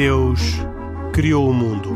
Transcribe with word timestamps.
Deus 0.00 0.40
criou 1.12 1.50
o 1.50 1.52
mundo. 1.52 1.90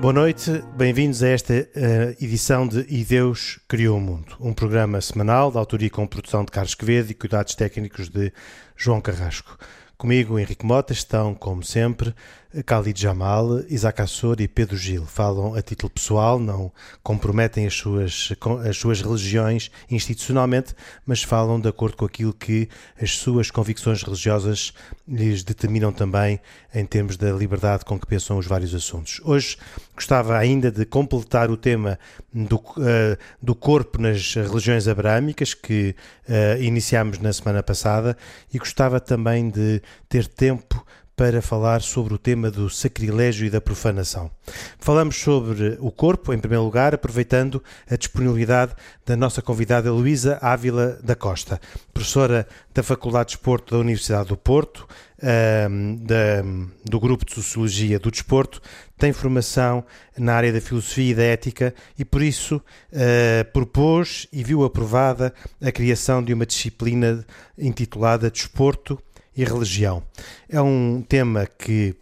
Boa 0.00 0.12
noite, 0.12 0.50
bem-vindos 0.76 1.22
a 1.22 1.28
esta 1.28 1.54
uh, 1.54 1.66
edição 2.20 2.66
de 2.66 2.84
E 2.88 3.04
Deus 3.04 3.60
Criou 3.68 3.98
o 3.98 4.00
Mundo, 4.00 4.34
um 4.40 4.52
programa 4.52 5.00
semanal 5.00 5.52
de 5.52 5.58
autoria 5.58 5.88
com 5.88 6.04
produção 6.04 6.44
de 6.44 6.50
Carlos 6.50 6.74
Quevedo 6.74 7.12
e 7.12 7.14
cuidados 7.14 7.54
técnicos 7.54 8.08
de 8.08 8.32
João 8.76 9.00
Carrasco. 9.00 9.56
Comigo, 9.96 10.38
Henrique 10.38 10.66
Mota, 10.66 10.92
estão, 10.92 11.32
como 11.32 11.62
sempre, 11.62 12.12
Khalid 12.64 13.00
Jamal, 13.00 13.60
Isaac 13.68 14.00
Assor 14.00 14.40
e 14.40 14.48
Pedro 14.48 14.76
Gil 14.76 15.04
falam 15.04 15.54
a 15.54 15.62
título 15.62 15.90
pessoal, 15.90 16.38
não 16.38 16.72
comprometem 17.02 17.66
as 17.66 17.74
suas, 17.74 18.32
as 18.68 18.76
suas 18.76 19.00
religiões 19.00 19.70
institucionalmente, 19.90 20.74
mas 21.04 21.22
falam 21.22 21.60
de 21.60 21.68
acordo 21.68 21.96
com 21.96 22.04
aquilo 22.04 22.32
que 22.32 22.68
as 23.00 23.12
suas 23.12 23.50
convicções 23.50 24.02
religiosas 24.02 24.72
lhes 25.06 25.42
determinam 25.42 25.92
também 25.92 26.40
em 26.74 26.84
termos 26.84 27.16
da 27.16 27.30
liberdade 27.32 27.84
com 27.84 27.98
que 27.98 28.06
pensam 28.06 28.38
os 28.38 28.46
vários 28.46 28.74
assuntos. 28.74 29.20
Hoje 29.24 29.56
gostava 29.94 30.36
ainda 30.36 30.70
de 30.70 30.84
completar 30.84 31.50
o 31.50 31.56
tema 31.56 31.98
do, 32.32 32.56
uh, 32.56 33.16
do 33.42 33.54
corpo 33.54 34.00
nas 34.00 34.34
religiões 34.34 34.88
abraâmicas 34.88 35.54
que 35.54 35.94
uh, 36.28 36.62
iniciámos 36.62 37.18
na 37.18 37.32
semana 37.32 37.62
passada 37.62 38.16
e 38.52 38.58
gostava 38.58 39.00
também 39.00 39.50
de 39.50 39.82
ter 40.08 40.26
tempo 40.26 40.84
para 41.16 41.40
falar 41.40 41.80
sobre 41.80 42.12
o 42.12 42.18
tema 42.18 42.50
do 42.50 42.68
sacrilégio 42.68 43.46
e 43.46 43.50
da 43.50 43.58
profanação. 43.58 44.30
Falamos 44.78 45.16
sobre 45.16 45.78
o 45.80 45.90
corpo, 45.90 46.32
em 46.34 46.38
primeiro 46.38 46.62
lugar, 46.62 46.94
aproveitando 46.94 47.62
a 47.90 47.96
disponibilidade 47.96 48.74
da 49.04 49.16
nossa 49.16 49.40
convidada 49.40 49.90
Luísa 49.90 50.38
Ávila 50.42 50.98
da 51.02 51.16
Costa, 51.16 51.58
professora 51.94 52.46
da 52.74 52.82
Faculdade 52.82 53.30
de 53.30 53.36
Desporto 53.36 53.74
da 53.74 53.80
Universidade 53.80 54.28
do 54.28 54.36
Porto, 54.36 54.86
um, 55.70 55.96
da, 55.96 56.42
do 56.84 57.00
Grupo 57.00 57.24
de 57.24 57.32
Sociologia 57.32 57.98
do 57.98 58.10
Desporto, 58.10 58.60
tem 58.98 59.10
formação 59.14 59.82
na 60.18 60.34
área 60.34 60.52
da 60.52 60.60
filosofia 60.60 61.12
e 61.12 61.14
da 61.14 61.22
ética 61.22 61.74
e, 61.98 62.04
por 62.04 62.20
isso, 62.20 62.56
uh, 62.56 63.52
propôs 63.52 64.28
e 64.30 64.44
viu 64.44 64.64
aprovada 64.64 65.32
a 65.62 65.72
criação 65.72 66.22
de 66.22 66.34
uma 66.34 66.44
disciplina 66.44 67.24
intitulada 67.58 68.30
Desporto 68.30 68.98
e 69.36 69.44
religião. 69.44 70.02
É 70.48 70.60
um 70.60 71.04
tema 71.06 71.46
que 71.46 71.94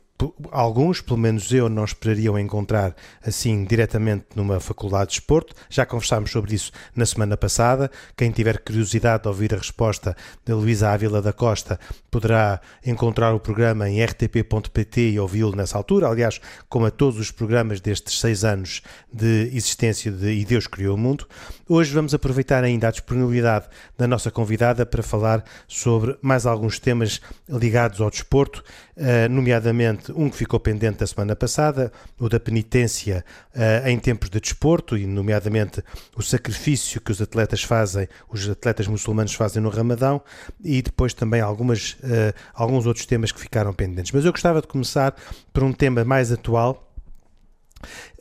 alguns, 0.52 1.00
pelo 1.00 1.18
menos 1.18 1.52
eu, 1.52 1.68
não 1.68 1.84
esperariam 1.84 2.38
encontrar 2.38 2.94
assim 3.24 3.64
diretamente 3.64 4.26
numa 4.34 4.60
faculdade 4.60 5.10
de 5.10 5.14
esporte. 5.14 5.52
Já 5.68 5.84
conversámos 5.84 6.30
sobre 6.30 6.54
isso 6.54 6.70
na 6.94 7.04
semana 7.04 7.36
passada. 7.36 7.90
Quem 8.16 8.30
tiver 8.30 8.58
curiosidade 8.58 9.24
de 9.24 9.28
ouvir 9.28 9.52
a 9.54 9.58
resposta 9.58 10.16
da 10.44 10.54
Luísa 10.54 10.90
Ávila 10.90 11.20
da 11.20 11.32
Costa 11.32 11.78
poderá 12.10 12.60
encontrar 12.86 13.34
o 13.34 13.40
programa 13.40 13.88
em 13.88 14.02
rtp.pt 14.02 15.10
e 15.10 15.18
ouvi-lo 15.18 15.56
nessa 15.56 15.76
altura. 15.76 16.08
Aliás, 16.08 16.40
como 16.68 16.86
a 16.86 16.90
todos 16.90 17.18
os 17.18 17.30
programas 17.30 17.80
destes 17.80 18.20
seis 18.20 18.44
anos 18.44 18.82
de 19.12 19.50
existência 19.52 20.12
de 20.12 20.32
E 20.32 20.44
Deus 20.44 20.66
Criou 20.66 20.94
o 20.94 20.98
Mundo. 20.98 21.26
Hoje 21.68 21.92
vamos 21.92 22.14
aproveitar 22.14 22.62
ainda 22.62 22.88
a 22.88 22.90
disponibilidade 22.90 23.66
da 23.98 24.06
nossa 24.06 24.30
convidada 24.30 24.86
para 24.86 25.02
falar 25.02 25.44
sobre 25.66 26.16
mais 26.22 26.46
alguns 26.46 26.78
temas 26.78 27.20
ligados 27.48 28.00
ao 28.00 28.10
desporto, 28.10 28.62
eh, 28.96 29.28
nomeadamente 29.28 30.12
um 30.12 30.30
que 30.30 30.36
ficou 30.36 30.60
pendente 30.60 30.98
da 30.98 31.06
semana 31.06 31.34
passada, 31.34 31.90
o 32.16 32.28
da 32.28 32.38
penitência 32.38 33.24
uh, 33.52 33.88
em 33.88 33.98
tempos 33.98 34.30
de 34.30 34.40
desporto, 34.40 34.96
e 34.96 35.04
nomeadamente 35.04 35.82
o 36.16 36.22
sacrifício 36.22 37.00
que 37.00 37.10
os 37.10 37.20
atletas 37.20 37.64
fazem, 37.64 38.06
os 38.30 38.48
atletas 38.48 38.86
muçulmanos 38.86 39.34
fazem 39.34 39.60
no 39.60 39.68
Ramadão, 39.68 40.22
e 40.62 40.80
depois 40.80 41.12
também 41.12 41.40
algumas, 41.40 41.94
uh, 41.94 42.32
alguns 42.54 42.86
outros 42.86 43.04
temas 43.04 43.32
que 43.32 43.40
ficaram 43.40 43.72
pendentes. 43.72 44.12
Mas 44.12 44.24
eu 44.24 44.30
gostava 44.30 44.60
de 44.60 44.68
começar 44.68 45.16
por 45.52 45.64
um 45.64 45.72
tema 45.72 46.04
mais 46.04 46.30
atual 46.30 46.93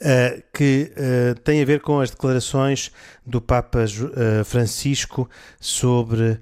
Uh, 0.01 0.44
que 0.53 0.91
uh, 0.91 1.40
tem 1.41 1.62
a 1.62 1.66
ver 1.66 1.81
com 1.81 2.00
as 2.00 2.09
declarações 2.09 2.91
do 3.25 3.41
Papa 3.41 3.85
uh, 3.85 4.44
Francisco 4.44 5.29
sobre 5.59 6.40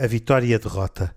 a 0.00 0.06
vitória 0.06 0.46
e 0.46 0.54
a 0.54 0.58
derrota, 0.58 1.14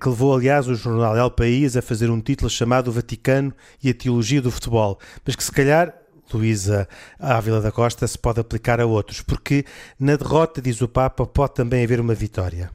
que 0.00 0.08
levou, 0.08 0.32
aliás, 0.32 0.68
o 0.68 0.76
jornal 0.76 1.16
El 1.16 1.32
País 1.32 1.76
a 1.76 1.82
fazer 1.82 2.08
um 2.08 2.20
título 2.20 2.48
chamado 2.48 2.92
Vaticano 2.92 3.52
e 3.82 3.90
a 3.90 3.94
Teologia 3.94 4.40
do 4.40 4.48
Futebol, 4.48 4.96
mas 5.26 5.34
que 5.34 5.42
se 5.42 5.50
calhar 5.50 5.92
Luísa 6.32 6.88
Ávila 7.18 7.60
da 7.60 7.72
Costa 7.72 8.06
se 8.06 8.16
pode 8.16 8.38
aplicar 8.38 8.80
a 8.80 8.86
outros, 8.86 9.22
porque 9.22 9.64
na 9.98 10.14
derrota, 10.14 10.62
diz 10.62 10.80
o 10.80 10.88
Papa, 10.88 11.26
pode 11.26 11.54
também 11.54 11.82
haver 11.82 12.00
uma 12.00 12.14
vitória. 12.14 12.70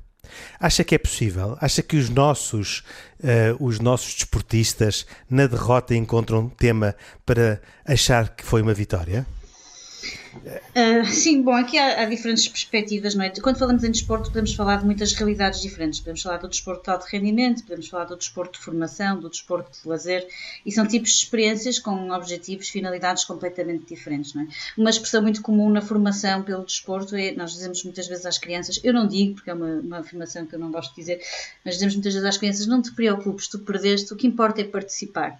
Acha 0.59 0.83
que 0.83 0.95
é 0.95 0.97
possível? 0.97 1.57
Acha 1.61 1.81
que 1.81 1.97
os 1.97 2.09
nossos, 2.09 2.83
uh, 3.19 3.63
os 3.63 3.79
nossos 3.79 4.13
desportistas 4.13 5.05
na 5.29 5.47
derrota 5.47 5.95
encontram 5.95 6.49
tema 6.49 6.95
para 7.25 7.61
achar 7.85 8.35
que 8.35 8.43
foi 8.43 8.61
uma 8.61 8.73
vitória? 8.73 9.25
Uh, 10.45 11.05
sim, 11.05 11.41
bom, 11.41 11.53
aqui 11.53 11.77
há, 11.77 12.01
há, 12.01 12.05
diferentes 12.05 12.47
perspectivas, 12.47 13.15
não 13.15 13.23
é? 13.23 13.29
Quando 13.29 13.57
falamos 13.57 13.83
em 13.83 13.91
desporto, 13.91 14.29
podemos 14.29 14.53
falar 14.53 14.77
de 14.77 14.85
muitas 14.85 15.13
realidades 15.13 15.61
diferentes. 15.61 15.99
Podemos 15.99 16.21
falar 16.21 16.37
do 16.37 16.47
desporto 16.47 16.83
de 16.83 16.89
alto 16.91 17.05
rendimento, 17.05 17.63
podemos 17.63 17.87
falar 17.87 18.05
do 18.05 18.15
desporto 18.15 18.59
de 18.59 18.65
formação, 18.65 19.19
do 19.19 19.29
desporto 19.29 19.71
de 19.81 19.87
lazer, 19.87 20.27
e 20.65 20.71
são 20.71 20.85
tipos 20.85 21.11
de 21.11 21.17
experiências 21.17 21.79
com 21.79 22.11
objetivos, 22.11 22.69
finalidades 22.69 23.23
completamente 23.23 23.85
diferentes, 23.85 24.33
não 24.33 24.43
é? 24.43 24.47
Uma 24.77 24.89
expressão 24.89 25.21
muito 25.21 25.41
comum 25.41 25.69
na 25.69 25.81
formação 25.81 26.43
pelo 26.43 26.65
desporto 26.65 27.15
é, 27.15 27.31
nós 27.31 27.51
dizemos 27.53 27.83
muitas 27.83 28.07
vezes 28.07 28.25
às 28.25 28.37
crianças, 28.37 28.79
eu 28.83 28.93
não 28.93 29.07
digo, 29.07 29.35
porque 29.35 29.49
é 29.49 29.53
uma, 29.53 29.79
uma 29.79 29.99
afirmação 29.99 30.45
que 30.45 30.55
eu 30.55 30.59
não 30.59 30.71
gosto 30.71 30.91
de 30.91 31.01
dizer, 31.01 31.21
mas 31.63 31.75
dizemos 31.75 31.95
muitas 31.95 32.13
vezes 32.13 32.27
às 32.27 32.37
crianças, 32.37 32.67
não 32.67 32.81
te 32.81 32.91
preocupes, 32.93 33.47
tu 33.47 33.59
perdeste, 33.59 34.13
o 34.13 34.15
que 34.15 34.27
importa 34.27 34.61
é 34.61 34.63
participar. 34.65 35.39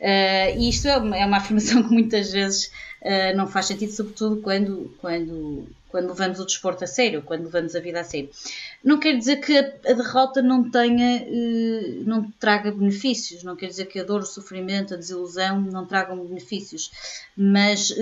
Uh, 0.00 0.56
e 0.56 0.68
isto 0.68 0.86
é 0.86 0.96
uma, 0.96 1.16
é 1.16 1.26
uma, 1.26 1.38
afirmação 1.38 1.82
que 1.86 1.92
muitas 1.92 2.32
vezes 2.32 2.70
uh, 3.02 3.36
não 3.36 3.48
faz 3.48 3.66
sentido, 3.66 3.92
sobretudo 3.92 4.40
quando, 4.40 4.94
quando, 5.00 5.66
quando 5.88 6.08
levamos 6.08 6.38
o 6.38 6.46
desporto 6.46 6.84
a 6.84 6.86
sério, 6.86 7.22
quando 7.22 7.44
levamos 7.44 7.74
a 7.74 7.80
vida 7.80 8.00
a 8.00 8.04
sério. 8.04 8.30
Não 8.84 8.98
quer 8.98 9.16
dizer 9.16 9.38
que 9.38 9.58
a, 9.58 9.92
derrota 9.92 10.40
não 10.40 10.70
tenha, 10.70 11.24
uh, 11.24 12.04
não 12.04 12.30
traga 12.38 12.70
benefícios, 12.70 13.42
não 13.42 13.56
quer 13.56 13.66
dizer 13.66 13.86
que 13.86 13.98
a 13.98 14.04
dor, 14.04 14.20
o 14.20 14.26
sofrimento, 14.26 14.94
a 14.94 14.96
desilusão 14.96 15.60
não 15.60 15.84
tragam 15.84 16.24
benefícios, 16.24 16.90
mas 17.36 17.92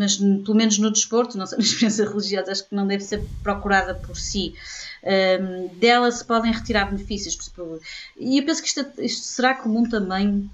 mas 0.00 0.16
pelo 0.16 0.54
menos 0.54 0.78
no 0.78 0.90
desporto, 0.90 1.36
não 1.36 1.44
sei, 1.44 1.58
na 1.58 1.64
experiência 1.64 2.08
religiosa, 2.08 2.52
acho 2.52 2.66
que 2.66 2.74
não 2.74 2.86
deve 2.86 3.04
ser 3.04 3.22
procurada 3.42 3.94
por 3.94 4.16
si. 4.16 4.54
Um, 5.02 5.68
dela 5.78 6.10
se 6.10 6.24
podem 6.24 6.52
retirar 6.52 6.90
benefícios. 6.90 7.38
E 8.18 8.38
eu 8.38 8.44
penso 8.44 8.62
que 8.62 8.68
isto, 8.68 8.86
isto 8.98 9.24
será 9.24 9.54
comum 9.54 9.88
também 9.88 10.50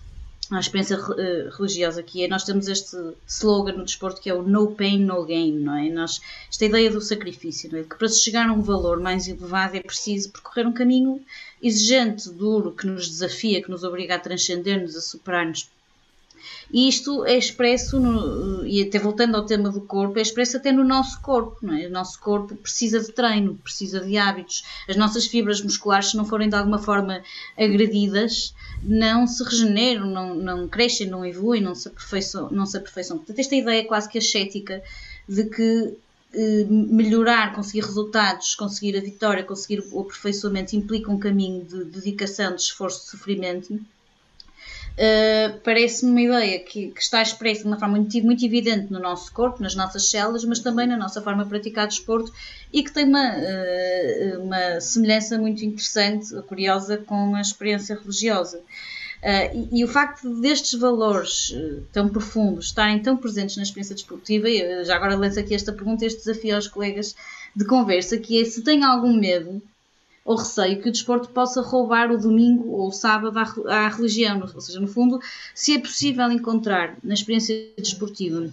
à 0.50 0.60
experiência 0.60 0.96
uh, 0.98 1.50
religiosa 1.56 2.02
que 2.02 2.22
é, 2.22 2.28
nós 2.28 2.44
temos 2.44 2.68
este 2.68 2.96
slogan 3.26 3.72
no 3.72 3.84
desporto 3.84 4.20
que 4.20 4.30
é 4.30 4.34
o 4.34 4.42
no 4.42 4.72
pain, 4.72 5.04
no 5.04 5.24
gain, 5.24 5.58
não 5.58 5.76
é? 5.76 5.90
Nós, 5.90 6.20
esta 6.48 6.64
ideia 6.64 6.90
do 6.90 7.00
sacrifício, 7.00 7.70
não 7.72 7.80
é? 7.80 7.82
Que 7.82 7.96
para 7.96 8.08
se 8.08 8.22
chegar 8.22 8.48
a 8.48 8.52
um 8.52 8.62
valor 8.62 9.00
mais 9.00 9.26
elevado 9.26 9.76
é 9.76 9.80
preciso 9.80 10.30
percorrer 10.30 10.66
um 10.66 10.72
caminho 10.72 11.20
exigente, 11.60 12.30
duro, 12.30 12.70
que 12.70 12.86
nos 12.86 13.08
desafia, 13.08 13.62
que 13.62 13.70
nos 13.70 13.82
obriga 13.82 14.14
a 14.14 14.18
transcender-nos, 14.20 14.94
a 14.94 15.00
superar-nos 15.00 15.68
e 16.72 16.88
isto 16.88 17.24
é 17.24 17.36
expresso, 17.36 18.00
no, 18.00 18.66
e 18.66 18.82
até 18.82 18.98
voltando 18.98 19.36
ao 19.36 19.46
tema 19.46 19.70
do 19.70 19.80
corpo, 19.80 20.18
é 20.18 20.22
expresso 20.22 20.56
até 20.56 20.72
no 20.72 20.84
nosso 20.84 21.20
corpo. 21.20 21.58
Não 21.62 21.74
é? 21.74 21.86
O 21.86 21.90
nosso 21.90 22.18
corpo 22.20 22.56
precisa 22.56 23.00
de 23.00 23.12
treino, 23.12 23.58
precisa 23.62 24.00
de 24.00 24.16
hábitos. 24.16 24.64
As 24.88 24.96
nossas 24.96 25.26
fibras 25.26 25.60
musculares, 25.60 26.10
se 26.10 26.16
não 26.16 26.24
forem 26.24 26.48
de 26.48 26.56
alguma 26.56 26.78
forma 26.78 27.22
agredidas, 27.56 28.54
não 28.82 29.26
se 29.26 29.42
regeneram, 29.44 30.06
não, 30.06 30.34
não 30.34 30.68
crescem, 30.68 31.08
não 31.08 31.24
evoluem, 31.24 31.62
não 31.62 31.74
se 31.74 31.88
aperfeiçoam. 31.88 32.50
Não 32.50 32.66
se 32.66 32.76
aperfeiçoam. 32.76 33.18
Portanto, 33.18 33.38
esta 33.38 33.54
ideia 33.54 33.84
quase 33.84 34.08
que 34.08 34.18
ascética 34.18 34.82
de 35.28 35.44
que 35.44 35.96
eh, 36.34 36.66
melhorar, 36.68 37.54
conseguir 37.54 37.84
resultados, 37.84 38.54
conseguir 38.54 38.96
a 38.96 39.00
vitória, 39.00 39.44
conseguir 39.44 39.82
o 39.92 40.00
aperfeiçoamento 40.00 40.76
implica 40.76 41.10
um 41.10 41.18
caminho 41.18 41.64
de 41.64 41.84
dedicação, 41.84 42.54
de 42.54 42.62
esforço, 42.62 43.04
de 43.04 43.10
sofrimento 43.10 43.80
uh, 44.96 45.60
parece-me 45.62 46.10
uma 46.10 46.20
ideia 46.20 46.58
que, 46.58 46.88
que, 46.88 47.00
está 47.00 47.22
expressa 47.22 47.62
de 47.62 47.68
uma 47.68 47.78
forma 47.78 47.96
muito, 47.96 48.22
muito 48.22 48.44
evidente 48.44 48.92
no 48.92 48.98
nosso 48.98 49.32
corpo, 49.32 49.62
nas 49.62 49.74
nossas 49.74 50.10
células, 50.10 50.44
mas 50.44 50.58
também 50.60 50.86
na 50.86 50.96
nossa 50.96 51.20
forma 51.22 51.44
de 51.44 51.50
praticar 51.50 51.86
desporto 51.86 52.32
e 52.72 52.82
que 52.82 52.92
tem 52.92 53.04
uma, 53.04 53.34
uh, 53.34 54.42
uma 54.42 54.80
semelhança 54.80 55.38
muito 55.38 55.64
interessante, 55.64 56.34
curiosa, 56.42 56.96
com 56.96 57.34
a 57.34 57.40
experiência 57.40 57.96
religiosa. 57.96 58.58
Uh, 58.58 59.68
e, 59.72 59.80
e, 59.80 59.84
o 59.84 59.88
facto 59.88 60.28
destes 60.40 60.78
valores 60.78 61.54
tão 61.92 62.08
profundos 62.08 62.66
estarem 62.66 63.00
tão 63.00 63.16
presentes 63.16 63.56
na 63.56 63.62
experiência 63.62 63.94
desportiva, 63.94 64.48
e 64.48 64.84
já 64.84 64.96
agora 64.96 65.16
lanço 65.16 65.40
aqui 65.40 65.54
esta 65.54 65.72
pergunta, 65.72 66.04
este 66.04 66.18
desafio 66.24 66.54
aos 66.54 66.68
colegas 66.68 67.16
de 67.54 67.64
conversa, 67.64 68.18
que 68.18 68.40
é 68.40 68.44
se 68.44 68.62
têm 68.62 68.84
algum 68.84 69.14
medo 69.14 69.62
ou 70.26 70.36
receio 70.36 70.82
que 70.82 70.88
o 70.88 70.92
desporto 70.92 71.28
possa 71.28 71.62
roubar 71.62 72.10
o 72.10 72.18
domingo 72.18 72.68
ou 72.72 72.88
o 72.88 72.92
sábado 72.92 73.38
à, 73.38 73.84
à 73.86 73.88
religião. 73.88 74.42
Ou 74.52 74.60
seja, 74.60 74.80
no 74.80 74.88
fundo, 74.88 75.20
se 75.54 75.74
é 75.74 75.78
possível 75.78 76.30
encontrar 76.30 76.96
na 77.02 77.14
experiência 77.14 77.68
desportiva 77.78 78.50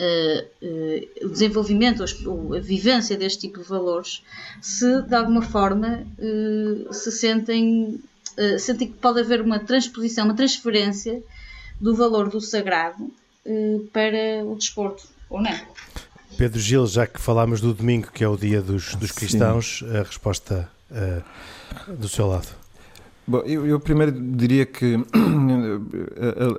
Uh, 0.00 0.46
uh, 0.62 1.26
o 1.26 1.28
desenvolvimento, 1.28 2.04
a 2.04 2.60
vivência 2.60 3.16
deste 3.16 3.48
tipo 3.48 3.58
de 3.58 3.68
valores, 3.68 4.22
se 4.62 5.02
de 5.02 5.12
alguma 5.12 5.42
forma 5.42 6.06
uh, 6.16 6.94
se 6.94 7.10
sentem, 7.10 8.00
sentem 8.60 8.86
que 8.86 8.94
pode 8.94 9.18
haver 9.18 9.40
uma 9.40 9.58
transposição, 9.58 10.26
uma 10.26 10.36
transferência 10.36 11.20
do 11.80 11.96
valor 11.96 12.30
do 12.30 12.40
sagrado 12.40 13.10
para 13.92 14.44
o 14.44 14.54
desporto, 14.54 15.02
ou 15.28 15.42
não? 15.42 15.58
Pedro 16.36 16.60
Gil, 16.60 16.86
já 16.86 17.04
que 17.04 17.20
falámos 17.20 17.60
do 17.60 17.74
domingo, 17.74 18.12
que 18.12 18.22
é 18.22 18.28
o 18.28 18.36
dia 18.36 18.62
dos, 18.62 18.94
dos 18.94 19.10
cristãos, 19.10 19.80
Sim. 19.80 19.96
a 19.96 20.04
resposta 20.04 20.70
do 21.98 22.08
seu 22.08 22.26
lado. 22.26 22.48
Bom, 23.28 23.40
eu, 23.40 23.66
eu, 23.66 23.78
primeiro 23.78 24.10
diria 24.10 24.64
que 24.64 24.94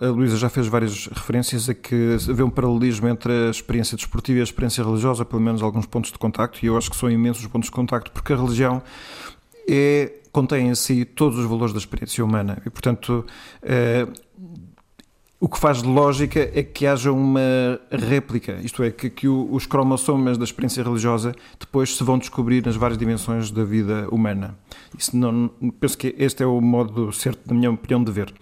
a, 0.01 0.05
a, 0.05 0.09
Luísa 0.11 0.37
já 0.37 0.49
fez 0.49 0.67
várias 0.67 1.07
referências 1.07 1.67
a 1.67 1.73
que 1.73 2.15
havia 2.29 2.45
um 2.45 2.49
paralelismo 2.49 3.07
entre 3.07 3.33
a 3.47 3.49
experiência 3.49 3.97
desportiva 3.97 4.37
e 4.37 4.41
a 4.41 4.43
experiência 4.43 4.83
religiosa, 4.83 5.25
pelo 5.25 5.41
menos 5.41 5.63
alguns 5.63 5.87
pontos 5.87 6.11
de 6.11 6.19
contacto, 6.19 6.63
e 6.63 6.67
eu 6.67 6.77
acho 6.77 6.91
que 6.91 6.95
são 6.95 7.09
imensos 7.09 7.41
os 7.41 7.49
pontos 7.49 7.69
de 7.69 7.75
contacto, 7.75 8.11
porque 8.11 8.33
a 8.33 8.35
religião 8.35 8.83
é, 9.67 10.13
contém 10.31 10.67
em 10.67 10.75
si 10.75 11.05
todos 11.05 11.39
os 11.39 11.45
valores 11.45 11.73
da 11.73 11.79
experiência 11.79 12.23
humana 12.23 12.61
e, 12.63 12.69
portanto, 12.69 13.25
é, 13.63 14.07
o 15.39 15.47
que 15.47 15.57
faz 15.57 15.81
lógica 15.81 16.51
é 16.53 16.61
que 16.61 16.85
haja 16.85 17.11
uma 17.11 17.79
réplica, 17.89 18.59
isto 18.61 18.83
é, 18.83 18.91
que, 18.91 19.09
que 19.09 19.27
os 19.27 19.65
cromossomas 19.65 20.37
da 20.37 20.43
experiência 20.43 20.83
religiosa 20.83 21.33
depois 21.57 21.95
se 21.95 22.03
vão 22.03 22.17
descobrir 22.17 22.65
nas 22.65 22.75
várias 22.75 22.97
dimensões 22.97 23.49
da 23.49 23.63
vida 23.63 24.07
humana. 24.11 24.57
Isso 24.97 25.15
não, 25.15 25.49
penso 25.79 25.97
que 25.97 26.13
este 26.17 26.43
é 26.43 26.45
o 26.45 26.59
modo 26.59 27.13
certo, 27.13 27.39
na 27.47 27.53
minha 27.53 27.71
opinião, 27.71 28.03
de 28.03 28.11
ver. 28.11 28.33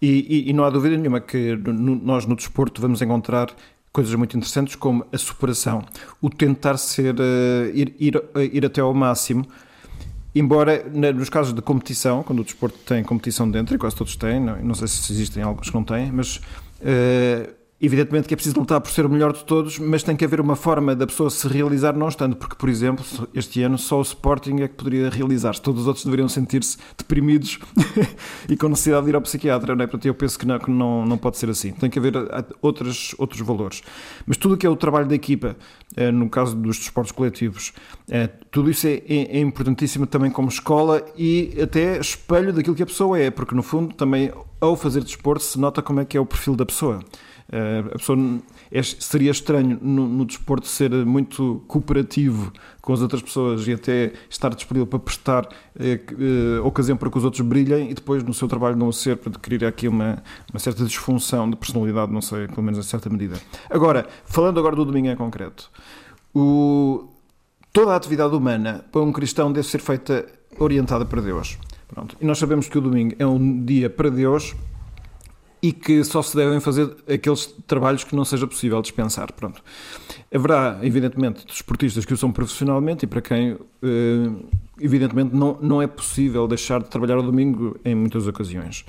E, 0.00 0.44
e, 0.46 0.50
e 0.50 0.52
não 0.52 0.64
há 0.64 0.70
dúvida 0.70 0.94
nenhuma 0.94 1.20
que 1.20 1.56
no, 1.56 1.96
nós 1.96 2.26
no 2.26 2.36
desporto 2.36 2.82
vamos 2.82 3.00
encontrar 3.00 3.48
coisas 3.90 4.14
muito 4.14 4.36
interessantes 4.36 4.76
como 4.76 5.06
a 5.10 5.16
superação, 5.16 5.82
o 6.20 6.28
tentar 6.28 6.76
ser, 6.76 7.14
uh, 7.14 7.70
ir, 7.72 7.94
ir, 7.98 8.22
ir 8.52 8.66
até 8.66 8.82
ao 8.82 8.92
máximo, 8.92 9.46
Embora, 10.38 10.84
nos 11.14 11.30
casos 11.30 11.54
de 11.54 11.62
competição, 11.62 12.22
quando 12.22 12.40
o 12.40 12.44
desporto 12.44 12.76
tem 12.80 13.02
competição 13.02 13.50
dentro, 13.50 13.74
e 13.74 13.78
quase 13.78 13.96
todos 13.96 14.16
têm, 14.16 14.38
não, 14.38 14.56
não 14.56 14.74
sei 14.74 14.86
se 14.86 15.10
existem 15.10 15.42
alguns 15.42 15.70
que 15.70 15.74
não 15.74 15.82
têm, 15.82 16.12
mas 16.12 16.36
uh, 16.36 17.54
Evidentemente 17.78 18.26
que 18.26 18.32
é 18.32 18.36
preciso 18.36 18.58
lutar 18.58 18.80
por 18.80 18.90
ser 18.90 19.04
o 19.04 19.08
melhor 19.08 19.34
de 19.34 19.44
todos, 19.44 19.78
mas 19.78 20.02
tem 20.02 20.16
que 20.16 20.24
haver 20.24 20.40
uma 20.40 20.56
forma 20.56 20.96
da 20.96 21.06
pessoa 21.06 21.28
se 21.28 21.46
realizar 21.46 21.94
não 21.94 22.08
estando, 22.08 22.34
porque, 22.34 22.56
por 22.56 22.70
exemplo, 22.70 23.04
este 23.34 23.62
ano 23.62 23.76
só 23.76 23.98
o 23.98 24.02
Sporting 24.02 24.62
é 24.62 24.68
que 24.68 24.74
poderia 24.74 25.10
realizar-se, 25.10 25.60
todos 25.60 25.82
os 25.82 25.86
outros 25.86 26.02
deveriam 26.02 26.26
sentir-se 26.26 26.78
deprimidos 26.96 27.58
e 28.48 28.56
com 28.56 28.70
necessidade 28.70 29.04
de 29.04 29.10
ir 29.10 29.14
ao 29.14 29.20
psiquiatra, 29.20 29.76
não 29.76 29.84
é? 29.84 29.86
Portanto, 29.86 30.06
eu 30.06 30.14
penso 30.14 30.38
que 30.38 30.46
não, 30.46 30.58
que 30.58 30.70
não, 30.70 31.04
não 31.04 31.18
pode 31.18 31.36
ser 31.36 31.50
assim, 31.50 31.70
tem 31.72 31.90
que 31.90 31.98
haver 31.98 32.16
ah, 32.16 32.46
outros, 32.62 33.14
outros 33.18 33.42
valores. 33.42 33.82
Mas 34.26 34.38
tudo 34.38 34.54
o 34.54 34.56
que 34.56 34.66
é 34.66 34.70
o 34.70 34.76
trabalho 34.76 35.06
da 35.06 35.14
equipa, 35.14 35.54
eh, 35.94 36.10
no 36.10 36.30
caso 36.30 36.56
dos 36.56 36.78
desportos 36.78 37.12
coletivos, 37.12 37.74
eh, 38.08 38.28
tudo 38.50 38.70
isso 38.70 38.86
é, 38.86 39.02
é, 39.06 39.36
é 39.36 39.40
importantíssimo 39.40 40.06
também 40.06 40.30
como 40.30 40.48
escola 40.48 41.04
e 41.14 41.54
até 41.62 41.98
espelho 41.98 42.54
daquilo 42.54 42.74
que 42.74 42.82
a 42.82 42.86
pessoa 42.86 43.18
é, 43.18 43.30
porque 43.30 43.54
no 43.54 43.62
fundo 43.62 43.94
também 43.94 44.32
ao 44.58 44.76
fazer 44.76 45.04
desporto 45.04 45.44
se 45.44 45.60
nota 45.60 45.82
como 45.82 46.00
é 46.00 46.06
que 46.06 46.16
é 46.16 46.20
o 46.20 46.24
perfil 46.24 46.56
da 46.56 46.64
pessoa. 46.64 47.00
Eh, 47.52 47.84
a 47.94 47.98
pessoa 47.98 48.18
é, 48.72 48.82
seria 48.82 49.30
estranho 49.30 49.78
no, 49.80 50.08
no, 50.08 50.24
desporto 50.24 50.66
ser 50.66 50.90
muito 51.06 51.62
cooperativo 51.68 52.52
com 52.82 52.92
as 52.92 53.00
outras 53.00 53.22
pessoas 53.22 53.66
e 53.68 53.72
até 53.72 54.12
estar 54.28 54.52
disponível 54.52 54.86
para 54.86 54.98
prestar 54.98 55.48
eh, 55.78 56.00
eh, 56.10 56.60
ocasião 56.64 56.96
para 56.96 57.08
que 57.08 57.16
os 57.16 57.24
outros 57.24 57.46
brilhem 57.46 57.90
e 57.90 57.94
depois 57.94 58.24
no 58.24 58.34
seu 58.34 58.48
trabalho 58.48 58.76
não 58.76 58.90
ser, 58.90 59.16
para 59.16 59.30
adquirir 59.30 59.64
aqui 59.64 59.86
uma, 59.86 60.22
uma 60.52 60.58
certa 60.58 60.84
disfunção 60.84 61.48
de 61.48 61.56
personalidade, 61.56 62.12
não 62.12 62.20
sei, 62.20 62.48
pelo 62.48 62.62
menos 62.62 62.80
em 62.80 62.82
certa 62.82 63.08
medida. 63.08 63.40
Agora, 63.70 64.08
falando 64.24 64.58
agora 64.58 64.74
do 64.74 64.84
domingo 64.84 65.06
em 65.06 65.16
concreto, 65.16 65.70
o, 66.34 67.08
toda 67.72 67.92
a 67.92 67.96
atividade 67.96 68.34
humana 68.34 68.84
para 68.90 69.02
um 69.02 69.12
cristão 69.12 69.52
deve 69.52 69.68
ser 69.68 69.80
feita 69.80 70.26
orientada 70.58 71.04
para 71.04 71.22
Deus. 71.22 71.58
Pronto. 71.86 72.16
E 72.20 72.26
nós 72.26 72.38
sabemos 72.38 72.68
que 72.68 72.76
o 72.76 72.80
domingo 72.80 73.14
é 73.20 73.26
um 73.26 73.64
dia 73.64 73.88
para 73.88 74.10
Deus 74.10 74.56
e 75.62 75.72
que 75.72 76.04
só 76.04 76.22
se 76.22 76.36
devem 76.36 76.60
fazer 76.60 76.94
aqueles 77.08 77.46
trabalhos 77.66 78.04
que 78.04 78.14
não 78.14 78.24
seja 78.24 78.46
possível 78.46 78.80
dispensar. 78.82 79.32
Pronto. 79.32 79.62
Haverá, 80.32 80.78
evidentemente, 80.82 81.46
desportistas 81.46 82.04
que 82.04 82.12
o 82.12 82.16
são 82.16 82.30
profissionalmente 82.30 83.04
e 83.04 83.08
para 83.08 83.20
quem, 83.20 83.56
eh, 83.82 84.30
evidentemente, 84.80 85.34
não, 85.34 85.58
não 85.60 85.80
é 85.80 85.86
possível 85.86 86.46
deixar 86.46 86.82
de 86.82 86.88
trabalhar 86.88 87.16
ao 87.16 87.22
domingo 87.22 87.76
em 87.84 87.94
muitas 87.94 88.26
ocasiões. 88.26 88.84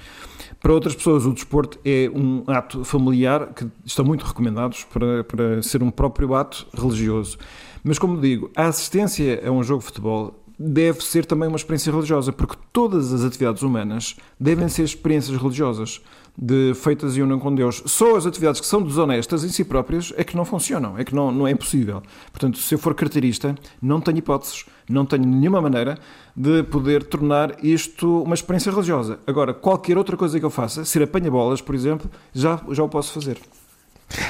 Para 0.60 0.74
outras 0.74 0.96
pessoas, 0.96 1.26
o 1.26 1.34
desporto 1.34 1.80
é 1.86 2.10
um 2.14 2.44
ato 2.48 2.84
familiar 2.84 3.54
que 3.54 3.68
estão 3.86 4.04
muito 4.04 4.26
recomendados 4.26 4.84
para, 4.86 5.24
para 5.24 5.62
ser 5.62 5.84
um 5.84 5.92
próprio 5.92 6.34
ato 6.34 6.68
religioso. 6.74 7.38
Mas, 7.84 8.00
como 8.00 8.20
digo, 8.20 8.52
a 8.56 8.68
assistência 8.68 9.42
a 9.48 9.52
um 9.52 9.64
jogo 9.64 9.82
de 9.82 9.86
futebol 9.86 10.44
deve 10.60 11.04
ser 11.04 11.26
também 11.26 11.48
uma 11.48 11.58
experiência 11.58 11.92
religiosa, 11.92 12.34
porque 12.34 12.56
todas 12.74 13.14
as 13.14 13.24
atividades 13.24 13.62
humanas 13.62 14.16
devem 14.40 14.68
ser 14.68 14.84
experiências 14.84 15.40
religiosas 15.40 16.02
de 16.38 16.74
feitas 16.76 17.18
em 17.18 17.24
união 17.24 17.40
com 17.40 17.54
Deus. 17.54 17.82
Só 17.88 18.16
as 18.16 18.26
atividades 18.26 18.62
que 18.62 18.68
são 18.68 18.84
desonestas 18.84 19.44
em 19.44 19.50
si 19.50 19.64
próprias 19.64 20.14
é 20.16 20.24
que 20.24 20.38
não 20.38 20.46
funcionam, 20.46 20.98
é 20.98 21.04
que 21.04 21.16
não, 21.16 21.32
não 21.32 21.48
é 21.48 21.56
possível. 21.56 22.04
Portanto, 22.32 22.60
se 22.60 22.76
eu 22.76 22.78
for 22.78 22.94
carteirista, 22.94 23.56
não 23.82 24.00
tenho 24.00 24.20
hipóteses, 24.20 24.66
não 24.88 25.06
tenho 25.06 25.26
nenhuma 25.26 25.60
maneira 25.62 25.98
de 26.36 26.62
poder 26.64 27.04
tornar 27.04 27.64
isto 27.64 28.22
uma 28.22 28.36
experiência 28.36 28.72
religiosa. 28.72 29.20
Agora, 29.26 29.54
qualquer 29.54 29.98
outra 29.98 30.16
coisa 30.16 30.40
que 30.40 30.46
eu 30.46 30.52
faça, 30.52 30.86
ser 30.86 31.02
apanha-bolas, 31.02 31.60
por 31.60 31.74
exemplo, 31.74 32.10
já, 32.34 32.62
já 32.70 32.84
o 32.84 32.90
posso 32.90 33.14
fazer. 33.14 33.38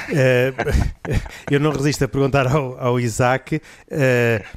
Uh, 0.08 0.56
eu 1.50 1.60
não 1.60 1.70
resisto 1.70 2.04
a 2.04 2.08
perguntar 2.08 2.46
ao, 2.46 2.78
ao 2.80 2.98
Isaac, 2.98 3.56
uh, 3.56 3.60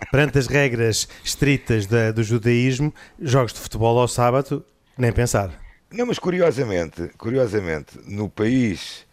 perante 0.10 0.40
as 0.40 0.48
regras 0.48 1.08
estritas 1.24 1.86
da, 1.86 2.12
do 2.12 2.24
judaísmo, 2.24 2.94
jogos 3.20 3.54
de 3.54 3.60
futebol 3.60 4.00
ao 4.00 4.08
sábado, 4.08 4.66
nem 4.98 5.12
pensar. 5.12 5.61
Não, 5.92 6.06
mas 6.06 6.18
curiosamente, 6.18 7.10
curiosamente, 7.18 8.00
no 8.06 8.30
país 8.30 9.06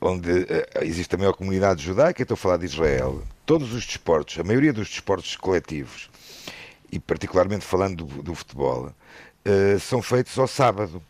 onde 0.00 0.30
uh, 0.30 0.46
existe 0.82 1.14
a 1.14 1.18
maior 1.18 1.32
comunidade 1.34 1.82
judaica, 1.82 2.22
estou 2.22 2.34
a 2.34 2.38
falar 2.38 2.56
de 2.56 2.64
Israel, 2.64 3.22
todos 3.44 3.74
os 3.74 3.84
desportos, 3.84 4.38
a 4.38 4.44
maioria 4.44 4.72
dos 4.72 4.88
desportos 4.88 5.36
coletivos, 5.36 6.08
e 6.90 6.98
particularmente 6.98 7.64
falando 7.64 8.04
do, 8.04 8.22
do 8.22 8.34
futebol, 8.34 8.86
uh, 8.86 9.80
são 9.80 10.00
feitos 10.00 10.38
ao 10.38 10.46
sábado. 10.46 11.02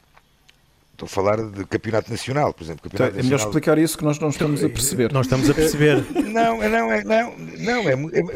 Estou 0.92 1.06
a 1.06 1.08
falar 1.08 1.42
de 1.50 1.64
campeonato 1.64 2.10
nacional, 2.10 2.52
por 2.52 2.62
exemplo. 2.62 2.82
Campeonato 2.82 3.16
então, 3.16 3.20
é 3.20 3.22
melhor 3.22 3.46
explicar 3.46 3.78
isso 3.78 3.96
que 3.96 4.04
nós 4.04 4.18
não 4.18 4.28
estamos 4.28 4.62
a 4.62 4.68
perceber. 4.68 5.10
Nós 5.12 5.24
estamos 5.26 5.48
a 5.48 5.54
perceber. 5.54 6.04
não, 6.12 6.58
não, 6.58 6.92
é, 6.92 7.04
não, 7.04 7.36
não, 7.58 7.88
é, 7.88 7.92
é, 7.92 8.18
é 8.18 8.34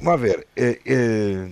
vamos 0.00 0.20
ver. 0.20 0.46
É, 0.54 0.78
é, 0.86 1.48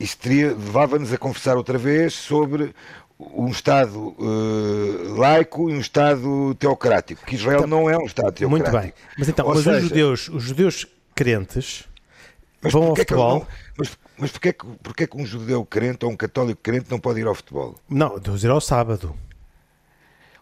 isto 0.00 0.26
levava-nos 0.26 1.12
a 1.12 1.18
conversar 1.18 1.56
outra 1.56 1.76
vez 1.76 2.14
sobre 2.14 2.74
um 3.18 3.48
Estado 3.48 4.14
uh, 4.18 5.14
laico 5.16 5.70
e 5.70 5.74
um 5.74 5.80
Estado 5.80 6.54
teocrático, 6.56 7.24
que 7.24 7.34
Israel 7.34 7.64
então, 7.64 7.68
não 7.68 7.90
é 7.90 7.96
um 7.96 8.06
Estado 8.06 8.32
teocrático. 8.32 8.50
Muito 8.50 8.70
bem. 8.70 8.92
Mas 9.18 9.28
então, 9.28 9.48
mas 9.48 9.58
seja, 9.58 9.76
os, 9.76 9.82
judeus, 9.82 10.28
os 10.28 10.42
judeus 10.42 10.86
crentes 11.14 11.84
vão 12.62 12.84
ao 12.84 12.96
futebol... 12.96 13.46
Mas, 13.78 13.98
mas 14.18 14.30
porquê, 14.30 14.54
porquê 14.82 15.06
que 15.06 15.16
um 15.16 15.26
judeu 15.26 15.64
crente 15.64 16.04
ou 16.04 16.10
um 16.10 16.16
católico 16.16 16.60
crente 16.62 16.90
não 16.90 16.98
pode 16.98 17.20
ir 17.20 17.26
ao 17.26 17.34
futebol? 17.34 17.74
Não, 17.88 18.18
devemos 18.18 18.42
ir 18.44 18.50
ao 18.50 18.60
sábado. 18.60 19.14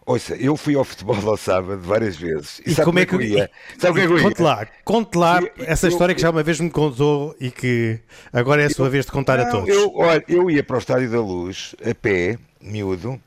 Ouça, 0.05 0.35
eu 0.35 0.55
fui 0.55 0.75
ao 0.75 0.83
futebol 0.83 1.17
ao 1.27 1.35
sábado 1.35 1.81
várias 1.81 2.15
vezes. 2.15 2.59
E, 2.59 2.69
e 2.69 2.75
sabe 2.75 2.85
como 2.85 2.99
é 2.99 3.05
que 3.07 3.15
eu 3.15 3.21
ia? 3.21 3.49
Sabe 3.79 4.01
é 4.01 4.05
que 4.05 4.13
eu 4.13 4.17
ia? 4.17 4.23
Conte 4.23 4.41
lá, 4.41 4.67
conte 4.83 5.17
lá 5.17 5.39
essa 5.57 5.87
história 5.87 6.13
que 6.13 6.21
já 6.21 6.29
uma 6.29 6.43
vez 6.43 6.59
me 6.59 6.69
contou 6.69 7.35
e 7.39 7.49
que 7.49 7.99
agora 8.31 8.61
é 8.61 8.65
a 8.67 8.69
sua 8.69 8.85
eu, 8.85 8.91
vez 8.91 9.05
de 9.05 9.11
contar 9.11 9.39
não, 9.39 9.47
a 9.47 9.49
todos. 9.49 9.67
Eu, 9.67 9.91
olha, 9.95 10.23
eu 10.27 10.51
ia 10.51 10.63
para 10.63 10.75
o 10.75 10.79
Estádio 10.79 11.09
da 11.09 11.19
Luz 11.19 11.73
a 11.83 11.95
pé, 11.95 12.37
miúdo, 12.61 13.19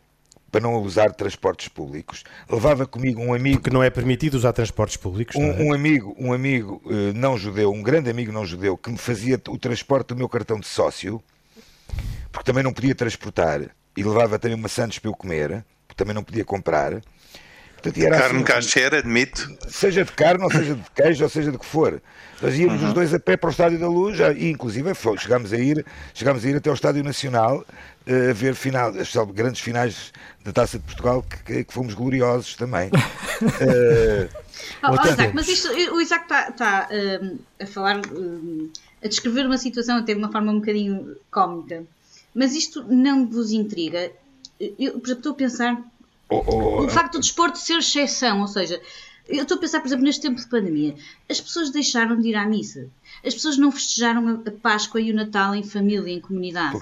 para 0.53 0.61
não 0.61 0.81
usar 0.81 1.13
transportes 1.13 1.67
públicos. 1.67 2.23
Levava 2.49 2.87
comigo 2.87 3.21
um 3.21 3.35
amigo. 3.35 3.57
Porque 3.57 3.75
não 3.75 3.83
é 3.83 3.91
permitido 3.91 4.35
usar 4.35 4.53
transportes 4.53 4.97
públicos. 4.97 5.35
Um, 5.35 5.51
é? 5.51 5.61
um 5.61 5.73
amigo, 5.73 6.15
um 6.17 6.33
amigo 6.33 6.81
uh, 6.85 7.13
não 7.13 7.37
judeu, 7.37 7.73
um 7.73 7.83
grande 7.83 8.09
amigo 8.09 8.31
não 8.31 8.47
judeu, 8.47 8.77
que 8.77 8.89
me 8.89 8.99
fazia 8.99 9.41
o 9.49 9.59
transporte 9.59 10.09
do 10.09 10.17
meu 10.17 10.29
cartão 10.29 10.61
de 10.61 10.69
sócio, 10.69 11.21
porque 12.31 12.45
também 12.45 12.63
não 12.63 12.73
podia 12.73 12.95
transportar, 12.95 13.63
e 13.97 14.03
levava 14.05 14.39
também 14.39 14.57
maçãs 14.57 14.97
para 14.97 15.11
eu 15.11 15.15
comer, 15.15 15.65
também 15.99 16.14
não 16.14 16.25
podia 16.25 16.45
comprar. 16.45 17.02
Portanto, 17.75 17.99
era 18.05 18.19
carne 18.19 18.37
assim, 18.37 18.45
cacheira, 18.45 18.99
admito. 18.99 19.57
Seja 19.69 20.05
de 20.05 20.12
carne, 20.12 20.43
ou 20.43 20.50
seja 20.50 20.75
de 20.75 20.90
queijo, 20.95 21.23
ou 21.23 21.31
seja 21.31 21.52
de 21.52 21.59
que 21.59 21.67
for. 21.67 22.02
Nós 22.43 22.57
íamos 22.57 22.83
uhum. 22.83 22.88
os 22.88 22.95
dois 22.95 23.14
a 23.14 23.21
pé 23.21 23.37
para 23.37 23.49
o 23.49 23.50
Estádio 23.50 23.78
da 23.78 23.88
Luz, 23.88 24.19
e 24.37 24.50
inclusive 24.50 24.90
chegámos 25.17 25.52
a 25.52 25.57
ir, 25.57 25.85
chegámos 26.12 26.45
a 26.45 26.49
ir 26.49 26.57
até 26.57 26.69
ao 26.69 26.75
Estádio 26.75 27.05
Nacional 27.05 27.64
uh, 28.07 28.31
a 28.31 28.33
ver 28.33 28.55
final, 28.55 28.93
as 28.99 29.12
grandes 29.33 29.61
finais 29.61 30.12
da 30.45 30.52
Taça 30.52 30.78
de 30.78 30.85
Portugal, 30.85 31.25
que, 31.45 31.64
que 31.64 31.73
fomos 31.73 31.95
gloriosos 31.95 32.57
também. 32.57 32.88
uh, 32.88 34.28
oh, 34.83 34.97
oh, 35.00 35.09
Isaac, 35.09 35.33
mas 35.35 35.49
isto, 35.49 35.69
o 35.69 36.00
Isaac 36.00 36.25
está 36.25 36.50
tá, 36.52 36.88
uh, 36.90 37.38
a 37.61 37.67
falar, 37.67 37.99
uh, 37.99 38.71
a 39.05 39.09
descrever 39.09 39.47
uma 39.47 39.59
situação 39.59 39.99
até 39.99 40.14
de 40.14 40.19
uma 40.19 40.33
forma 40.33 40.50
um 40.50 40.59
bocadinho 40.59 41.17
cómica. 41.31 41.85
Mas 42.35 42.55
isto 42.55 42.85
não 42.85 43.26
vos 43.26 43.52
intriga? 43.52 44.11
Eu, 44.61 44.99
por 44.99 45.07
exemplo, 45.07 45.12
estou 45.12 45.33
a 45.33 45.37
pensar 45.37 45.83
oh, 46.29 46.43
oh, 46.47 46.85
o 46.85 46.88
facto 46.88 47.12
do 47.15 47.21
desporto 47.21 47.59
ser 47.59 47.79
exceção, 47.79 48.41
ou 48.41 48.49
seja, 48.49 48.81
eu 49.29 49.43
estou 49.43 49.59
a 49.59 49.61
pensar, 49.61 49.81
por 49.81 49.88
exemplo, 49.88 50.05
neste 50.05 50.23
tempo 50.23 50.41
de 50.41 50.49
pandemia, 50.49 50.95
as 51.29 51.41
pessoas 51.41 51.71
deixaram 51.71 52.19
de 52.19 52.29
ir 52.29 52.35
à 52.35 52.47
missa. 52.47 52.88
As 53.25 53.35
pessoas 53.35 53.59
não 53.59 53.71
festejaram 53.71 54.43
a 54.47 54.50
Páscoa 54.50 55.00
e 55.00 55.12
o 55.12 55.15
Natal 55.15 55.55
em 55.55 55.62
família, 55.62 56.11
em 56.11 56.21
comunidade. 56.21 56.81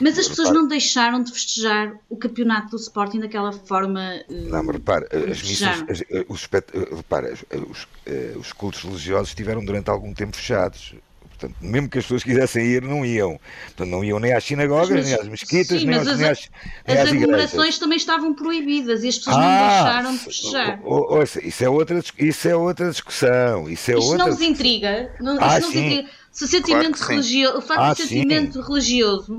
mas 0.00 0.16
as 0.16 0.28
pessoas 0.28 0.50
não 0.50 0.68
deixaram 0.68 1.22
de 1.22 1.32
festejar 1.32 1.98
o 2.08 2.16
campeonato 2.16 2.70
do 2.70 2.76
Sporting 2.76 3.18
daquela 3.18 3.52
forma. 3.52 4.22
Uh, 4.28 4.48
não, 4.48 4.62
mas 4.62 4.76
repare, 4.76 5.06
as 5.12 5.42
missas, 5.42 5.84
as, 5.88 6.00
eh, 6.02 6.24
os, 6.28 6.48
eh, 6.52 6.94
repare, 6.94 7.34
os, 7.68 7.88
os 8.36 8.52
cultos 8.52 8.84
religiosos 8.84 9.30
estiveram 9.30 9.64
durante 9.64 9.90
algum 9.90 10.14
tempo 10.14 10.36
fechados. 10.36 10.94
Portanto, 11.38 11.56
mesmo 11.60 11.88
que 11.88 11.98
as 11.98 12.04
pessoas 12.04 12.24
quisessem 12.24 12.66
ir, 12.66 12.82
não 12.82 13.06
iam. 13.06 13.38
Portanto, 13.66 13.88
não 13.88 14.02
iam 14.02 14.18
nem 14.18 14.32
às 14.32 14.42
sinagogas, 14.42 14.90
mas, 14.90 15.06
nem 15.06 15.14
às 15.14 15.28
mesquitas, 15.28 15.80
sim, 15.80 15.86
nem, 15.86 15.96
aos, 15.96 16.08
as, 16.08 16.18
nem 16.18 16.28
às, 16.30 16.50
nem 16.86 16.98
as 16.98 17.08
aglomerações 17.08 17.78
também 17.78 17.96
estavam 17.96 18.34
proibidas 18.34 19.04
e 19.04 19.08
as 19.08 19.18
pessoas 19.18 19.36
ah, 19.36 19.40
não 19.40 19.68
deixaram 19.68 20.12
de 20.12 20.18
festejar. 20.18 20.80
Ouça, 20.84 21.46
isso 21.46 21.64
é 21.64 21.68
outra, 21.68 22.02
isso 22.18 22.48
é 22.48 22.56
outra 22.56 22.90
discussão. 22.90 23.70
Isso, 23.70 23.92
é 23.92 23.94
Isto 23.94 24.10
outra 24.10 24.26
não 24.26 24.32
vos 24.32 24.40
intriga? 24.40 25.14
Não, 25.20 25.38
ah, 25.40 25.60
não 25.60 25.68
intriga. 25.68 26.08
Se 26.32 26.44
o 26.44 26.48
sentimento 26.48 26.98
claro 26.98 27.12
religioso, 27.12 27.58
o 27.58 27.60
facto 27.60 27.80
ah, 27.80 27.94
do 27.94 28.02
sentimento 28.02 28.52
sim. 28.60 28.68
religioso 28.68 29.36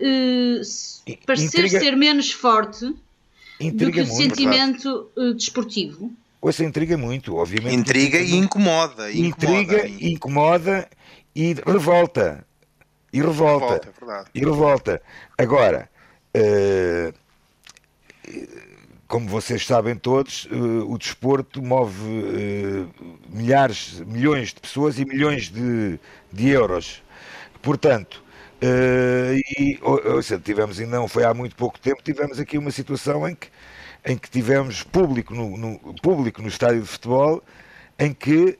uh, 0.00 1.16
parecer 1.26 1.64
intriga, 1.64 1.80
ser 1.80 1.96
menos 1.96 2.30
forte 2.30 2.84
do 2.84 2.96
que 3.58 4.00
o 4.00 4.06
muito, 4.06 4.14
sentimento 4.14 5.10
uh, 5.16 5.34
desportivo. 5.34 6.12
Ouça, 6.40 6.64
intriga 6.64 6.96
muito, 6.96 7.36
obviamente. 7.36 7.76
Intriga 7.76 8.18
e 8.18 8.34
incomoda. 8.34 9.12
Intriga, 9.12 9.86
incomoda, 9.86 10.00
incomoda 10.00 10.88
e 11.34 11.54
revolta. 11.54 12.44
E 13.12 13.20
revolta. 13.20 13.92
revolta 13.98 14.30
é 14.34 14.38
e 14.38 14.40
revolta. 14.40 15.02
Agora, 15.36 15.90
uh, 16.36 17.12
como 19.06 19.28
vocês 19.28 19.66
sabem 19.66 19.94
todos, 19.96 20.46
uh, 20.46 20.90
o 20.90 20.96
desporto 20.96 21.62
move 21.62 22.00
uh, 22.00 22.88
milhares, 23.28 24.00
milhões 24.00 24.54
de 24.54 24.60
pessoas 24.60 24.98
e 24.98 25.04
milhões 25.04 25.50
de, 25.50 25.98
de 26.32 26.48
euros. 26.48 27.02
Portanto, 27.60 28.22
e 28.64 29.78
ou, 29.82 30.22
seja, 30.22 30.40
tivemos, 30.40 30.78
e 30.78 30.86
não 30.86 31.08
foi 31.08 31.24
há 31.24 31.34
muito 31.34 31.56
pouco 31.56 31.78
tempo, 31.80 32.00
tivemos 32.02 32.38
aqui 32.38 32.56
uma 32.56 32.70
situação 32.70 33.28
em 33.28 33.34
que, 33.34 33.48
em 34.04 34.16
que 34.16 34.30
tivemos 34.30 34.84
público 34.84 35.34
no, 35.34 35.56
no 35.56 35.94
público 36.00 36.40
no 36.40 36.46
estádio 36.46 36.80
de 36.80 36.86
futebol 36.86 37.42
em 37.98 38.14
que 38.14 38.58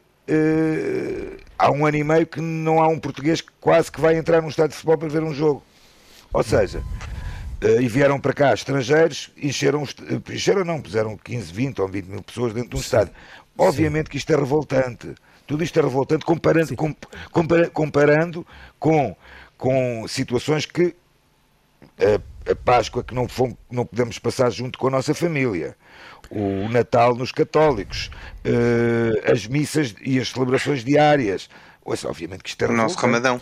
há 1.63 1.71
um 1.71 1.87
ano 1.87 1.97
e 1.97 2.03
meio 2.03 2.27
que 2.27 2.41
não 2.41 2.83
há 2.83 2.89
um 2.89 2.99
português 2.99 3.41
que 3.41 3.53
quase 3.61 3.91
que 3.91 4.01
vai 4.01 4.17
entrar 4.17 4.43
num 4.43 4.49
estádio 4.49 4.71
de 4.71 4.77
futebol 4.77 4.99
para 4.99 5.09
ver 5.09 5.23
um 5.23 5.33
jogo. 5.33 5.63
Ou 6.33 6.43
seja, 6.43 6.83
uh, 7.63 7.81
e 7.81 7.87
vieram 7.87 8.19
para 8.19 8.33
cá 8.33 8.53
estrangeiros, 8.53 9.31
encheram, 9.41 9.85
uh, 9.85 10.33
encheram 10.33 10.65
não, 10.65 10.81
puseram 10.81 11.17
15, 11.17 11.53
20 11.53 11.81
ou 11.81 11.89
20 11.89 12.07
mil 12.07 12.23
pessoas 12.23 12.53
dentro 12.53 12.71
de 12.71 12.77
um 12.77 12.81
estádio. 12.81 13.15
Obviamente 13.57 14.07
Sim. 14.07 14.11
que 14.11 14.17
isto 14.17 14.33
é 14.33 14.37
revoltante. 14.37 15.15
Tudo 15.47 15.63
isto 15.63 15.79
é 15.79 15.83
revoltante 15.83 16.25
comparando, 16.25 16.75
com, 16.75 16.95
compara, 17.31 17.71
comparando 17.71 18.45
com, 18.81 19.15
com 19.57 20.05
situações 20.09 20.67
que 20.67 20.97
a, 21.99 22.51
a 22.51 22.57
Páscoa 22.57 23.05
que 23.05 23.15
não, 23.15 23.29
fomos, 23.29 23.57
não 23.71 23.87
podemos 23.87 24.19
passar 24.19 24.51
junto 24.51 24.79
com 24.79 24.89
a 24.89 24.91
nossa 24.91 25.15
família 25.15 25.77
o 26.33 26.69
Natal 26.69 27.15
nos 27.15 27.31
católicos, 27.31 28.11
uh, 28.47 29.31
as 29.31 29.47
missas 29.47 29.95
e 30.01 30.19
as 30.19 30.31
celebrações 30.31 30.85
diárias. 30.85 31.49
Ouça, 31.85 32.09
obviamente 32.09 32.43
que 32.43 32.51
isto 32.51 32.65
é 32.65 32.69
O 32.69 32.73
nosso 32.73 32.97
ramadão. 32.97 33.41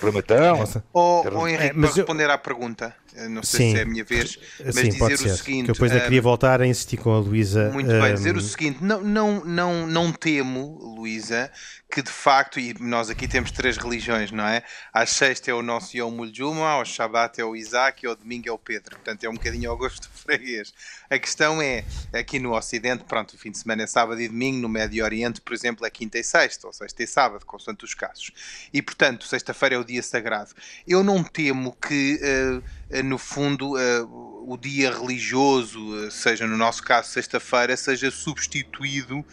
Ramadão. 0.00 0.64
Ou, 0.92 1.26
ou 1.34 1.48
Henrique, 1.48 1.64
é, 1.64 1.72
para 1.72 1.80
eu... 1.80 1.94
responder 1.94 2.30
à 2.30 2.38
pergunta, 2.38 2.94
não 3.28 3.42
sei 3.42 3.66
Sim. 3.66 3.72
se 3.72 3.78
é 3.78 3.82
a 3.82 3.86
minha 3.86 4.04
vez, 4.04 4.38
mas 4.64 4.74
Sim, 4.74 4.88
dizer 4.90 5.14
o 5.14 5.36
seguinte. 5.36 5.66
Que 5.66 5.72
depois 5.72 5.92
eu 5.92 6.00
queria 6.00 6.22
voltar 6.22 6.60
a 6.60 6.66
insistir 6.66 6.96
com 6.96 7.12
a 7.12 7.18
Luísa. 7.18 7.70
Muito 7.70 7.90
um... 7.90 8.00
bem, 8.00 8.14
dizer 8.14 8.36
o 8.36 8.40
seguinte: 8.40 8.78
não, 8.82 9.00
não, 9.00 9.44
não, 9.44 9.86
não 9.86 10.12
temo, 10.12 10.78
Luísa, 10.96 11.50
que 11.92 12.00
de 12.00 12.10
facto, 12.10 12.58
e 12.58 12.74
nós 12.80 13.10
aqui 13.10 13.28
temos 13.28 13.50
três 13.50 13.76
religiões, 13.76 14.30
não 14.30 14.44
é? 14.44 14.62
Às 14.94 15.10
sexta 15.10 15.50
é 15.50 15.54
o 15.54 15.60
nosso 15.60 15.94
Yom 15.94 16.10
Muljuma, 16.10 16.66
ao 16.66 16.86
Shabat 16.86 17.38
é 17.38 17.44
o 17.44 17.54
Isaac 17.54 18.02
e 18.02 18.08
ao 18.08 18.16
domingo 18.16 18.48
é 18.48 18.52
o 18.52 18.56
Pedro. 18.56 18.96
Portanto, 18.96 19.22
é 19.24 19.28
um 19.28 19.34
bocadinho 19.34 19.70
ao 19.70 19.76
gosto 19.76 20.08
do 20.08 20.14
freguês. 20.14 20.72
A 21.10 21.18
questão 21.18 21.60
é, 21.60 21.84
aqui 22.14 22.38
no 22.38 22.56
Ocidente, 22.56 23.04
pronto, 23.04 23.34
o 23.34 23.38
fim 23.38 23.50
de 23.50 23.58
semana 23.58 23.82
é 23.82 23.86
sábado 23.86 24.18
e 24.22 24.26
domingo, 24.26 24.58
no 24.58 24.70
Médio 24.70 25.04
Oriente, 25.04 25.42
por 25.42 25.52
exemplo, 25.52 25.84
é 25.84 25.90
quinta 25.90 26.18
e 26.18 26.24
sexta, 26.24 26.66
ou 26.66 26.72
sexta 26.72 27.02
e 27.02 27.06
sábado, 27.06 27.44
consoante 27.44 27.84
os 27.84 27.92
casos. 27.92 28.30
E, 28.72 28.80
portanto, 28.80 29.26
sexta-feira 29.26 29.74
é 29.74 29.78
o 29.78 29.84
dia 29.84 30.02
sagrado. 30.02 30.52
Eu 30.88 31.04
não 31.04 31.22
temo 31.22 31.76
que, 31.76 32.18
uh, 32.22 32.62
no 33.00 33.16
fundo, 33.16 33.74
uh, 33.76 34.50
o 34.52 34.56
dia 34.56 34.90
religioso, 34.90 36.10
seja 36.10 36.46
no 36.46 36.56
nosso 36.56 36.82
caso 36.82 37.08
sexta-feira, 37.08 37.76
seja 37.76 38.10
substituído 38.10 39.24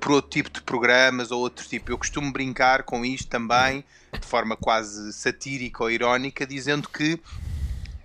por 0.00 0.12
outro 0.12 0.30
tipo 0.30 0.50
de 0.50 0.62
programas 0.62 1.30
ou 1.30 1.40
outro 1.40 1.68
tipo. 1.68 1.92
Eu 1.92 1.98
costumo 1.98 2.32
brincar 2.32 2.82
com 2.82 3.04
isto 3.04 3.28
também, 3.28 3.84
de 4.18 4.26
forma 4.26 4.56
quase 4.56 5.12
satírica 5.12 5.82
ou 5.82 5.90
irónica, 5.90 6.46
dizendo 6.46 6.88
que 6.88 7.20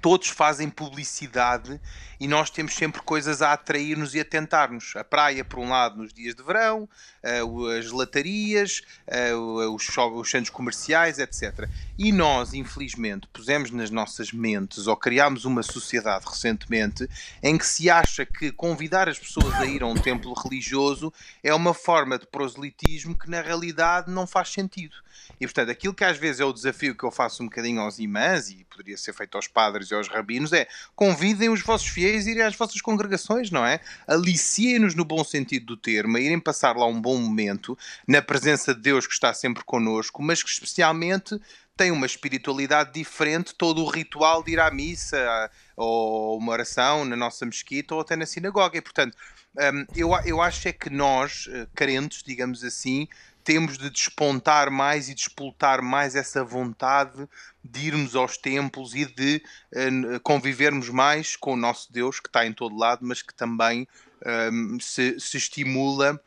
todos 0.02 0.28
fazem 0.28 0.70
publicidade 0.70 1.80
e 2.20 2.28
nós 2.28 2.50
temos 2.50 2.76
sempre 2.76 3.02
coisas 3.02 3.42
a 3.42 3.54
atrair-nos 3.54 4.14
e 4.14 4.20
a 4.20 4.26
tentar-nos. 4.26 4.96
A 4.96 5.04
praia, 5.04 5.46
por 5.46 5.60
um 5.60 5.70
lado, 5.70 5.98
nos 5.98 6.14
dias 6.14 6.36
de 6.36 6.44
verão, 6.44 6.88
uh, 7.24 7.68
as 7.78 7.92
latarias, 7.92 8.82
uh, 9.08 9.74
os, 9.74 9.88
os, 9.98 10.30
centros 10.30 10.50
comerciais, 10.50 11.18
etc. 11.18 11.70
E 11.98 12.12
nós, 12.12 12.54
infelizmente, 12.54 13.28
pusemos 13.32 13.72
nas 13.72 13.90
nossas 13.90 14.34
mentes 14.34 14.88
ou 14.88 14.98
criámos 14.98 15.46
uma 15.46 15.64
sociedade 15.64 16.26
recentemente 16.28 17.08
em 17.42 17.58
que 17.58 17.66
se 17.66 17.90
acha 17.90 18.26
que 18.26 18.52
convidar 18.52 19.08
as 19.08 19.18
pessoas 19.18 19.54
a 19.56 19.66
ir 19.66 19.82
a 19.82 19.88
um 19.88 19.96
templo 19.96 20.34
religioso 20.34 21.14
é 21.44 21.54
uma 21.54 21.74
forma 21.74 22.20
de 22.20 22.28
proselitismo 22.28 23.18
que 23.18 23.30
na 23.30 23.42
realidade 23.42 24.12
não 24.12 24.28
faz 24.28 24.50
sentido. 24.50 24.96
E 25.40 25.46
portanto, 25.46 25.70
aquilo 25.70 25.94
que 25.94 26.04
às 26.04 26.18
vezes 26.18 26.42
é 26.42 26.46
o 26.46 26.54
desafio 26.54 26.96
que 26.96 27.04
eu 27.04 27.12
faço 27.12 27.44
um 27.44 27.48
bocadinho 27.48 27.82
aos 27.82 28.00
imãs 28.00 28.50
e 28.50 28.66
poderia 28.66 28.98
ser 28.98 29.14
feito 29.14 29.36
aos 29.36 29.48
padres 29.48 29.90
e 29.92 29.94
aos 29.94 30.08
rabinos 30.08 30.54
é 30.54 30.68
convidem 30.96 31.50
os 31.50 31.62
vossos 31.62 31.88
fiéis 31.88 32.09
a 32.10 32.32
irem 32.32 32.44
às 32.44 32.56
vossas 32.56 32.82
congregações, 32.82 33.52
não 33.52 33.66
é? 33.66 33.80
Aliciem-nos 34.08 34.96
no 34.96 35.06
bom 35.06 35.24
sentido 35.24 35.68
do 35.68 35.78
termo, 35.78 36.18
a 36.18 36.20
irem 36.22 36.40
passar 36.40 36.76
lá 36.76 36.86
um 36.86 37.00
bom 37.00 37.18
momento 37.18 37.78
na 38.08 38.22
presença 38.22 38.74
de 38.74 38.82
Deus 38.82 39.08
que 39.08 39.14
está 39.14 39.34
sempre 39.34 39.64
connosco, 39.64 40.22
mas 40.22 40.44
que 40.44 40.50
especialmente 40.50 41.40
tem 41.80 41.92
uma 41.92 42.06
espiritualidade 42.06 42.92
diferente, 42.92 43.56
todo 43.56 43.82
o 43.82 43.90
ritual 43.90 44.44
de 44.44 44.52
ir 44.52 44.60
à 44.60 44.70
missa 44.70 45.50
ou 45.78 46.38
uma 46.38 46.52
oração 46.52 47.06
na 47.06 47.16
nossa 47.16 47.46
mesquita 47.46 47.96
ou 47.96 48.02
até 48.02 48.18
na 48.18 48.26
sinagoga. 48.26 48.78
E, 48.78 48.82
portanto, 48.82 49.16
hum, 49.58 49.86
eu, 49.96 50.10
eu 50.26 50.42
acho 50.42 50.68
é 50.68 50.74
que 50.74 50.90
nós, 50.90 51.48
eh, 51.50 51.68
carentes, 51.74 52.22
digamos 52.22 52.66
assim, 52.66 53.08
temos 53.44 53.78
de 53.78 53.90
despontar 53.90 54.70
mais 54.70 55.10
e 55.10 55.16
despoltar 55.16 55.82
mais 55.82 56.16
essa 56.16 56.44
vontade 56.44 57.28
de 57.64 57.88
irmos 57.88 58.16
aos 58.16 58.38
templos 58.38 58.94
e 58.94 59.06
de 59.06 59.44
uh, 59.74 60.20
convivermos 60.22 60.90
mais 60.90 61.36
com 61.36 61.54
o 61.54 61.58
nosso 61.58 61.92
Deus, 61.92 62.20
que 62.20 62.30
está 62.30 62.46
em 62.46 62.54
todo 62.54 62.78
lado, 62.78 63.06
mas 63.06 63.22
que 63.22 63.34
também 63.34 63.88
um, 64.26 64.76
ehm, 64.76 64.80
se, 64.80 65.20
se, 65.20 65.38
estimula 65.38 66.20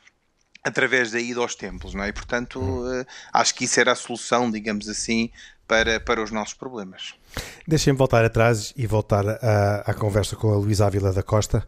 através 0.63 1.11
da 1.11 1.21
ida 1.21 1.41
aos 1.41 1.55
templos, 1.55 1.95
não 1.95 2.05
é? 2.05 2.09
E, 2.09 2.13
portanto, 2.13 2.61
uh, 2.61 3.07
acho 3.33 3.55
que 3.55 3.65
isso 3.65 3.81
era 3.81 3.93
a 3.93 3.97
solução, 3.97 4.51
digamos 4.51 4.89
assim, 4.89 5.31
para, 5.67 5.99
para 5.99 6.23
os 6.23 6.31
nossos 6.31 6.55
problemas. 6.55 7.15
Deixem-me 7.67 7.97
voltar 7.97 8.25
atrás 8.25 8.75
e 8.77 8.87
voltar 8.87 9.25
à, 9.29 9.95
conversa 9.95 10.35
com 10.35 10.53
a 10.53 10.57
Luísa 10.57 10.87
Ávila 10.87 11.13
da 11.13 11.23
Costa. 11.23 11.65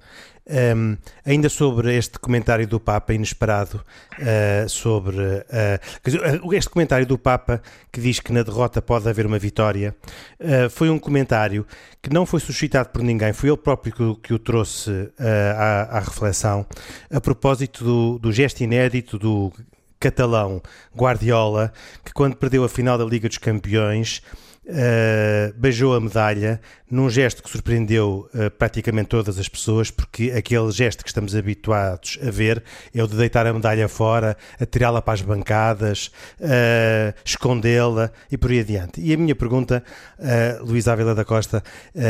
Um, 0.77 0.99
ainda 1.25 1.49
sobre 1.49 1.97
este 1.97 2.19
comentário 2.19 2.67
do 2.67 2.79
Papa 2.79 3.15
inesperado, 3.15 3.81
uh, 4.19 4.69
sobre 4.69 5.17
uh, 5.17 6.53
este 6.55 6.69
comentário 6.69 7.07
do 7.07 7.17
Papa 7.17 7.63
que 7.91 8.01
diz 8.01 8.21
que 8.21 8.33
na 8.33 8.43
derrota 8.43 8.83
pode 8.83 9.09
haver 9.09 9.25
uma 9.25 9.39
vitória, 9.39 9.97
uh, 10.41 10.69
foi 10.69 10.91
um 10.91 10.99
comentário 10.99 11.65
que 12.03 12.11
não 12.11 12.27
foi 12.27 12.41
suscitado 12.41 12.91
por 12.91 13.03
ninguém, 13.03 13.33
foi 13.33 13.49
ele 13.49 13.57
próprio 13.57 13.95
que, 13.95 14.21
que 14.21 14.35
o 14.35 14.39
trouxe 14.39 14.91
à, 15.57 15.97
à, 15.97 16.01
reflexão, 16.01 16.67
a 17.11 17.21
propósito 17.21 17.83
do, 17.83 18.19
do 18.19 18.33
gesto 18.33 18.61
inédito 18.63 19.19
do 19.19 19.51
catalão 19.99 20.61
Guardiola, 20.95 21.73
que 22.05 22.13
quando 22.13 22.37
perdeu 22.37 22.65
a 22.65 22.69
final 22.69 22.99
da 22.99 23.05
Liga 23.05 23.29
dos 23.29 23.39
Campeões 23.39 24.21
uh, 24.67 25.53
beijou 25.57 25.95
a 25.95 26.01
medalha 26.01 26.61
num 26.91 27.11
gesto 27.11 27.43
que 27.43 27.51
surpreendeu 27.51 28.29
uh, 28.35 28.51
praticamente 28.51 29.09
todas 29.09 29.39
as 29.39 29.49
pessoas, 29.49 29.91
porque 29.91 30.33
aquele 30.37 30.71
gesto 30.71 31.03
que 31.03 31.09
estamos 31.09 31.35
habituados 31.35 32.19
a 32.27 32.31
ver 32.31 32.63
é 32.95 33.03
o 33.03 33.07
de 33.07 33.17
deitar 33.17 33.47
a 33.47 33.53
medalha 33.53 33.89
fora, 33.89 34.37
atirá-la 34.61 35.03
para 35.03 35.15
as 35.15 35.23
bancadas, 35.23 36.11
uh, 36.41 37.15
escondê-la 37.25 38.13
e 38.31 38.39
por 38.39 38.51
aí 38.51 38.61
adiante. 38.61 39.01
E 39.01 39.13
a 39.13 39.17
minha 39.17 39.35
pergunta, 39.35 39.83
uh, 40.19 40.65
Luís 40.65 40.89
Ávila 40.89 41.15
da 41.15 41.25
Costa, 41.25 41.63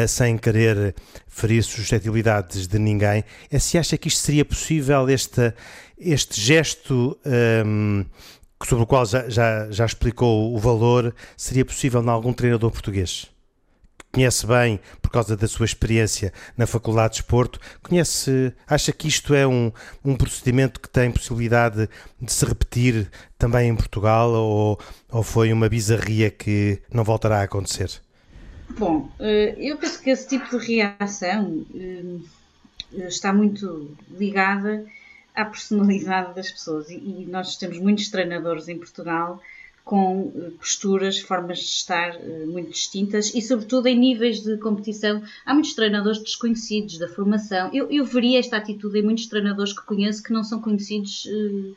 sem 0.08 0.36
querer 0.36 0.94
ferir 1.26 1.62
suscetibilidades 1.62 2.66
de 2.66 2.78
ninguém, 2.78 3.24
é 3.50 3.58
se 3.58 3.78
acha 3.78 3.96
que 3.96 4.08
isto 4.08 4.20
seria 4.20 4.44
possível, 4.44 5.08
este, 5.08 5.52
este 5.98 6.40
gesto. 6.40 7.18
Um, 7.24 8.04
sobre 8.62 8.84
o 8.84 8.86
qual 8.86 9.04
já, 9.04 9.28
já, 9.28 9.70
já 9.70 9.84
explicou 9.84 10.54
o 10.54 10.58
valor, 10.58 11.14
seria 11.36 11.64
possível 11.64 12.02
em 12.02 12.08
algum 12.08 12.32
treinador 12.32 12.70
português? 12.70 13.30
Conhece 14.12 14.46
bem, 14.46 14.78
por 15.02 15.10
causa 15.10 15.36
da 15.36 15.48
sua 15.48 15.66
experiência 15.66 16.32
na 16.56 16.68
Faculdade 16.68 17.14
de 17.14 17.20
Desporto, 17.20 17.58
conhece, 17.82 18.52
acha 18.64 18.92
que 18.92 19.08
isto 19.08 19.34
é 19.34 19.44
um, 19.44 19.72
um 20.04 20.14
procedimento 20.14 20.78
que 20.78 20.88
tem 20.88 21.10
possibilidade 21.10 21.88
de 22.20 22.32
se 22.32 22.46
repetir 22.46 23.10
também 23.36 23.68
em 23.68 23.74
Portugal 23.74 24.30
ou, 24.30 24.78
ou 25.10 25.22
foi 25.24 25.52
uma 25.52 25.68
bizarria 25.68 26.30
que 26.30 26.80
não 26.92 27.02
voltará 27.02 27.40
a 27.40 27.42
acontecer? 27.42 27.90
Bom, 28.78 29.10
eh, 29.18 29.56
eu 29.58 29.76
penso 29.78 30.00
que 30.00 30.10
esse 30.10 30.28
tipo 30.28 30.58
de 30.58 30.64
reação 30.64 31.66
eh, 31.74 33.06
está 33.08 33.32
muito 33.32 33.96
ligada 34.10 34.84
à 35.34 35.44
personalidade 35.44 36.34
das 36.34 36.50
pessoas. 36.50 36.90
E, 36.90 36.94
e 36.94 37.26
nós 37.26 37.56
temos 37.56 37.78
muitos 37.78 38.08
treinadores 38.08 38.68
em 38.68 38.78
Portugal 38.78 39.40
com 39.84 40.32
eh, 40.34 40.50
posturas, 40.58 41.20
formas 41.20 41.58
de 41.58 41.64
estar 41.64 42.16
uh, 42.16 42.46
muito 42.46 42.70
distintas 42.70 43.34
e, 43.34 43.42
sobretudo, 43.42 43.86
em 43.86 43.98
níveis 43.98 44.40
de 44.40 44.56
competição. 44.56 45.22
Há 45.44 45.52
muitos 45.52 45.74
treinadores 45.74 46.22
desconhecidos 46.22 46.98
da 46.98 47.06
formação. 47.06 47.70
Eu, 47.72 47.90
eu 47.90 48.04
veria 48.04 48.38
esta 48.38 48.56
atitude 48.56 48.98
em 48.98 49.02
muitos 49.02 49.26
treinadores 49.26 49.74
que 49.74 49.84
conheço 49.84 50.22
que 50.22 50.32
não 50.32 50.42
são 50.42 50.58
conhecidos 50.60 51.26
uh, 51.26 51.76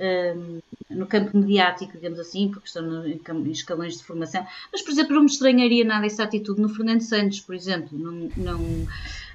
uh, 0.00 0.62
no 0.90 1.06
campo 1.06 1.38
mediático, 1.38 1.92
digamos 1.92 2.18
assim, 2.18 2.48
porque 2.48 2.66
estão 2.66 2.82
no, 2.82 3.06
em, 3.06 3.20
em, 3.24 3.50
escalões 3.52 3.98
de 3.98 4.02
formação. 4.02 4.44
Mas, 4.72 4.82
por 4.82 4.90
exemplo, 4.90 5.14
não 5.14 5.22
me 5.22 5.30
estranharia 5.30 5.84
nada 5.84 6.06
essa 6.06 6.24
atitude 6.24 6.60
no 6.60 6.68
Fernando 6.68 7.02
Santos, 7.02 7.40
por 7.40 7.54
exemplo. 7.54 7.96
Não. 7.96 8.30
não 8.36 8.60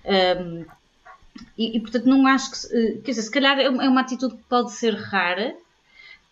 um, 0.06 0.66
e, 1.58 1.78
e, 1.78 1.80
portanto 1.80 2.06
não 2.06 2.26
acho 2.28 2.52
que. 2.52 2.76
Eh, 2.76 2.92
quer 3.04 3.12
dizer, 3.12 3.24
se 3.24 3.32
calhar 3.32 3.60
é, 3.60 3.66
é 3.66 3.70
uma 3.90 4.02
atitude 4.02 4.36
que 4.36 4.44
pode 4.44 4.72
ser 4.74 4.96
rara, 4.96 5.56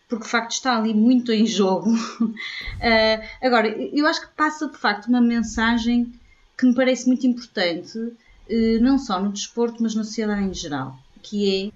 porque 0.07 0.23
de 0.23 0.29
facto 0.29 0.51
está 0.51 0.77
ali 0.77 0.93
muito 0.93 1.31
em 1.31 1.45
jogo. 1.45 1.91
uh, 1.91 3.23
agora, 3.41 3.67
eu 3.67 4.05
acho 4.07 4.21
que 4.21 4.35
passa 4.35 4.67
de 4.67 4.77
facto 4.77 5.07
uma 5.07 5.21
mensagem 5.21 6.13
que 6.57 6.65
me 6.65 6.73
parece 6.73 7.07
muito 7.07 7.27
importante, 7.27 7.97
uh, 7.97 8.81
não 8.81 8.97
só 8.97 9.19
no 9.19 9.31
desporto, 9.31 9.81
mas 9.83 9.95
na 9.95 10.03
sociedade 10.03 10.43
em 10.43 10.53
geral, 10.53 10.97
que 11.21 11.71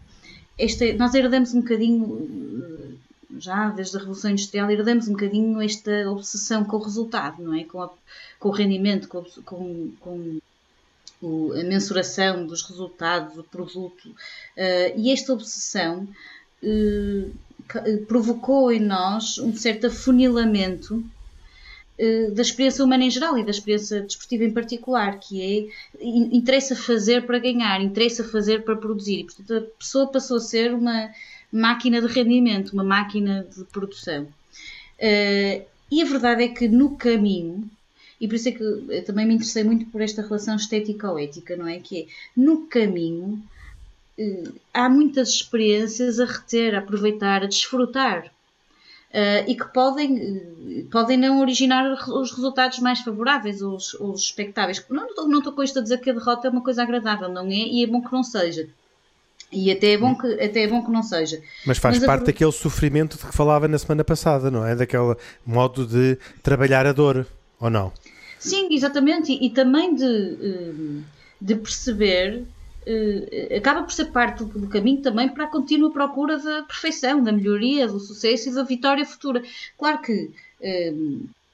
é 0.58 0.64
esta, 0.64 0.94
nós 0.94 1.14
herdamos 1.14 1.54
um 1.54 1.62
bocadinho, 1.62 2.98
já 3.38 3.70
desde 3.70 3.98
a 3.98 4.00
Revolução 4.00 4.32
Industrial, 4.32 4.70
herdamos 4.70 5.08
um 5.08 5.14
bocadinho 5.14 5.62
esta 5.62 6.10
obsessão 6.10 6.64
com 6.64 6.78
o 6.78 6.84
resultado, 6.84 7.42
não 7.42 7.54
é? 7.54 7.64
Com, 7.64 7.82
a, 7.82 7.90
com 8.40 8.50
o 8.50 8.52
rendimento, 8.52 9.08
com, 9.08 9.24
com, 9.44 9.92
com 10.00 10.40
o, 11.22 11.54
a 11.54 11.64
mensuração 11.64 12.46
dos 12.46 12.64
resultados, 12.64 13.38
o 13.38 13.44
produto, 13.44 14.10
uh, 14.10 14.98
e 14.98 15.12
esta 15.12 15.34
obsessão 15.34 16.08
uh, 16.64 18.06
provocou 18.08 18.72
em 18.72 18.80
nós 18.80 19.38
um 19.38 19.56
certo 19.56 19.88
afunilamento 19.88 21.04
da 22.34 22.42
experiência 22.42 22.84
humana 22.84 23.04
em 23.04 23.12
geral 23.12 23.38
e 23.38 23.44
da 23.44 23.52
experiência 23.52 24.02
desportiva 24.02 24.44
em 24.44 24.52
particular, 24.52 25.20
que 25.20 25.40
é 25.40 26.04
interessa 26.04 26.76
fazer 26.76 27.28
para 27.28 27.38
ganhar, 27.38 27.80
interessa 27.80 28.24
fazer 28.24 28.64
para 28.64 28.76
produzir, 28.76 29.20
e 29.20 29.24
portanto 29.26 29.54
a 29.54 29.62
pessoa 29.78 30.08
passou 30.08 30.38
a 30.38 30.40
ser 30.40 30.74
uma 30.74 31.12
máquina 31.52 32.02
de 32.02 32.08
rendimento, 32.08 32.74
uma 32.74 32.84
máquina 32.84 33.46
de 33.56 33.64
produção. 33.66 34.28
e 35.00 36.02
a 36.02 36.06
verdade 36.06 36.44
é 36.44 36.48
que 36.48 36.68
no 36.68 36.98
caminho 36.98 37.70
e 38.22 38.28
por 38.28 38.36
isso 38.36 38.50
é 38.50 38.52
que 38.52 39.02
também 39.02 39.26
me 39.26 39.34
interessei 39.34 39.64
muito 39.64 39.88
por 39.88 40.00
esta 40.00 40.22
relação 40.22 40.56
estética 40.56 41.10
ou 41.10 41.18
ética, 41.18 41.58
não 41.58 41.68
é? 41.68 41.80
Que 41.80 42.02
é, 42.02 42.06
no 42.38 42.68
caminho 42.68 43.42
eh, 44.18 44.44
há 44.72 44.88
muitas 44.88 45.30
experiências 45.30 46.20
a 46.20 46.26
reter, 46.26 46.76
a 46.76 46.80
aproveitar, 46.80 47.44
a 47.44 47.48
desfrutar. 47.48 48.32
Uh, 49.14 49.44
e 49.46 49.56
que 49.56 49.66
podem, 49.74 50.18
eh, 50.18 50.84
podem 50.90 51.18
não 51.18 51.42
originar 51.42 51.84
os 51.92 52.32
resultados 52.32 52.80
mais 52.80 53.02
favoráveis, 53.02 53.62
os, 53.62 53.94
os 53.96 54.22
expectáveis. 54.22 54.82
Não, 54.90 55.28
não 55.28 55.40
estou 55.40 55.52
com 55.52 55.62
isto 55.62 55.80
a 55.80 55.82
dizer 55.82 55.98
que 55.98 56.10
a 56.10 56.14
derrota 56.14 56.48
é 56.48 56.50
uma 56.50 56.64
coisa 56.64 56.84
agradável, 56.84 57.28
não 57.28 57.46
é? 57.48 57.54
E 57.54 57.84
é 57.84 57.88
bom 57.88 58.02
que 58.02 58.14
não 58.14 58.24
seja. 58.24 58.70
E 59.52 59.70
até 59.70 59.94
é 59.94 59.98
bom 59.98 60.16
que, 60.16 60.28
até 60.42 60.62
é 60.62 60.68
bom 60.68 60.82
que 60.82 60.90
não 60.90 61.04
seja. 61.04 61.42
Mas 61.66 61.78
faz 61.78 61.98
Mas 61.98 62.06
parte 62.06 62.22
a... 62.22 62.26
daquele 62.28 62.54
sofrimento 62.54 63.18
de 63.18 63.26
que 63.26 63.36
falava 63.36 63.68
na 63.68 63.78
semana 63.78 64.04
passada, 64.04 64.50
não 64.50 64.66
é? 64.66 64.76
Daquele 64.78 65.14
modo 65.46 65.86
de 65.86 66.18
trabalhar 66.42 66.88
a 66.88 66.94
dor, 66.94 67.28
ou 67.60 67.70
não? 67.70 67.92
Sim, 68.42 68.70
exatamente, 68.72 69.32
e, 69.32 69.46
e 69.46 69.50
também 69.52 69.94
de, 69.94 70.04
eh, 70.04 71.04
de 71.40 71.56
perceber, 71.56 72.44
eh, 72.88 73.56
acaba 73.56 73.84
por 73.84 73.92
ser 73.92 74.06
parte 74.06 74.44
do 74.44 74.68
caminho 74.68 75.00
também 75.00 75.30
para 75.30 75.44
a 75.44 75.48
contínua 75.48 75.92
procura 75.92 76.40
da 76.40 76.64
perfeição, 76.64 77.24
da 77.24 77.32
melhoria, 77.32 77.88
do 77.88 78.00
sucesso 78.00 78.50
e 78.50 78.54
da 78.54 78.64
vitória 78.64 79.06
futura. 79.06 79.44
Claro 79.78 80.02
que 80.02 80.32
eh, 80.60 80.92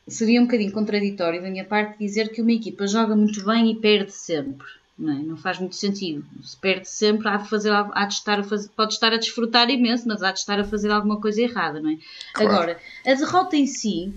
seria 0.07 0.39
um 0.39 0.45
bocadinho 0.45 0.71
contraditório 0.71 1.41
da 1.41 1.49
minha 1.49 1.65
parte 1.65 1.99
dizer 1.99 2.29
que 2.29 2.41
uma 2.41 2.53
equipa 2.53 2.87
joga 2.87 3.17
muito 3.17 3.43
bem 3.43 3.69
e 3.69 3.75
perde 3.75 4.13
sempre. 4.13 4.65
Não, 4.97 5.13
é? 5.13 5.21
não, 5.21 5.35
faz 5.35 5.59
muito 5.59 5.75
sentido. 5.75 6.25
Se 6.41 6.55
perde 6.55 6.89
sempre, 6.89 7.27
há 7.27 7.35
de, 7.35 7.49
fazer, 7.49 7.69
há 7.71 8.05
de 8.05 8.13
estar 8.13 8.39
a 8.39 8.43
fazer, 8.43 8.69
pode 8.69 8.93
estar 8.93 9.11
a 9.11 9.17
desfrutar 9.17 9.69
imenso, 9.69 10.07
mas 10.07 10.23
há 10.23 10.31
de 10.31 10.39
estar 10.39 10.57
a 10.57 10.63
fazer 10.63 10.89
alguma 10.89 11.19
coisa 11.19 11.41
errada. 11.41 11.81
Não 11.81 11.91
é? 11.91 11.97
Claro. 12.33 12.51
Agora, 12.51 12.79
a 13.05 13.13
derrota 13.13 13.57
em 13.57 13.67
si 13.67 14.13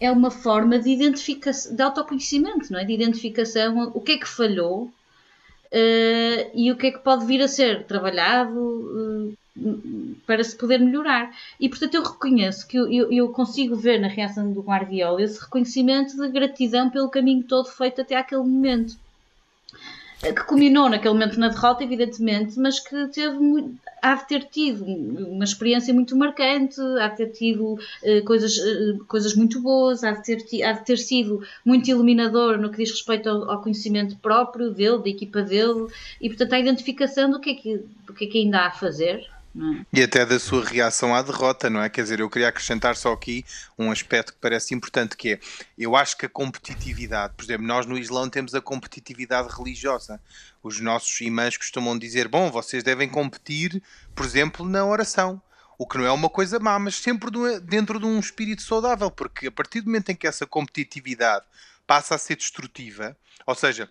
é 0.00 0.10
uma 0.10 0.30
forma 0.30 0.78
de 0.78 0.90
identificação, 0.90 1.74
de 1.74 1.82
autoconhecimento, 1.82 2.72
não 2.72 2.78
é? 2.78 2.84
De 2.84 2.92
identificação, 2.92 3.90
o 3.94 4.00
que 4.00 4.12
é 4.12 4.18
que 4.18 4.28
falhou 4.28 4.84
uh, 4.84 6.50
e 6.54 6.70
o 6.70 6.76
que 6.76 6.88
é 6.88 6.90
que 6.92 6.98
pode 6.98 7.26
vir 7.26 7.42
a 7.42 7.48
ser 7.48 7.84
trabalhado 7.84 8.58
uh, 8.58 9.36
para 10.26 10.44
se 10.44 10.56
poder 10.56 10.78
melhorar. 10.78 11.34
E 11.58 11.68
portanto 11.68 11.94
eu 11.94 12.02
reconheço 12.02 12.66
que 12.66 12.76
eu, 12.76 12.90
eu, 12.92 13.12
eu, 13.12 13.28
consigo 13.30 13.74
ver 13.74 13.98
na 13.98 14.08
reação 14.08 14.52
do 14.52 14.62
Guardiola 14.62 15.22
esse 15.22 15.40
reconhecimento 15.40 16.16
de 16.16 16.28
gratidão 16.28 16.90
pelo 16.90 17.10
caminho 17.10 17.42
todo 17.42 17.68
feito 17.68 18.00
até 18.00 18.16
aquele 18.16 18.42
momento 18.42 18.96
que 20.20 20.44
culminou 20.44 20.88
naquele 20.88 21.14
momento 21.14 21.38
na 21.38 21.48
derrota, 21.48 21.84
evidentemente, 21.84 22.58
mas 22.58 22.80
que 22.80 23.06
teve 23.08 23.38
há 24.02 24.14
de 24.14 24.28
ter 24.28 24.44
tido 24.44 24.84
uma 24.84 25.44
experiência 25.44 25.92
muito 25.92 26.16
marcante, 26.16 26.80
há 27.00 27.08
de 27.08 27.16
ter 27.16 27.28
tido 27.28 27.74
uh, 27.74 28.24
coisas, 28.24 28.56
uh, 28.56 29.04
coisas 29.06 29.34
muito 29.34 29.60
boas, 29.60 30.02
há 30.02 30.12
de, 30.12 30.22
ter, 30.22 30.64
há 30.64 30.72
de 30.72 30.84
ter 30.84 30.98
sido 30.98 31.42
muito 31.64 31.88
iluminador 31.88 32.58
no 32.58 32.70
que 32.70 32.78
diz 32.78 32.90
respeito 32.90 33.28
ao, 33.28 33.50
ao, 33.50 33.62
conhecimento 33.62 34.16
próprio 34.16 34.70
dele, 34.70 34.98
da 34.98 35.08
equipa 35.08 35.42
dele, 35.42 35.86
e 36.20 36.28
portanto 36.28 36.52
a 36.52 36.58
identificação 36.58 37.30
do 37.30 37.40
que 37.40 37.50
é 37.50 37.54
que, 37.54 37.80
do 38.06 38.12
que, 38.12 38.24
é 38.24 38.28
que 38.28 38.38
ainda 38.38 38.58
há 38.58 38.66
a 38.66 38.72
fazer 38.72 39.28
é? 39.58 39.86
E 39.92 40.02
até 40.02 40.24
da 40.24 40.38
sua 40.38 40.64
reação 40.64 41.14
à 41.14 41.22
derrota, 41.22 41.68
não 41.68 41.82
é? 41.82 41.88
Quer 41.88 42.02
dizer, 42.02 42.20
eu 42.20 42.30
queria 42.30 42.48
acrescentar 42.48 42.96
só 42.96 43.12
aqui 43.12 43.44
um 43.78 43.90
aspecto 43.90 44.32
que 44.32 44.38
parece 44.40 44.74
importante, 44.74 45.16
que 45.16 45.34
é, 45.34 45.40
eu 45.76 45.96
acho 45.96 46.16
que 46.16 46.26
a 46.26 46.28
competitividade, 46.28 47.34
por 47.36 47.44
exemplo, 47.44 47.66
nós 47.66 47.86
no 47.86 47.98
Islão 47.98 48.28
temos 48.28 48.54
a 48.54 48.60
competitividade 48.60 49.48
religiosa. 49.54 50.20
Os 50.62 50.80
nossos 50.80 51.20
imãs 51.20 51.56
costumam 51.56 51.98
dizer, 51.98 52.28
bom, 52.28 52.50
vocês 52.50 52.82
devem 52.82 53.08
competir, 53.08 53.82
por 54.14 54.24
exemplo, 54.24 54.68
na 54.68 54.84
oração. 54.84 55.40
O 55.76 55.86
que 55.86 55.96
não 55.96 56.04
é 56.04 56.10
uma 56.10 56.28
coisa 56.28 56.58
má, 56.58 56.78
mas 56.78 56.96
sempre 56.96 57.30
dentro 57.60 58.00
de 58.00 58.06
um 58.06 58.18
espírito 58.18 58.62
saudável, 58.62 59.10
porque 59.10 59.46
a 59.46 59.52
partir 59.52 59.80
do 59.80 59.86
momento 59.86 60.10
em 60.10 60.16
que 60.16 60.26
essa 60.26 60.44
competitividade 60.44 61.44
passa 61.86 62.16
a 62.16 62.18
ser 62.18 62.36
destrutiva, 62.36 63.16
ou 63.46 63.54
seja, 63.54 63.88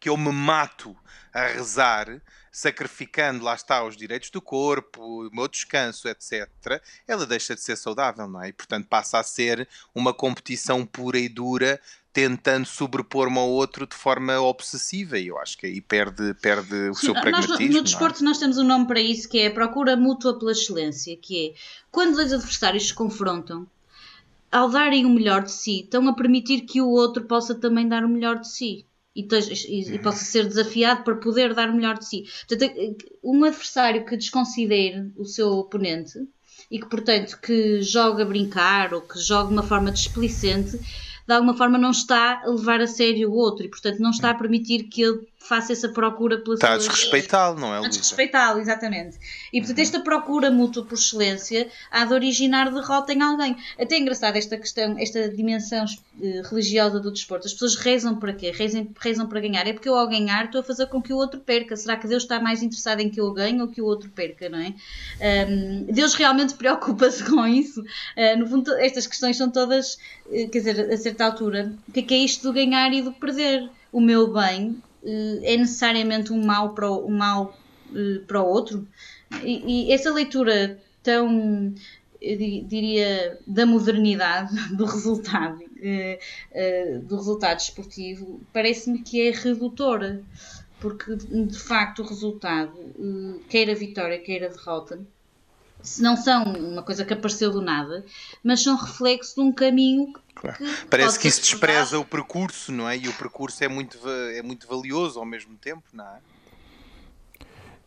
que 0.00 0.08
eu 0.08 0.16
me 0.16 0.30
mato 0.30 0.96
a 1.32 1.48
rezar, 1.48 2.22
sacrificando, 2.56 3.44
lá 3.44 3.54
está, 3.54 3.84
os 3.84 3.94
direitos 3.94 4.30
do 4.30 4.40
corpo, 4.40 5.02
o 5.02 5.30
meu 5.30 5.46
descanso, 5.46 6.08
etc., 6.08 6.48
ela 7.06 7.26
deixa 7.26 7.54
de 7.54 7.60
ser 7.60 7.76
saudável, 7.76 8.26
não 8.26 8.42
é? 8.42 8.48
E, 8.48 8.52
portanto, 8.54 8.88
passa 8.88 9.18
a 9.18 9.22
ser 9.22 9.68
uma 9.94 10.14
competição 10.14 10.86
pura 10.86 11.18
e 11.18 11.28
dura, 11.28 11.78
tentando 12.14 12.64
sobrepor 12.64 13.28
um 13.28 13.38
ao 13.38 13.50
outro 13.50 13.86
de 13.86 13.94
forma 13.94 14.40
obsessiva, 14.40 15.18
e 15.18 15.26
eu 15.26 15.38
acho 15.38 15.58
que 15.58 15.66
aí 15.66 15.82
perde, 15.82 16.32
perde 16.40 16.88
o 16.88 16.94
seu 16.94 17.12
pragmatismo. 17.12 17.58
Nós, 17.58 17.74
no 17.74 17.78
é? 17.78 17.82
desporto, 17.82 18.22
é? 18.22 18.24
nós 18.24 18.38
temos 18.38 18.56
um 18.56 18.64
nome 18.64 18.86
para 18.86 19.02
isso 19.02 19.28
que 19.28 19.38
é 19.38 19.48
a 19.48 19.52
procura 19.52 19.94
mútua 19.94 20.38
pela 20.38 20.52
excelência, 20.52 21.14
que 21.14 21.48
é 21.48 21.54
quando 21.90 22.14
dois 22.14 22.32
adversários 22.32 22.88
se 22.88 22.94
confrontam, 22.94 23.66
ao 24.50 24.70
darem 24.70 25.04
o 25.04 25.10
melhor 25.10 25.42
de 25.42 25.52
si, 25.52 25.80
estão 25.80 26.08
a 26.08 26.14
permitir 26.14 26.62
que 26.62 26.80
o 26.80 26.88
outro 26.88 27.24
possa 27.24 27.54
também 27.54 27.86
dar 27.86 28.02
o 28.02 28.08
melhor 28.08 28.38
de 28.38 28.48
si 28.48 28.86
e, 29.16 29.26
e, 29.68 29.94
e, 29.94 29.98
possa 29.98 30.24
ser 30.24 30.46
desafiado 30.46 31.02
para 31.02 31.16
poder 31.16 31.54
dar 31.54 31.70
o 31.70 31.74
melhor 31.74 31.98
de 31.98 32.06
si. 32.06 32.24
Portanto, 32.46 32.74
é, 32.76 32.94
um 33.24 33.42
adversário 33.44 34.04
que 34.04 34.16
desconsidere 34.16 35.10
o 35.16 35.24
seu 35.24 35.48
oponente 35.52 36.18
e 36.70 36.78
que, 36.78 36.86
portanto, 36.86 37.38
que 37.40 37.80
joga 37.80 38.22
a 38.22 38.26
brincar 38.26 38.92
ou 38.92 39.00
que 39.00 39.18
joga 39.18 39.48
de 39.48 39.54
uma 39.54 39.62
forma 39.62 39.90
displicente, 39.90 40.78
de 41.26 41.34
alguma 41.34 41.56
forma 41.56 41.78
não 41.78 41.90
está 41.90 42.42
a 42.44 42.50
levar 42.50 42.80
a 42.80 42.86
sério 42.86 43.30
o 43.30 43.34
outro 43.34 43.64
e, 43.64 43.70
portanto, 43.70 43.98
não 44.00 44.10
está 44.10 44.30
a 44.30 44.34
permitir 44.34 44.84
que 44.84 45.02
ele 45.02 45.26
faça 45.46 45.72
essa 45.72 45.88
procura 45.88 46.38
pela 46.38 46.54
Está 46.54 46.74
a 46.74 46.76
desrespeitá-lo, 46.76 47.58
não 47.58 47.68
é, 47.68 47.78
Luísa? 47.78 47.86
A 47.86 47.90
desrespeitá-lo, 47.90 48.60
exatamente. 48.60 49.18
E, 49.52 49.60
portanto, 49.60 49.78
esta 49.78 50.00
procura 50.00 50.50
mútua 50.50 50.84
por 50.84 50.94
excelência 50.94 51.68
há 51.90 52.04
de 52.04 52.12
originar 52.12 52.70
derrota 52.72 53.12
em 53.12 53.22
alguém. 53.22 53.56
Até 53.78 53.96
é 53.96 53.98
engraçado 53.98 54.36
esta 54.36 54.56
questão, 54.56 54.96
esta 54.98 55.28
dimensão 55.28 55.84
eh, 56.22 56.42
religiosa 56.50 56.98
do 57.00 57.12
desporto. 57.12 57.46
As 57.46 57.52
pessoas 57.52 57.76
rezam 57.76 58.16
para 58.16 58.32
quê? 58.32 58.50
Rezam, 58.50 58.88
rezam 58.98 59.26
para 59.26 59.40
ganhar. 59.40 59.66
É 59.66 59.72
porque 59.72 59.88
eu, 59.88 59.94
ao 59.94 60.08
ganhar, 60.08 60.46
estou 60.46 60.60
a 60.60 60.64
fazer 60.64 60.86
com 60.86 61.00
que 61.00 61.12
o 61.12 61.16
outro 61.16 61.40
perca. 61.40 61.76
Será 61.76 61.96
que 61.96 62.06
Deus 62.06 62.24
está 62.24 62.40
mais 62.40 62.62
interessado 62.62 63.00
em 63.00 63.08
que 63.08 63.20
eu 63.20 63.32
ganhe 63.32 63.60
ou 63.60 63.68
que 63.68 63.80
o 63.80 63.84
outro 63.84 64.10
perca, 64.10 64.48
não 64.48 64.58
é? 64.58 64.74
Um, 65.48 65.84
Deus 65.84 66.14
realmente 66.14 66.54
preocupa-se 66.58 67.24
com 67.24 67.46
isso. 67.46 67.80
Uh, 67.80 68.38
no 68.38 68.46
fundo, 68.46 68.72
estas 68.74 69.06
questões 69.06 69.36
são 69.36 69.50
todas, 69.50 69.94
uh, 70.26 70.48
quer 70.50 70.58
dizer, 70.58 70.92
a 70.92 70.96
certa 70.96 71.24
altura, 71.24 71.72
o 71.88 71.92
que 71.92 72.00
é, 72.00 72.02
que 72.02 72.14
é 72.14 72.18
isto 72.18 72.42
do 72.42 72.52
ganhar 72.52 72.92
e 72.92 73.02
do 73.02 73.12
perder? 73.12 73.68
O 73.92 74.00
meu 74.00 74.32
bem 74.32 74.82
é 75.42 75.56
necessariamente 75.56 76.32
um 76.32 76.44
mal 76.44 76.74
para 76.74 76.90
o, 76.90 77.06
um 77.06 77.16
mal, 77.16 77.56
para 78.26 78.42
o 78.42 78.46
outro? 78.46 78.86
E, 79.42 79.88
e 79.88 79.92
essa 79.92 80.12
leitura 80.12 80.80
tão 81.02 81.74
diria 82.20 83.38
da 83.46 83.66
modernidade 83.66 84.54
do 84.74 84.84
resultado 84.84 85.60
do 87.04 87.16
resultado 87.16 87.60
esportivo 87.60 88.40
parece-me 88.52 89.02
que 89.02 89.28
é 89.28 89.30
redutora 89.30 90.24
porque 90.80 91.14
de 91.14 91.58
facto 91.58 92.02
o 92.02 92.06
resultado 92.06 93.42
quer 93.48 93.70
a 93.70 93.74
vitória 93.74 94.18
quer 94.18 94.44
a 94.44 94.48
derrota 94.48 95.06
se 95.86 96.02
não 96.02 96.16
são 96.16 96.44
uma 96.44 96.82
coisa 96.82 97.04
que 97.04 97.12
apareceu 97.12 97.50
do 97.50 97.62
nada, 97.62 98.04
mas 98.42 98.62
são 98.62 98.76
reflexo 98.76 99.36
de 99.36 99.40
um 99.40 99.52
caminho 99.52 100.12
Claro. 100.36 100.58
Parece 100.90 101.18
que 101.18 101.28
isso 101.28 101.40
despreza 101.40 101.98
o 101.98 102.04
percurso, 102.04 102.70
não 102.70 102.86
é? 102.86 102.96
E 102.96 103.08
o 103.08 103.12
percurso 103.14 103.64
é 103.64 103.68
muito, 103.68 103.98
é 104.34 104.42
muito 104.42 104.68
valioso 104.68 105.18
ao 105.18 105.24
mesmo 105.24 105.56
tempo, 105.56 105.82
não 105.94 106.04
é? 106.04 106.18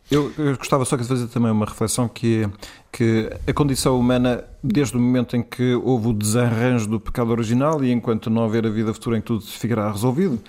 Eu, 0.10 0.34
eu, 0.36 0.58
gostava 0.58 0.84
só 0.86 0.96
de 0.96 1.04
fazer 1.04 1.28
também 1.28 1.52
uma 1.52 1.68
reflexão 1.68 2.10
que 2.10 2.44
é 2.44 2.50
que 2.92 3.30
a 3.48 3.54
condição 3.54 4.00
humana, 4.00 4.44
desde 4.64 4.98
o 4.98 5.00
momento 5.00 5.38
em 5.38 5.44
que 5.44 5.76
houve 5.76 6.08
o 6.08 6.14
desarranjo 6.14 6.88
do 6.88 7.00
pecado 7.00 7.30
original 7.30 7.84
e 7.84 7.92
enquanto 7.92 8.32
não 8.32 8.42
houver 8.42 8.66
a 8.66 8.70
vida 8.72 8.92
futura 8.92 9.20
em 9.20 9.22
que 9.22 9.28
tudo 9.28 9.46
ficará 9.46 9.92
resolvido, 9.92 10.42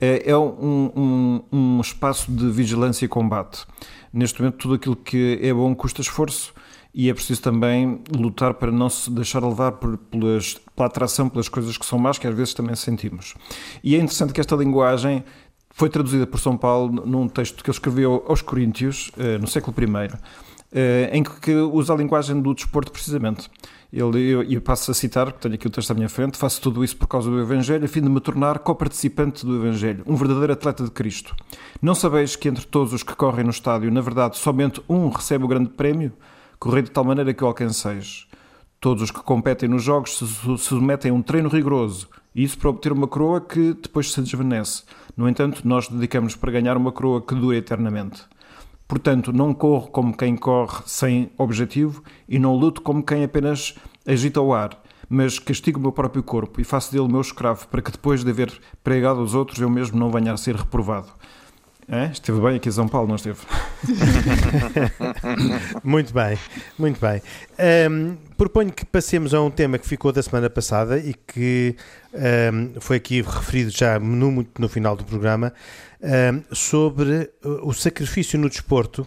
é, 0.00 0.30
é 0.30 0.36
um, 0.36 0.92
um, 0.94 1.42
um 1.50 1.80
espaço 1.80 2.30
de 2.30 2.48
vigilância 2.48 3.04
e 3.04 3.08
combate. 3.08 3.66
Neste 4.12 4.40
momento, 4.40 4.58
tudo 4.58 4.74
aquilo 4.74 4.94
que 4.94 5.40
é 5.42 5.52
bom 5.52 5.74
custa 5.74 6.00
esforço 6.00 6.54
e 6.94 7.10
é 7.10 7.14
preciso 7.14 7.42
também 7.42 8.00
lutar 8.10 8.54
para 8.54 8.72
não 8.72 8.88
se 8.88 9.10
deixar 9.10 9.42
levar 9.44 9.72
por, 9.72 9.96
pelas, 9.96 10.54
pela 10.74 10.86
atração 10.86 11.28
pelas 11.28 11.48
coisas 11.48 11.76
que 11.76 11.86
são 11.86 11.98
más, 11.98 12.18
que 12.18 12.26
às 12.26 12.34
vezes 12.34 12.54
também 12.54 12.74
sentimos. 12.74 13.34
E 13.84 13.94
é 13.94 13.98
interessante 13.98 14.32
que 14.32 14.40
esta 14.40 14.56
linguagem 14.56 15.24
foi 15.70 15.88
traduzida 15.88 16.26
por 16.26 16.40
São 16.40 16.56
Paulo 16.56 17.06
num 17.06 17.28
texto 17.28 17.62
que 17.62 17.70
ele 17.70 17.76
escreveu 17.76 18.24
aos 18.26 18.42
Coríntios, 18.42 19.12
eh, 19.16 19.38
no 19.38 19.46
século 19.46 19.76
I, 19.78 20.10
eh, 20.72 21.10
em 21.12 21.22
que 21.22 21.54
usa 21.54 21.94
a 21.94 21.96
linguagem 21.96 22.40
do 22.40 22.52
desporto 22.52 22.90
precisamente. 22.90 23.48
Ele, 23.92 24.28
eu, 24.28 24.42
eu 24.42 24.60
passo 24.60 24.90
a 24.90 24.94
citar, 24.94 25.30
tenho 25.32 25.54
aqui 25.54 25.66
o 25.66 25.70
texto 25.70 25.90
à 25.92 25.94
minha 25.94 26.08
frente, 26.08 26.36
faço 26.36 26.60
tudo 26.60 26.82
isso 26.82 26.96
por 26.96 27.06
causa 27.06 27.30
do 27.30 27.40
Evangelho, 27.40 27.84
a 27.84 27.88
fim 27.88 28.02
de 28.02 28.08
me 28.08 28.20
tornar 28.20 28.58
co-participante 28.58 29.46
do 29.46 29.56
Evangelho, 29.56 30.02
um 30.06 30.16
verdadeiro 30.16 30.52
atleta 30.52 30.84
de 30.84 30.90
Cristo. 30.90 31.34
Não 31.80 31.94
sabeis 31.94 32.34
que 32.34 32.48
entre 32.48 32.66
todos 32.66 32.92
os 32.92 33.02
que 33.02 33.14
correm 33.14 33.44
no 33.44 33.50
estádio, 33.50 33.90
na 33.90 34.00
verdade, 34.00 34.36
somente 34.36 34.82
um 34.88 35.08
recebe 35.08 35.44
o 35.44 35.48
grande 35.48 35.70
prémio? 35.70 36.12
Correr 36.58 36.82
de 36.82 36.90
tal 36.90 37.04
maneira 37.04 37.32
que 37.32 37.42
o 37.42 37.46
alcanceis. 37.46 38.26
Todos 38.80 39.02
os 39.02 39.10
que 39.10 39.22
competem 39.22 39.68
nos 39.68 39.82
jogos 39.82 40.18
se 40.18 40.26
submetem 40.58 41.10
a 41.10 41.14
um 41.14 41.22
treino 41.22 41.48
rigoroso, 41.48 42.08
e 42.34 42.44
isso 42.44 42.58
para 42.58 42.70
obter 42.70 42.92
uma 42.92 43.08
coroa 43.08 43.40
que 43.40 43.74
depois 43.74 44.12
se 44.12 44.20
desvanece. 44.20 44.84
No 45.16 45.28
entanto, 45.28 45.66
nós 45.66 45.88
dedicamos 45.88 46.36
para 46.36 46.52
ganhar 46.52 46.76
uma 46.76 46.92
coroa 46.92 47.20
que 47.20 47.34
dura 47.34 47.56
eternamente. 47.56 48.22
Portanto, 48.86 49.32
não 49.32 49.52
corro 49.52 49.88
como 49.88 50.16
quem 50.16 50.36
corre 50.36 50.82
sem 50.86 51.30
objetivo 51.36 52.02
e 52.28 52.38
não 52.38 52.54
luto 52.54 52.80
como 52.80 53.02
quem 53.02 53.24
apenas 53.24 53.74
agita 54.06 54.40
o 54.40 54.54
ar, 54.54 54.80
mas 55.08 55.38
castigo 55.38 55.78
o 55.78 55.82
meu 55.82 55.92
próprio 55.92 56.22
corpo 56.22 56.60
e 56.60 56.64
faço 56.64 56.92
dele 56.92 57.08
meu 57.08 57.20
escravo 57.20 57.68
para 57.68 57.82
que 57.82 57.90
depois 57.90 58.24
de 58.24 58.30
haver 58.30 58.50
pregado 58.82 59.20
aos 59.20 59.34
outros 59.34 59.60
eu 59.60 59.68
mesmo 59.68 59.98
não 59.98 60.10
venha 60.10 60.32
a 60.32 60.36
ser 60.36 60.56
reprovado. 60.56 61.08
É? 61.90 62.10
Esteve 62.12 62.38
bem 62.38 62.56
aqui 62.56 62.68
em 62.68 62.72
São 62.72 62.86
Paulo, 62.86 63.08
não 63.08 63.16
esteve? 63.16 63.38
muito 65.82 66.12
bem, 66.12 66.38
muito 66.78 67.00
bem. 67.00 67.22
Um, 67.90 68.14
proponho 68.36 68.70
que 68.70 68.84
passemos 68.84 69.32
a 69.32 69.40
um 69.40 69.50
tema 69.50 69.78
que 69.78 69.88
ficou 69.88 70.12
da 70.12 70.22
semana 70.22 70.50
passada 70.50 70.98
e 70.98 71.14
que 71.14 71.74
um, 72.12 72.78
foi 72.78 72.98
aqui 72.98 73.22
referido 73.22 73.70
já 73.70 73.98
no, 73.98 74.46
no 74.58 74.68
final 74.68 74.96
do 74.96 75.04
programa, 75.04 75.54
um, 76.00 76.54
sobre 76.54 77.30
o 77.42 77.72
sacrifício 77.72 78.38
no 78.38 78.48
desporto 78.48 79.06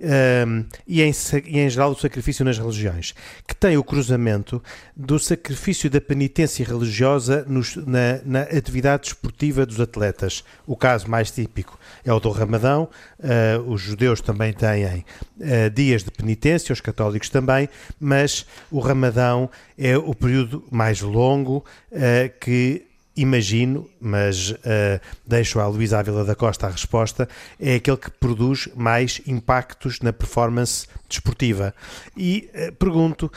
um, 0.00 0.64
e, 0.86 1.00
em, 1.00 1.12
e, 1.46 1.60
em, 1.60 1.70
geral, 1.70 1.92
o 1.92 1.98
sacrifício 1.98 2.44
nas 2.44 2.58
religiões, 2.58 3.14
que 3.46 3.54
tem 3.54 3.76
o 3.76 3.84
cruzamento 3.84 4.62
do 4.96 5.18
sacrifício 5.18 5.88
da 5.88 6.00
penitência 6.00 6.66
religiosa 6.66 7.44
nos, 7.46 7.76
na, 7.76 8.20
na, 8.24 8.40
atividade 8.42 9.04
desportiva 9.04 9.64
dos 9.64 9.80
atletas. 9.80 10.42
O 10.66 10.76
caso 10.76 11.08
mais 11.08 11.30
típico 11.30 11.78
é 12.04 12.12
o 12.12 12.18
do 12.18 12.30
Ramadão. 12.30 12.88
Uh, 13.20 13.70
os 13.70 13.80
judeus 13.80 14.20
também 14.20 14.52
têm 14.52 14.84
uh, 14.84 15.70
dias 15.72 16.02
de 16.02 16.10
penitência, 16.10 16.72
os 16.72 16.80
católicos 16.80 17.28
também, 17.28 17.68
mas 18.00 18.44
o 18.70 18.80
Ramadão 18.80 19.48
é 19.78 19.96
o 19.96 20.14
período 20.14 20.64
mais 20.70 21.00
longo 21.00 21.64
que 22.40 22.86
imagino, 23.16 23.88
mas 24.00 24.50
uh, 24.50 25.00
deixo 25.26 25.60
à 25.60 25.66
Luísa 25.66 25.98
Ávila 25.98 26.24
da 26.24 26.34
Costa 26.34 26.66
a 26.66 26.70
resposta, 26.70 27.28
é 27.60 27.74
aquele 27.74 27.96
que 27.96 28.10
produz 28.10 28.68
mais 28.74 29.20
impactos 29.26 30.00
na 30.00 30.12
performance 30.12 30.86
desportiva. 31.08 31.74
E 32.16 32.50
uh, 32.54 32.72
pergunto, 32.72 33.30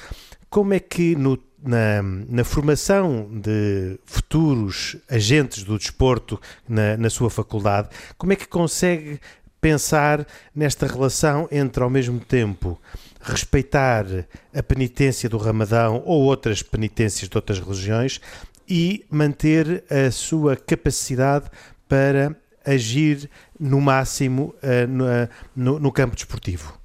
como 0.49 0.73
é 0.73 0.79
que 0.79 1.15
no, 1.15 1.37
na, 1.61 2.01
na, 2.01 2.43
formação 2.43 3.29
de 3.31 3.99
futuros 4.05 4.95
agentes 5.09 5.63
do 5.63 5.77
desporto 5.77 6.39
na, 6.67 6.95
na 6.95 7.09
sua 7.09 7.29
faculdade, 7.29 7.89
como 8.17 8.31
é 8.31 8.35
que 8.35 8.47
consegue 8.47 9.19
pensar 9.59 10.25
nesta 10.55 10.85
relação 10.85 11.47
entre, 11.51 11.83
ao 11.83 11.89
mesmo 11.89 12.19
tempo, 12.19 12.79
respeitar 13.19 14.05
a 14.53 14.61
penitência 14.61 15.27
do 15.27 15.37
Ramadão 15.37 16.03
ou 16.05 16.21
outras 16.21 16.61
penitências 16.61 17.27
de 17.27 17.35
outras 17.35 17.59
religiões 17.59 18.21
e 18.67 19.05
manter 19.09 19.83
a 19.89 20.11
sua 20.11 20.55
capacidade 20.55 21.49
para 21.87 22.35
agir 22.65 23.29
no 23.59 23.79
máximo 23.79 24.55
uh, 24.63 24.87
no, 24.87 25.05
uh, 25.05 25.29
no, 25.55 25.79
no, 25.79 25.91
campo 25.91 26.15
desportivo. 26.15 26.79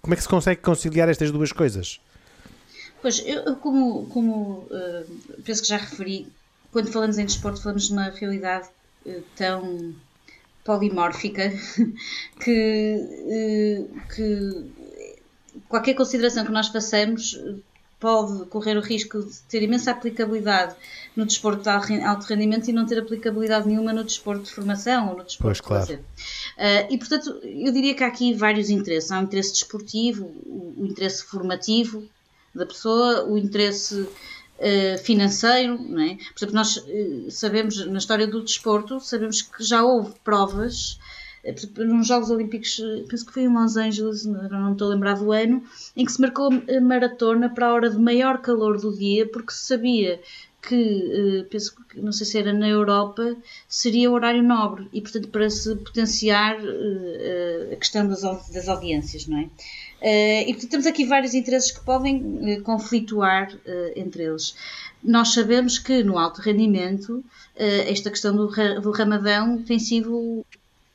Como 0.00 0.14
é 0.14 0.16
que 0.16 0.22
se 0.22 0.28
consegue 0.28 0.60
conciliar 0.60 1.08
estas 1.08 1.30
duas 1.30 1.52
coisas? 1.52 2.00
Pois, 3.02 3.22
eu, 3.26 3.56
como, 3.56 4.06
como 4.06 4.66
uh, 4.70 5.42
penso 5.44 5.62
que 5.62 5.68
já 5.68 5.78
referi, 5.78 6.28
quando 6.70 6.92
falamos 6.92 7.18
em 7.18 7.26
desporto, 7.26 7.62
falamos 7.62 7.88
de 7.88 7.92
uma 7.92 8.10
realidade 8.10 8.68
tão 9.34 9.94
polimórfica 10.64 11.50
que, 12.44 13.88
que 14.14 14.70
qualquer 15.68 15.94
consideração 15.94 16.44
que 16.44 16.52
nós 16.52 16.68
façamos 16.68 17.38
pode 18.00 18.46
correr 18.46 18.76
o 18.78 18.80
risco 18.80 19.22
de 19.22 19.38
ter 19.42 19.62
imensa 19.62 19.90
aplicabilidade 19.90 20.74
no 21.14 21.26
desporto 21.26 21.62
de 21.62 21.68
alto 21.68 22.26
rendimento 22.26 22.68
e 22.68 22.72
não 22.72 22.86
ter 22.86 22.98
aplicabilidade 22.98 23.68
nenhuma 23.68 23.92
no 23.92 24.02
desporto 24.02 24.44
de 24.44 24.50
formação 24.50 25.10
ou 25.10 25.18
no 25.18 25.24
desporto 25.24 25.42
pois, 25.42 25.60
claro. 25.60 25.86
de 25.86 25.92
lazer. 25.92 26.04
Uh, 26.56 26.94
e, 26.94 26.98
portanto, 26.98 27.40
eu 27.44 27.70
diria 27.72 27.94
que 27.94 28.02
há 28.02 28.06
aqui 28.06 28.32
vários 28.32 28.70
interesses. 28.70 29.12
Há 29.12 29.20
o 29.20 29.24
interesse 29.24 29.52
desportivo, 29.52 30.24
o, 30.46 30.74
o 30.78 30.86
interesse 30.86 31.24
formativo 31.24 32.08
da 32.54 32.64
pessoa, 32.64 33.24
o 33.26 33.36
interesse 33.36 34.00
uh, 34.00 34.98
financeiro, 35.02 35.78
não 35.78 36.02
é? 36.02 36.14
Por 36.14 36.38
exemplo, 36.38 36.54
nós 36.54 36.76
uh, 36.78 37.30
sabemos, 37.30 37.84
na 37.86 37.98
história 37.98 38.26
do 38.26 38.42
desporto, 38.42 38.98
sabemos 39.00 39.42
que 39.42 39.62
já 39.62 39.84
houve 39.84 40.14
provas 40.24 40.98
nos 41.78 42.06
Jogos 42.06 42.30
Olímpicos, 42.30 42.80
penso 43.08 43.24
que 43.26 43.32
foi 43.32 43.44
em 43.44 43.52
Los 43.52 43.76
Angeles, 43.76 44.26
não 44.26 44.72
estou 44.72 44.88
a 44.88 44.94
lembrar 44.94 45.14
do 45.14 45.32
ano, 45.32 45.62
em 45.96 46.04
que 46.04 46.12
se 46.12 46.20
marcou 46.20 46.50
a 46.52 46.80
maratona 46.80 47.48
para 47.48 47.66
a 47.66 47.72
hora 47.72 47.90
de 47.90 47.98
maior 47.98 48.42
calor 48.42 48.78
do 48.78 48.94
dia, 48.96 49.26
porque 49.26 49.52
se 49.52 49.66
sabia 49.66 50.20
que, 50.62 51.46
penso 51.50 51.74
que, 51.88 51.98
não 52.00 52.12
sei 52.12 52.26
se 52.26 52.38
era 52.38 52.52
na 52.52 52.68
Europa, 52.68 53.34
seria 53.66 54.10
horário 54.10 54.42
nobre 54.42 54.86
e, 54.92 55.00
portanto, 55.00 55.28
para 55.28 55.48
se 55.48 55.74
potenciar 55.76 56.58
a 57.72 57.76
questão 57.76 58.06
das, 58.06 58.22
audiências, 58.68 59.26
não 59.26 59.38
é? 59.38 60.42
E, 60.42 60.52
portanto, 60.52 60.70
temos 60.70 60.86
aqui 60.86 61.06
vários 61.06 61.32
interesses 61.32 61.70
que 61.70 61.82
podem 61.82 62.60
conflituar 62.62 63.50
entre 63.96 64.24
eles. 64.24 64.54
Nós 65.02 65.32
sabemos 65.32 65.78
que 65.78 66.02
no 66.02 66.18
alto 66.18 66.42
rendimento, 66.42 67.24
esta 67.56 68.10
questão 68.10 68.36
do 68.36 68.90
ramadão 68.90 69.62
tem 69.62 69.78
sido 69.78 70.44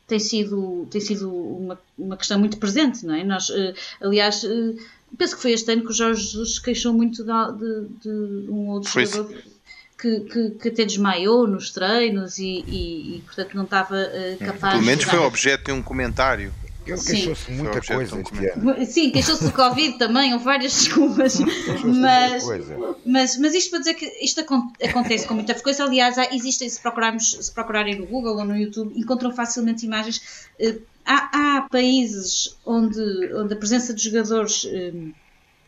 tem 0.07 0.19
sido, 0.19 0.87
tem 0.91 1.01
sido 1.01 1.31
uma, 1.31 1.79
uma 1.97 2.17
questão 2.17 2.39
muito 2.39 2.57
presente, 2.57 3.05
não 3.05 3.15
é? 3.15 3.23
Nós, 3.23 3.49
uh, 3.49 3.73
aliás, 4.01 4.43
uh, 4.43 4.77
penso 5.17 5.35
que 5.35 5.41
foi 5.41 5.51
este 5.51 5.71
ano 5.71 5.83
que 5.83 5.89
o 5.89 5.93
Jorge 5.93 6.21
Jesus 6.21 6.55
se 6.55 6.61
queixou 6.61 6.93
muito 6.93 7.23
de, 7.23 7.31
de, 7.57 7.87
de 8.01 8.51
um 8.51 8.69
outro 8.69 8.89
foi, 8.89 9.05
jogador. 9.05 9.41
que, 9.99 10.19
que, 10.21 10.49
que 10.51 10.69
até 10.69 10.85
desmaiou 10.85 11.47
nos 11.47 11.71
treinos 11.71 12.37
e, 12.37 12.63
e, 12.67 13.17
e 13.17 13.21
portanto 13.25 13.55
não 13.55 13.63
estava 13.63 13.95
uh, 13.95 14.37
capaz 14.37 14.73
Pelo 14.73 14.85
menos 14.85 15.03
foi 15.05 15.19
objeto 15.19 15.65
de 15.65 15.71
um 15.71 15.81
comentário. 15.81 16.53
Ele 16.85 17.01
queixou-se 17.01 17.51
muita 17.51 17.81
coisa 17.81 18.21
este 18.21 18.47
ano. 18.47 18.85
Sim, 18.85 19.09
queixou-se 19.11 19.43
do 19.43 19.51
Covid 19.51 19.97
também, 19.97 20.33
ou 20.33 20.39
várias 20.39 20.73
desculpas. 20.73 21.39
mas, 21.83 22.43
mas, 23.05 23.37
mas 23.37 23.55
isto 23.55 23.71
para 23.71 23.79
dizer 23.79 23.93
que 23.95 24.05
isto 24.21 24.41
acontece 24.41 25.27
com 25.27 25.33
muita 25.33 25.53
frequência. 25.53 25.83
Aliás, 25.83 26.17
há, 26.17 26.33
existem, 26.33 26.69
se, 26.69 26.79
procurarmos, 26.79 27.37
se 27.41 27.51
procurarem 27.51 27.99
no 27.99 28.05
Google 28.05 28.37
ou 28.37 28.45
no 28.45 28.55
YouTube, 28.55 28.93
encontram 28.95 29.31
facilmente 29.31 29.85
imagens. 29.85 30.47
Eh, 30.59 30.77
há, 31.05 31.57
há 31.57 31.61
países 31.63 32.55
onde, 32.65 33.01
onde 33.33 33.53
a 33.53 33.57
presença 33.57 33.93
de 33.93 34.03
jogadores 34.03 34.67
eh, 34.69 34.93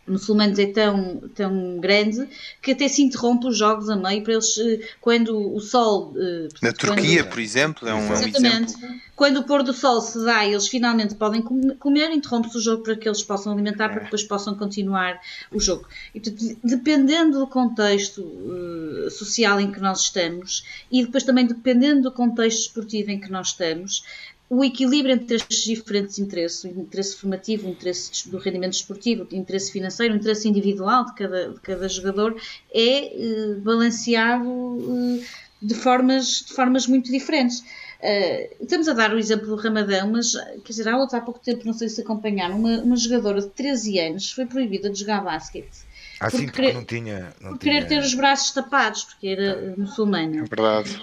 muçulmanos 0.08 0.58
é 0.58 0.68
tão, 0.68 1.22
tão 1.36 1.80
grande 1.80 2.28
que 2.62 2.72
até 2.72 2.88
se 2.88 3.02
interrompe 3.02 3.48
os 3.48 3.58
jogos 3.58 3.90
a 3.90 3.96
meio 3.96 4.24
para 4.24 4.34
eles, 4.34 4.58
eh, 4.58 4.80
quando 5.02 5.54
o 5.54 5.60
sol. 5.60 6.14
Eh, 6.18 6.48
Na 6.62 6.72
Turquia, 6.72 7.26
por 7.26 7.40
exemplo, 7.40 7.88
é 7.88 7.94
um, 7.94 8.14
Exatamente. 8.14 8.74
exemplo. 8.76 8.98
Quando 9.16 9.38
o 9.38 9.44
pôr 9.44 9.64
do 9.64 9.74
sol 9.74 10.00
se 10.00 10.24
dá 10.24 10.46
e 10.46 10.52
eles 10.52 10.68
finalmente 10.68 11.16
podem 11.16 11.42
comer, 11.42 12.12
interrompe-se 12.12 12.58
o 12.58 12.62
jogo 12.62 12.84
para 12.84 12.96
que 12.96 13.08
eles 13.08 13.24
possam 13.24 13.52
alimentar, 13.52 13.90
para 13.90 14.00
que 14.00 14.06
depois 14.06 14.24
possam 14.24 14.56
continuar 14.56 15.20
o 15.52 15.60
jogo. 15.60 15.88
E, 16.14 16.20
portanto, 16.20 16.58
dependendo 16.64 17.40
do 17.40 17.48
contexto 17.48 18.22
uh, 18.22 19.10
social 19.10 19.60
em 19.60 19.72
que 19.72 19.80
nós 19.80 20.02
estamos 20.02 20.64
e 20.92 21.04
depois 21.04 21.24
também 21.24 21.48
dependendo 21.48 22.04
do 22.04 22.12
contexto 22.12 22.60
esportivo 22.60 23.10
em 23.10 23.20
que 23.20 23.32
nós 23.32 23.48
estamos, 23.48 24.04
o 24.50 24.64
equilíbrio 24.64 25.14
entre 25.14 25.36
estes 25.36 25.64
diferentes 25.64 26.20
interesses, 26.20 26.64
o 26.64 26.68
interesse 26.68 27.18
formativo, 27.18 27.68
o 27.68 27.72
interesse 27.72 28.30
do 28.30 28.38
rendimento 28.38 28.74
esportivo, 28.74 29.28
o 29.30 29.36
interesse 29.36 29.72
financeiro, 29.72 30.14
o 30.14 30.18
interesse 30.18 30.48
individual 30.48 31.06
de 31.06 31.16
cada, 31.16 31.50
de 31.50 31.60
cada 31.60 31.90
jogador, 31.90 32.40
é 32.74 33.08
eh, 33.08 33.56
balanceado 33.56 34.48
eh, 34.50 35.26
de, 35.62 35.74
formas, 35.76 36.46
de 36.48 36.54
formas 36.54 36.88
muito 36.88 37.12
diferentes. 37.12 37.60
Uh, 37.98 38.56
estamos 38.62 38.88
a 38.88 38.94
dar 38.94 39.12
o 39.12 39.18
exemplo 39.18 39.48
do 39.48 39.56
Ramadão, 39.56 40.12
mas 40.12 40.34
quer 40.34 40.70
dizer, 40.70 40.88
há, 40.88 40.96
outro, 40.96 41.18
há 41.18 41.22
pouco 41.22 41.40
tempo, 41.40 41.66
não 41.66 41.74
sei 41.74 41.90
se 41.90 42.00
acompanharam, 42.00 42.56
uma, 42.56 42.78
uma 42.78 42.96
jogadora 42.96 43.42
de 43.42 43.50
13 43.50 44.00
anos 44.00 44.32
foi 44.32 44.46
proibida 44.46 44.88
de 44.88 45.00
jogar 45.00 45.24
basquete. 45.24 45.88
Ah, 46.20 46.30
sim, 46.30 46.46
porque 46.46 46.74
não 46.74 46.86
tinha. 46.86 47.34
Não 47.42 47.52
por 47.52 47.60
querer 47.60 47.88
ter 47.88 48.00
os 48.00 48.14
braços 48.14 48.52
tapados, 48.52 49.04
porque 49.04 49.28
era 49.28 49.76
muçulmana. 49.78 50.38
É 50.38 50.44
verdade. 50.44 50.98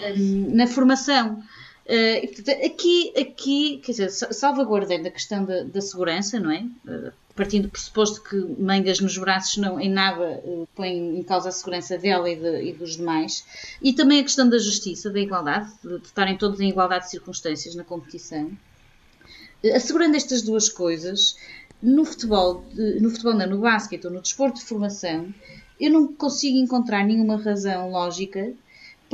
na 0.52 0.66
formação. 0.66 1.42
Uh, 1.87 2.64
aqui, 2.64 3.12
aqui, 3.14 3.81
quer 3.85 3.92
dizer, 3.92 4.11
salvaguardando 4.11 5.07
a 5.07 5.11
questão 5.11 5.44
da, 5.44 5.64
da 5.64 5.83
segurança, 5.83 6.40
não 6.40 6.51
é? 6.51 6.66
Uh, 6.87 7.12
partindo 7.37 7.64
do 7.64 7.68
pressuposto 7.68 8.23
que 8.23 8.37
mangas 8.59 9.01
nos 9.01 9.18
braços 9.18 9.59
não 9.59 9.79
em 9.79 9.90
nada 9.90 10.40
uh, 10.44 10.66
põe 10.75 11.18
em 11.18 11.23
causa 11.23 11.51
a 11.51 11.53
segurança 11.53 11.99
dela 11.99 12.31
e, 12.31 12.37
de, 12.37 12.70
e, 12.70 12.73
dos 12.73 12.97
demais, 12.97 13.44
e 13.83 13.92
também 13.92 14.20
a 14.20 14.23
questão 14.23 14.49
da 14.49 14.57
justiça, 14.57 15.11
da 15.11 15.20
igualdade, 15.20 15.70
de, 15.83 15.99
de 15.99 16.07
estarem 16.07 16.38
todos 16.38 16.59
em 16.59 16.70
igualdade 16.70 17.05
de 17.05 17.11
circunstâncias 17.11 17.75
na 17.75 17.85
competição. 17.85 18.51
Assegurando 19.75 20.16
estas 20.16 20.40
duas 20.40 20.70
coisas, 20.70 21.37
no 21.83 22.07
futebol, 22.07 22.64
no 22.75 23.11
futebol 23.11 23.35
não, 23.35 23.47
no 23.47 23.59
basquete 23.59 24.07
ou 24.07 24.11
no 24.11 24.23
desporto 24.23 24.61
de 24.61 24.64
formação, 24.64 25.35
eu 25.79 25.90
não 25.90 26.07
consigo 26.07 26.57
encontrar 26.57 27.05
nenhuma 27.05 27.37
razão 27.37 27.90
lógica 27.90 28.55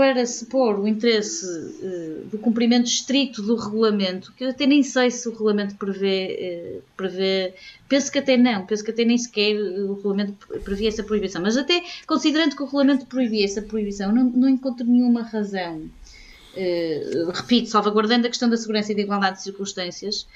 para 0.00 0.24
se 0.24 0.46
pôr 0.46 0.80
o 0.80 0.88
interesse 0.88 1.44
uh, 1.44 2.24
do 2.30 2.38
cumprimento 2.38 2.86
estrito 2.86 3.42
do 3.42 3.54
regulamento, 3.54 4.32
que 4.32 4.44
eu 4.44 4.48
até 4.48 4.64
nem 4.64 4.82
sei 4.82 5.10
se 5.10 5.28
o 5.28 5.32
regulamento 5.32 5.74
prevê, 5.74 6.78
uh, 6.78 6.82
prevê, 6.96 7.52
penso 7.86 8.10
que 8.10 8.18
até 8.18 8.34
não, 8.34 8.64
penso 8.64 8.82
que 8.82 8.90
até 8.90 9.04
nem 9.04 9.18
sequer 9.18 9.54
o 9.60 9.92
regulamento 9.92 10.34
previa 10.64 10.88
essa 10.88 11.02
proibição, 11.02 11.42
mas 11.42 11.54
até 11.58 11.82
considerando 12.06 12.56
que 12.56 12.62
o 12.62 12.64
regulamento 12.64 13.04
proibia 13.04 13.44
essa 13.44 13.60
proibição, 13.60 14.10
não, 14.10 14.24
não 14.24 14.48
encontro 14.48 14.86
nenhuma 14.86 15.20
razão, 15.20 15.76
uh, 15.76 17.30
repito, 17.34 17.68
salvaguardando 17.68 18.26
a 18.26 18.30
questão 18.30 18.48
da 18.48 18.56
segurança 18.56 18.92
e 18.92 18.94
da 18.94 19.02
igualdade 19.02 19.36
de 19.36 19.42
circunstâncias, 19.42 20.26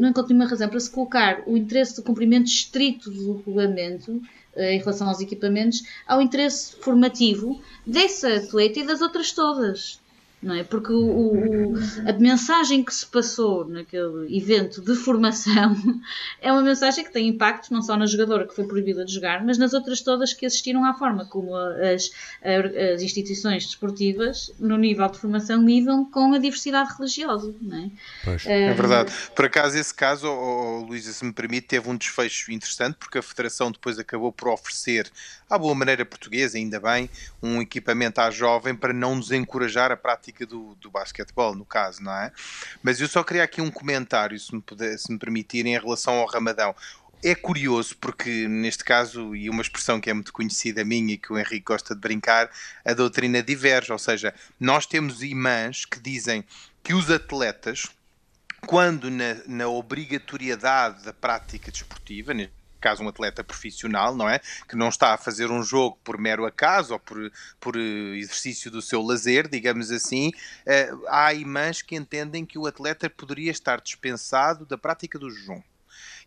não 0.00 0.08
encontro 0.08 0.34
nenhuma 0.34 0.50
razão 0.50 0.68
para 0.68 0.80
se 0.80 0.90
colocar 0.90 1.44
o 1.46 1.56
interesse 1.56 1.94
do 1.94 2.02
cumprimento 2.02 2.48
estrito 2.48 3.08
do 3.08 3.36
regulamento 3.36 4.20
em 4.56 4.78
relação 4.78 5.08
aos 5.08 5.20
equipamentos, 5.20 5.82
ao 6.06 6.20
interesse 6.20 6.76
formativo 6.76 7.60
dessa 7.86 8.36
atleta 8.36 8.80
e 8.80 8.86
das 8.86 9.00
outras 9.00 9.32
todas 9.32 10.00
não 10.44 10.54
é? 10.54 10.62
Porque 10.62 10.92
o, 10.92 11.72
o, 11.72 11.74
a 12.06 12.12
mensagem 12.12 12.84
que 12.84 12.94
se 12.94 13.06
passou 13.06 13.66
naquele 13.66 14.36
evento 14.36 14.82
de 14.82 14.94
formação 14.94 15.74
é 16.40 16.52
uma 16.52 16.62
mensagem 16.62 17.02
que 17.02 17.12
tem 17.12 17.28
impacto 17.28 17.72
não 17.72 17.80
só 17.80 17.96
na 17.96 18.06
jogadora 18.06 18.46
que 18.46 18.54
foi 18.54 18.66
proibida 18.66 19.04
de 19.04 19.12
jogar, 19.12 19.44
mas 19.44 19.56
nas 19.56 19.72
outras 19.72 20.02
todas 20.02 20.34
que 20.34 20.44
assistiram 20.44 20.84
à 20.84 20.92
forma 20.94 21.24
como 21.24 21.56
as, 21.56 22.10
as 22.94 23.02
instituições 23.02 23.64
desportivas, 23.64 24.52
no 24.58 24.76
nível 24.76 25.08
de 25.08 25.18
formação, 25.18 25.64
lidam 25.64 26.04
com 26.04 26.34
a 26.34 26.38
diversidade 26.38 26.94
religiosa, 26.96 27.54
não 27.60 27.78
é? 27.78 27.90
Pois. 28.24 28.46
É, 28.46 28.64
é 28.64 28.74
verdade. 28.74 29.12
Por 29.34 29.46
acaso, 29.46 29.78
esse 29.78 29.94
caso, 29.94 30.28
oh, 30.28 30.82
oh, 30.82 30.86
Luísa, 30.86 31.12
se 31.12 31.24
me 31.24 31.32
permite, 31.32 31.68
teve 31.68 31.88
um 31.88 31.96
desfecho 31.96 32.52
interessante, 32.52 32.96
porque 32.98 33.18
a 33.18 33.22
Federação 33.22 33.72
depois 33.72 33.98
acabou 33.98 34.30
por 34.30 34.48
oferecer, 34.48 35.10
à 35.48 35.58
boa 35.58 35.74
maneira 35.74 36.04
portuguesa, 36.04 36.58
ainda 36.58 36.80
bem, 36.80 37.08
um 37.42 37.62
equipamento 37.62 38.20
à 38.20 38.30
jovem 38.30 38.74
para 38.74 38.92
não 38.92 39.18
desencorajar 39.18 39.92
a 39.92 39.96
prática 39.96 40.33
do, 40.46 40.74
do 40.76 40.90
basquetebol, 40.90 41.54
no 41.54 41.64
caso, 41.64 42.02
não 42.02 42.12
é? 42.12 42.32
Mas 42.82 43.00
eu 43.00 43.08
só 43.08 43.22
queria 43.22 43.44
aqui 43.44 43.60
um 43.60 43.70
comentário, 43.70 44.38
se 44.38 44.54
me, 44.54 44.60
puder, 44.60 44.98
se 44.98 45.12
me 45.12 45.18
permitirem, 45.18 45.74
em 45.74 45.78
relação 45.78 46.14
ao 46.14 46.26
Ramadão. 46.26 46.74
É 47.22 47.34
curioso 47.34 47.96
porque, 47.98 48.48
neste 48.48 48.84
caso, 48.84 49.34
e 49.34 49.48
uma 49.48 49.62
expressão 49.62 50.00
que 50.00 50.10
é 50.10 50.14
muito 50.14 50.32
conhecida 50.32 50.84
minha 50.84 51.14
e 51.14 51.18
que 51.18 51.32
o 51.32 51.38
Henrique 51.38 51.64
gosta 51.64 51.94
de 51.94 52.00
brincar, 52.00 52.50
a 52.84 52.92
doutrina 52.92 53.42
diverge. 53.42 53.92
Ou 53.92 53.98
seja, 53.98 54.34
nós 54.58 54.84
temos 54.84 55.22
imãs 55.22 55.84
que 55.84 56.00
dizem 56.00 56.44
que 56.82 56.92
os 56.92 57.10
atletas, 57.10 57.86
quando 58.66 59.10
na, 59.10 59.36
na 59.46 59.68
obrigatoriedade 59.68 61.04
da 61.04 61.14
prática 61.14 61.70
desportiva, 61.70 62.34
caso 62.84 63.02
um 63.02 63.08
atleta 63.08 63.42
profissional, 63.42 64.14
não 64.14 64.28
é? 64.28 64.38
Que 64.68 64.76
não 64.76 64.90
está 64.90 65.14
a 65.14 65.16
fazer 65.16 65.50
um 65.50 65.62
jogo 65.62 65.98
por 66.04 66.18
mero 66.18 66.44
acaso 66.44 66.92
ou 66.92 67.00
por, 67.00 67.32
por 67.58 67.76
eh, 67.76 68.18
exercício 68.18 68.70
do 68.70 68.82
seu 68.82 69.00
lazer, 69.00 69.48
digamos 69.48 69.90
assim, 69.90 70.28
uh, 70.28 71.06
há 71.08 71.32
imãs 71.32 71.80
que 71.80 71.96
entendem 71.96 72.44
que 72.44 72.58
o 72.58 72.66
atleta 72.66 73.08
poderia 73.08 73.50
estar 73.50 73.80
dispensado 73.80 74.66
da 74.66 74.76
prática 74.76 75.18
do 75.18 75.30
jejum. 75.30 75.62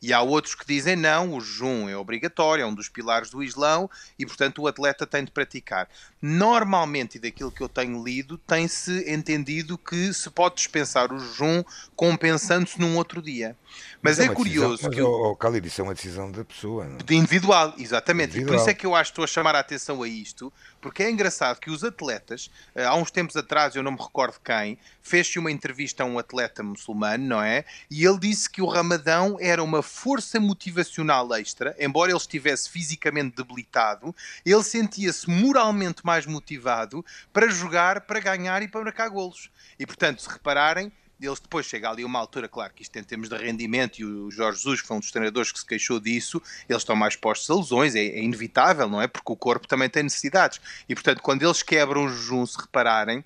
E 0.02 0.14
há 0.14 0.22
outros 0.22 0.56
que 0.56 0.66
dizem 0.66 0.96
não, 0.96 1.34
o 1.34 1.42
jejum 1.42 1.90
é 1.90 1.98
obrigatório, 1.98 2.64
é 2.64 2.66
um 2.66 2.74
dos 2.74 2.90
pilares 2.90 3.30
do 3.30 3.44
Islão 3.44 3.90
e, 4.18 4.26
portanto, 4.26 4.62
o 4.62 4.68
atleta 4.68 5.06
tem 5.06 5.24
de 5.24 5.32
praticar. 5.32 5.90
Normalmente, 6.22 7.16
e 7.16 7.20
daquilo 7.20 7.52
que 7.52 7.62
eu 7.62 7.70
tenho 7.70 8.04
lido, 8.04 8.38
tem-se 8.38 9.12
entendido 9.12 9.78
que 9.78 10.14
se 10.14 10.30
pode 10.30 10.56
dispensar 10.56 11.12
o 11.12 11.20
jejum 11.20 11.64
compensando-se 11.96 12.80
num 12.80 12.98
outro 12.98 13.22
dia. 13.22 13.56
Mas, 14.02 14.18
mas 14.18 14.28
é, 14.28 14.32
é 14.32 14.34
curioso 14.34 14.78
decisão, 14.78 14.92
que. 14.92 15.02
o 15.02 15.34
Khalid, 15.34 15.68
isso 15.68 15.82
é 15.82 15.84
uma 15.84 15.94
decisão 15.94 16.32
da 16.32 16.44
pessoa. 16.44 16.86
Não? 16.86 16.98
De 16.98 17.16
individual, 17.16 17.74
exatamente. 17.78 18.32
Individual. 18.32 18.56
E 18.56 18.58
por 18.58 18.62
isso 18.62 18.70
é 18.70 18.74
que 18.74 18.86
eu 18.86 18.96
acho 18.96 19.12
que 19.12 19.14
estou 19.14 19.24
a 19.24 19.28
chamar 19.28 19.56
a 19.56 19.60
atenção 19.60 20.02
a 20.02 20.08
isto, 20.08 20.52
porque 20.82 21.04
é 21.04 21.10
engraçado 21.10 21.60
que 21.60 21.70
os 21.70 21.84
atletas, 21.84 22.50
eh, 22.76 22.86
há 22.86 22.96
uns 22.96 23.12
tempos 23.12 23.36
atrás, 23.36 23.76
eu 23.76 23.84
não 23.84 23.92
me 23.92 23.98
recordo 23.98 24.40
quem, 24.44 24.78
fez-se 25.02 25.40
uma 25.40 25.52
entrevista 25.52 26.04
a 26.04 26.06
um 26.06 26.18
atleta 26.18 26.64
muçulmano, 26.64 27.26
não 27.26 27.42
é? 27.42 27.66
E 27.90 28.06
ele 28.06 28.20
disse 28.20 28.50
que 28.50 28.62
o 28.62 28.66
Ramadão 28.66 29.38
era 29.40 29.64
uma 29.64 29.82
força 29.88 30.40
motivacional 30.40 31.34
extra, 31.34 31.76
embora 31.80 32.12
ele 32.12 32.18
estivesse 32.18 32.70
fisicamente 32.70 33.36
debilitado, 33.36 34.16
ele 34.46 34.64
sentia-se 34.64 35.30
moralmente 35.30 36.06
mais 36.06 36.26
motivado 36.26 37.04
para 37.34 37.50
jogar, 37.50 38.02
para 38.02 38.20
ganhar 38.20 38.62
e 38.62 38.68
para 38.68 38.84
marcar 38.84 39.10
golos. 39.10 39.50
E 39.80 39.86
portanto, 39.86 40.22
se 40.22 40.30
repararem, 40.30 40.92
eles 41.20 41.40
depois 41.40 41.66
chega 41.66 41.90
ali 41.90 42.06
uma 42.06 42.20
altura, 42.20 42.48
claro 42.48 42.72
que 42.74 42.84
isto 42.84 42.96
em 42.98 43.04
termos 43.04 43.30
de 43.30 43.38
rendimento, 43.38 44.00
e 44.00 44.06
o 44.06 44.30
Jorge 44.30 44.60
Jesus 44.60 44.82
foi 44.82 44.98
um 44.98 45.00
dos 45.00 45.12
treinadores 45.12 45.52
que 45.52 45.60
se 45.60 45.66
queixou 45.66 46.00
disso, 46.00 46.42
eles 46.70 46.84
estão 46.84 46.96
mais 46.96 47.16
postos 47.16 47.50
a 47.50 47.56
lesões, 47.56 47.96
é, 47.96 48.02
é 48.02 48.22
inevitável, 48.22 48.88
não 48.88 49.02
é? 49.02 49.08
Porque 49.08 49.32
o 49.32 49.36
corpo 49.36 49.68
também 49.68 49.90
tem 49.90 50.04
necessidades. 50.04 50.62
E 50.88 50.94
portanto, 50.94 51.22
quando 51.22 51.44
eles 51.44 51.64
quebram 51.64 52.06
o 52.06 52.10
jejum, 52.10 52.46
se 52.46 52.58
repararem, 52.60 53.26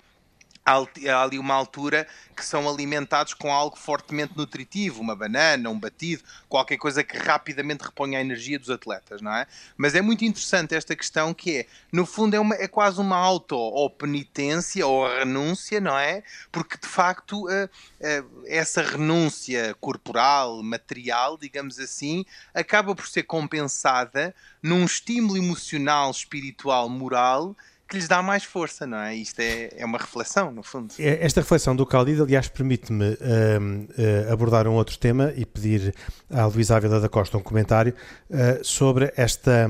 há 0.64 1.22
ali 1.22 1.38
uma 1.38 1.54
altura 1.54 2.06
que 2.36 2.44
são 2.44 2.68
alimentados 2.68 3.34
com 3.34 3.52
algo 3.52 3.76
fortemente 3.76 4.36
nutritivo, 4.36 5.00
uma 5.00 5.14
banana, 5.14 5.68
um 5.68 5.78
batido, 5.78 6.22
qualquer 6.48 6.76
coisa 6.76 7.02
que 7.02 7.16
rapidamente 7.18 7.82
reponha 7.82 8.18
a 8.18 8.20
energia 8.20 8.58
dos 8.58 8.70
atletas, 8.70 9.20
não 9.20 9.34
é? 9.34 9.46
Mas 9.76 9.94
é 9.94 10.00
muito 10.00 10.24
interessante 10.24 10.74
esta 10.74 10.94
questão 10.94 11.34
que 11.34 11.58
é, 11.58 11.66
no 11.92 12.06
fundo, 12.06 12.34
é, 12.34 12.40
uma, 12.40 12.54
é 12.54 12.68
quase 12.68 13.00
uma 13.00 13.16
auto 13.16 13.56
ou 13.56 13.90
penitência 13.90 14.86
ou 14.86 15.06
renúncia, 15.06 15.80
não 15.80 15.98
é? 15.98 16.22
Porque 16.50 16.76
de 16.78 16.86
facto 16.86 17.46
uh, 17.46 17.64
uh, 17.64 18.44
essa 18.46 18.82
renúncia 18.82 19.74
corporal, 19.80 20.62
material, 20.62 21.36
digamos 21.36 21.78
assim, 21.78 22.24
acaba 22.54 22.94
por 22.94 23.08
ser 23.08 23.24
compensada 23.24 24.34
num 24.62 24.84
estímulo 24.84 25.36
emocional, 25.36 26.10
espiritual, 26.10 26.88
moral 26.88 27.56
que 27.92 27.98
lhes 27.98 28.08
dá 28.08 28.22
mais 28.22 28.42
força, 28.42 28.86
não 28.86 28.96
é? 28.96 29.14
Isto 29.14 29.40
é, 29.40 29.68
é 29.76 29.84
uma 29.84 29.98
reflexão, 29.98 30.50
no 30.50 30.62
fundo. 30.62 30.94
É, 30.98 31.18
esta 31.26 31.42
reflexão 31.42 31.76
do 31.76 31.84
Khalid, 31.84 32.22
aliás, 32.22 32.48
permite-me 32.48 33.04
uh, 33.04 33.16
uh, 33.18 34.32
abordar 34.32 34.66
um 34.66 34.72
outro 34.72 34.96
tema 34.96 35.30
e 35.36 35.44
pedir 35.44 35.94
à 36.30 36.46
Luísa 36.46 36.74
Ávila 36.74 36.98
da 37.00 37.08
Costa 37.10 37.36
um 37.36 37.42
comentário 37.42 37.92
uh, 38.30 38.64
sobre 38.64 39.12
esta, 39.14 39.68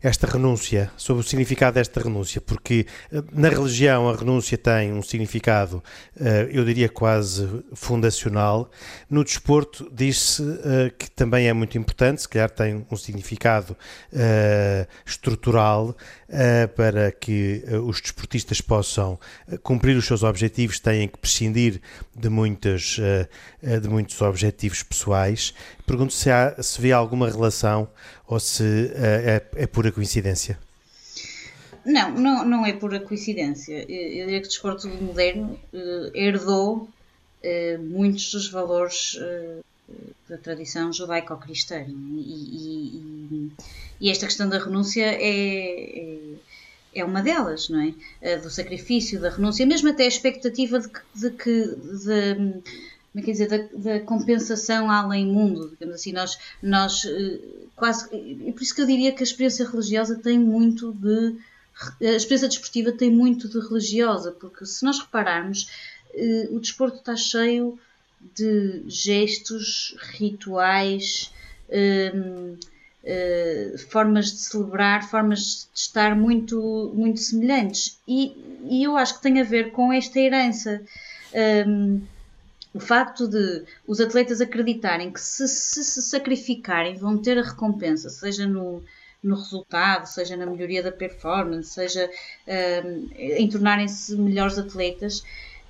esta 0.00 0.28
renúncia, 0.28 0.92
sobre 0.96 1.24
o 1.24 1.26
significado 1.26 1.74
desta 1.74 2.00
renúncia, 2.00 2.40
porque 2.40 2.86
na 3.32 3.48
religião 3.48 4.08
a 4.08 4.14
renúncia 4.14 4.56
tem 4.56 4.92
um 4.92 5.02
significado, 5.02 5.82
eu 6.52 6.64
diria 6.64 6.88
quase 6.88 7.64
fundacional. 7.74 8.70
No 9.10 9.24
desporto 9.24 9.90
diz-se 9.92 10.42
que 10.98 11.10
também 11.10 11.48
é 11.48 11.52
muito 11.52 11.76
importante, 11.76 12.22
se 12.22 12.28
calhar 12.28 12.50
tem 12.50 12.86
um 12.90 12.96
significado 12.96 13.76
estrutural 15.04 15.96
para 16.76 17.10
que 17.10 17.55
os 17.86 18.00
desportistas 18.00 18.60
possam 18.60 19.18
cumprir 19.62 19.96
os 19.96 20.06
seus 20.06 20.22
objetivos, 20.22 20.78
têm 20.80 21.08
que 21.08 21.18
prescindir 21.18 21.80
de, 22.14 22.28
muitas, 22.28 22.96
de 23.62 23.88
muitos 23.88 24.20
objetivos 24.20 24.82
pessoais. 24.82 25.54
Pergunto 25.86 26.12
se, 26.12 26.30
há, 26.30 26.60
se 26.62 26.80
vê 26.80 26.92
alguma 26.92 27.28
relação 27.30 27.88
ou 28.26 28.40
se 28.40 28.90
é, 28.94 29.42
é 29.54 29.66
pura 29.66 29.92
coincidência. 29.92 30.58
Não, 31.84 32.10
não, 32.10 32.44
não 32.44 32.66
é 32.66 32.72
pura 32.72 32.98
coincidência. 33.00 33.78
Eu 33.88 34.26
diria 34.26 34.40
que 34.40 34.46
o 34.46 34.50
desporto 34.50 34.88
moderno 34.88 35.58
herdou 36.14 36.88
muitos 37.78 38.32
dos 38.32 38.48
valores 38.48 39.16
da 40.28 40.36
tradição 40.36 40.92
judaico-cristã. 40.92 41.84
E, 41.88 41.92
e, 41.92 43.52
e, 44.00 44.10
esta 44.10 44.26
questão 44.26 44.48
da 44.48 44.58
renúncia 44.58 45.04
é, 45.04 45.22
é, 45.22 46.18
é, 47.00 47.04
uma 47.04 47.22
delas, 47.22 47.68
não 47.68 47.80
é? 48.20 48.36
do 48.38 48.50
sacrifício, 48.50 49.20
da 49.20 49.30
renúncia, 49.30 49.66
mesmo 49.66 49.88
até 49.88 50.04
a 50.04 50.08
expectativa 50.08 50.78
de 50.80 50.88
que. 50.88 51.00
De 51.14 51.30
que 51.30 51.66
de, 52.04 52.62
como 53.16 53.22
é 53.22 53.24
que 53.24 53.32
dizer, 53.32 53.48
da, 53.48 53.56
da, 53.72 54.00
compensação 54.00 54.90
além 54.90 55.24
mundo, 55.24 55.70
digamos 55.70 55.94
assim, 55.94 56.12
nós, 56.12 56.38
nós 56.62 57.02
eh, 57.06 57.40
quase, 57.74 58.14
e 58.14 58.52
por 58.52 58.62
isso 58.62 58.74
que 58.74 58.82
eu 58.82 58.86
diria 58.86 59.10
que 59.10 59.22
a 59.22 59.24
experiência 59.24 59.66
religiosa 59.66 60.16
tem 60.16 60.38
muito 60.38 60.92
de, 60.92 61.34
a 62.02 62.16
experiência 62.16 62.48
desportiva 62.48 62.92
tem 62.92 63.10
muito 63.10 63.48
de 63.48 63.58
religiosa, 63.58 64.32
porque 64.32 64.66
se 64.66 64.84
nós 64.84 64.98
repararmos, 64.98 65.70
eh, 66.14 66.48
o 66.50 66.60
desporto 66.60 66.98
está 66.98 67.16
cheio 67.16 67.78
de 68.34 68.82
gestos, 68.86 69.96
rituais, 70.18 71.32
um, 72.14 72.56
eh, 73.08 73.76
formas 73.88 74.32
de 74.32 74.38
celebrar, 74.38 75.08
formas 75.08 75.68
de 75.72 75.78
estar 75.78 76.16
muito, 76.16 76.92
muito 76.92 77.20
semelhantes. 77.20 78.00
E, 78.06 78.32
e 78.68 78.82
eu 78.82 78.96
acho 78.96 79.14
que 79.14 79.22
tem 79.22 79.40
a 79.40 79.44
ver 79.44 79.70
com 79.70 79.92
esta 79.92 80.18
herança. 80.18 80.82
Um, 81.66 82.02
o 82.74 82.80
facto 82.80 83.28
de 83.28 83.62
os 83.86 84.00
atletas 84.00 84.40
acreditarem 84.40 85.12
que 85.12 85.20
se, 85.20 85.46
se, 85.46 85.84
se 85.84 86.02
sacrificarem 86.02 86.96
vão 86.96 87.16
ter 87.16 87.38
a 87.38 87.42
recompensa, 87.42 88.10
seja 88.10 88.44
no, 88.44 88.82
no 89.22 89.36
resultado, 89.36 90.06
seja 90.06 90.36
na 90.36 90.44
melhoria 90.44 90.82
da 90.82 90.90
performance, 90.90 91.70
seja 91.70 92.10
um, 92.84 93.08
em 93.14 93.48
tornarem-se 93.48 94.16
melhores 94.16 94.58
atletas, 94.58 95.22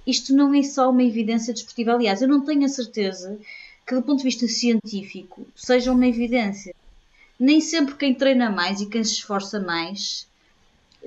isto 0.07 0.35
não 0.35 0.55
é 0.55 0.63
só 0.63 0.91
uma 0.91 1.05
evidência 1.05 1.53
desportiva. 1.53 1.93
Aliás, 1.93 2.23
eu 2.23 2.29
não 2.29 2.45
tenho 2.45 2.65
a 2.65 2.69
certeza 2.69 3.39
que, 3.87 3.95
do 3.95 4.03
ponto 4.03 4.19
de 4.19 4.25
vista 4.25 4.49
científico, 4.49 5.47
seja 5.55 5.93
uma 5.93 6.07
evidência. 6.07 6.75
Nem 7.39 7.61
sempre 7.61 7.95
quem 7.95 8.15
treina 8.15 8.51
mais 8.51 8.81
e 8.81 8.87
quem 8.87 9.05
se 9.05 9.13
esforça 9.13 9.61
mais 9.61 10.27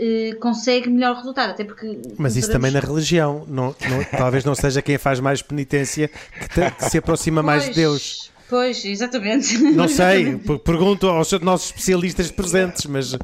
eh, 0.02 0.34
consegue 0.39 0.89
melhor 0.89 1.15
resultado, 1.18 1.50
até 1.50 1.65
porque... 1.65 2.00
Mas 2.18 2.38
isso 2.38 2.50
também 2.50 2.72
na 2.72 2.80
religião, 2.80 3.44
não, 3.48 3.76
não, 3.89 4.04
talvez 4.18 4.46
não 4.46 4.56
seja 4.56 4.82
quem 4.82 4.98
faz 4.98 5.20
mais 5.20 5.42
penitência 5.42 6.08
que, 6.08 6.48
te, 6.48 6.72
que 6.72 6.89
se 6.89 6.98
aproxima 7.00 7.44
pois, 7.44 7.46
mais 7.46 7.65
de 7.68 7.76
Deus. 7.76 8.32
Pois, 8.48 8.86
exatamente. 8.86 9.58
Não 9.58 9.89
sei, 9.89 10.38
pergunto 10.63 11.08
aos 11.08 11.32
nossos 11.42 11.68
especialistas 11.68 12.32
presentes, 12.32 12.86
mas, 12.86 13.13
uh, 13.13 13.20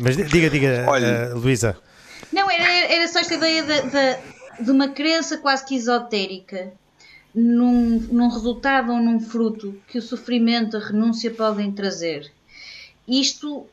mas 0.00 0.16
diga, 0.16 0.48
diga, 0.48 0.86
uh, 0.86 1.36
Luísa. 1.36 1.76
Não, 2.32 2.48
era, 2.48 2.94
era 2.94 3.08
só 3.08 3.18
esta 3.18 3.34
ideia 3.34 3.64
da, 3.64 4.18
de 4.60 4.70
uma 4.70 4.88
crença 4.90 5.36
quase 5.38 5.66
que 5.66 5.74
esotérica 5.74 6.72
num, 7.34 7.98
num 8.10 8.28
resultado 8.28 8.92
ou 8.92 8.98
num 8.98 9.20
fruto 9.20 9.80
que 9.88 9.98
o 9.98 10.02
sofrimento, 10.02 10.76
a 10.76 10.80
renúncia 10.80 11.30
podem 11.30 11.72
trazer. 11.72 12.30
Isto 13.06 13.66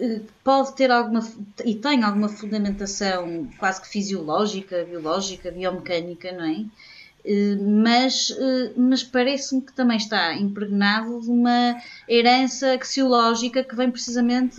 eh, 0.00 0.20
pode 0.44 0.74
ter 0.76 0.90
alguma 0.90 1.20
e 1.64 1.74
tem 1.74 2.02
alguma 2.02 2.28
fundamentação 2.28 3.48
quase 3.58 3.80
que 3.80 3.88
fisiológica, 3.88 4.84
biológica, 4.84 5.50
biomecânica, 5.50 6.32
não 6.32 6.44
é? 6.44 6.64
Eh, 7.24 7.56
mas, 7.56 8.30
eh, 8.30 8.72
mas 8.76 9.02
parece-me 9.02 9.62
que 9.62 9.72
também 9.72 9.96
está 9.96 10.34
impregnado 10.34 11.20
de 11.20 11.30
uma 11.30 11.76
herança 12.08 12.74
axiológica 12.74 13.64
que 13.64 13.74
vem 13.74 13.90
precisamente 13.90 14.56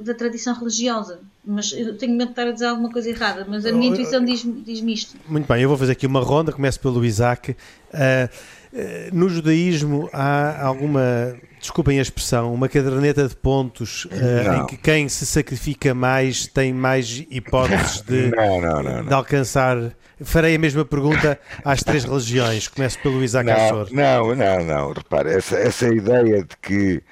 da 0.00 0.14
tradição 0.14 0.54
religiosa 0.54 1.20
mas 1.48 1.72
eu 1.72 1.96
tenho 1.96 2.12
medo 2.12 2.26
de 2.26 2.32
estar 2.32 2.46
a 2.46 2.52
dizer 2.52 2.66
alguma 2.66 2.92
coisa 2.92 3.08
errada, 3.08 3.46
mas 3.48 3.64
a 3.64 3.72
minha 3.72 3.90
intuição 3.90 4.22
diz-me 4.22 4.60
diz 4.60 4.82
isto. 4.82 5.16
Muito 5.26 5.50
bem, 5.50 5.62
eu 5.62 5.68
vou 5.68 5.78
fazer 5.78 5.92
aqui 5.92 6.06
uma 6.06 6.20
ronda, 6.20 6.52
começo 6.52 6.78
pelo 6.78 7.02
Isaac. 7.02 7.52
Uh, 7.52 7.56
uh, 7.94 9.16
no 9.16 9.30
judaísmo 9.30 10.10
há 10.12 10.62
alguma, 10.62 11.34
desculpem 11.58 11.98
a 11.98 12.02
expressão, 12.02 12.52
uma 12.52 12.68
caderneta 12.68 13.26
de 13.26 13.34
pontos 13.34 14.04
uh, 14.04 14.60
em 14.60 14.66
que 14.66 14.76
quem 14.76 15.08
se 15.08 15.24
sacrifica 15.24 15.94
mais 15.94 16.46
tem 16.46 16.70
mais 16.74 17.24
hipóteses 17.30 18.02
de, 18.02 18.30
não, 18.30 18.60
não, 18.60 18.82
não, 18.82 19.04
de 19.06 19.14
alcançar. 19.14 19.96
Farei 20.20 20.56
a 20.56 20.58
mesma 20.58 20.84
pergunta 20.84 21.38
às 21.64 21.82
três 21.82 22.04
religiões. 22.04 22.66
Começo 22.66 22.98
pelo 22.98 23.22
Isaac 23.22 23.48
não. 23.48 23.86
Não, 23.90 24.34
não, 24.34 24.64
não. 24.64 24.92
Repare, 24.92 25.30
essa, 25.30 25.56
essa 25.56 25.86
ideia 25.86 26.42
de 26.42 26.56
que 26.60 27.02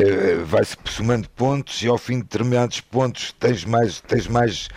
uh, 0.00 0.44
vai-se 0.44 0.76
somando 0.86 1.28
pontos 1.30 1.82
e 1.82 1.88
ao 1.88 1.98
fim 1.98 2.16
de 2.16 2.24
determinados 2.24 2.80
pontos 2.80 3.32
tens 3.38 3.64
mais, 3.64 4.00
tens 4.00 4.26
mais 4.26 4.68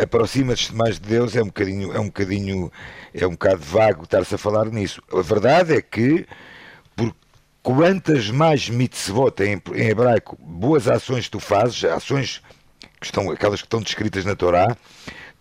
aproximas-te 0.00 0.74
mais 0.74 0.98
de 0.98 1.08
Deus. 1.08 1.36
É 1.36 1.42
um 1.42 1.46
bocadinho 1.46 1.92
é 1.92 2.00
um 2.00 2.06
bocadinho 2.06 2.72
é 3.12 3.26
um 3.26 3.30
bocado 3.30 3.62
vago 3.62 4.04
estar-se 4.04 4.34
a 4.34 4.38
falar 4.38 4.66
nisso. 4.66 5.02
A 5.12 5.22
verdade 5.22 5.74
é 5.74 5.82
que 5.82 6.26
por 6.94 7.14
quantas 7.62 8.30
mais 8.30 8.68
mitzvot 8.68 9.34
em, 9.40 9.60
em 9.74 9.88
hebraico 9.88 10.36
boas 10.40 10.88
ações 10.88 11.28
tu 11.28 11.40
fazes 11.40 11.84
ações 11.84 12.42
que 13.00 13.06
estão 13.06 13.30
aquelas 13.30 13.60
que 13.60 13.66
estão 13.66 13.80
descritas 13.80 14.24
na 14.24 14.36
Torá 14.36 14.76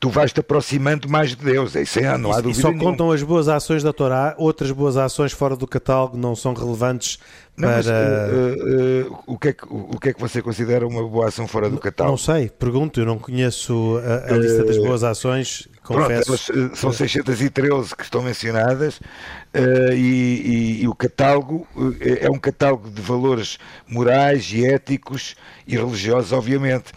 tu 0.04 0.10
vais-te 0.10 0.38
aproximando 0.38 1.08
mais 1.08 1.30
de 1.30 1.38
Deus. 1.38 1.76
Isso 1.76 1.98
é, 1.98 2.18
não 2.18 2.34
há 2.34 2.42
dúvida. 2.42 2.60
E 2.60 2.62
só 2.62 2.68
nenhuma. 2.68 2.92
contam 2.92 3.10
as 3.10 3.24
boas 3.24 3.48
ações 3.48 3.82
da 3.82 3.94
Torá, 3.94 4.36
outras 4.38 4.70
boas 4.70 4.98
ações 4.98 5.32
fora 5.32 5.56
do 5.56 5.66
catálogo 5.66 6.18
não 6.18 6.36
são 6.36 6.54
relevantes 6.54 7.18
não, 7.56 7.70
para. 7.70 7.78
Mas, 7.78 7.88
uh, 7.88 9.10
uh, 9.10 9.24
o, 9.26 9.40
que 9.40 9.48
é 9.48 9.54
que, 9.54 9.64
o 9.66 9.98
que 9.98 10.10
é 10.10 10.14
que 10.14 10.20
você 10.20 10.42
considera 10.42 10.86
uma 10.86 11.08
boa 11.08 11.30
ação 11.30 11.48
fora 11.48 11.70
do 11.70 11.78
catálogo? 11.78 12.12
Não 12.12 12.18
sei, 12.18 12.50
pergunto, 12.50 13.00
eu 13.00 13.06
não 13.06 13.18
conheço 13.18 13.98
a, 14.28 14.34
a 14.34 14.38
lista 14.38 14.66
das 14.66 14.78
boas 14.78 15.06
ações. 15.06 15.70
Confesso. 15.86 16.26
Pronto, 16.26 16.60
elas, 16.60 16.80
são 16.80 16.92
613 16.92 17.96
que 17.96 18.04
estão 18.04 18.22
mencionadas 18.22 18.98
uh, 18.98 19.94
e, 19.94 20.00
e, 20.00 20.84
e, 20.84 20.88
o 20.90 20.96
catálogo 20.96 21.66
é 22.02 22.30
um 22.30 22.40
catálogo 22.40 22.90
de 22.90 23.02
valores 23.02 23.58
morais 23.88 24.52
e 24.52 24.66
éticos 24.66 25.36
e 25.66 25.78
religiosos, 25.78 26.34
obviamente 26.34 26.92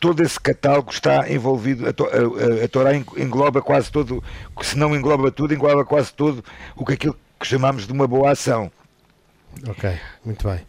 todo 0.00 0.22
esse 0.22 0.40
catálogo 0.40 0.90
está 0.90 1.30
envolvido, 1.30 1.84
a, 1.86 1.90
a, 1.90 2.64
a 2.64 2.68
Torá 2.68 2.96
engloba 2.96 3.60
quase 3.60 3.92
todo, 3.92 4.24
se 4.62 4.76
não 4.76 4.96
engloba 4.96 5.30
tudo, 5.30 5.52
engloba 5.52 5.84
quase 5.84 6.12
todo 6.12 6.42
o 6.74 6.84
que 6.84 6.94
aquilo 6.94 7.16
que 7.38 7.46
chamamos 7.46 7.86
de 7.86 7.92
uma 7.92 8.08
boa 8.08 8.32
ação. 8.32 8.72
Ok, 9.68 9.92
muito 10.24 10.48
bem. 10.48 10.60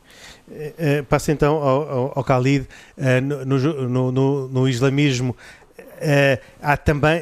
Uh, 0.49 1.03
passa 1.05 1.31
então 1.31 1.55
ao, 1.55 1.89
ao, 1.89 2.13
ao 2.17 2.23
Khalid. 2.23 2.67
Uh, 2.97 3.21
no, 3.21 3.45
no, 3.45 4.11
no, 4.11 4.47
no, 4.49 4.67
islamismo 4.67 5.35
uh, 5.79 6.41
há, 6.61 6.75
também, 6.75 7.21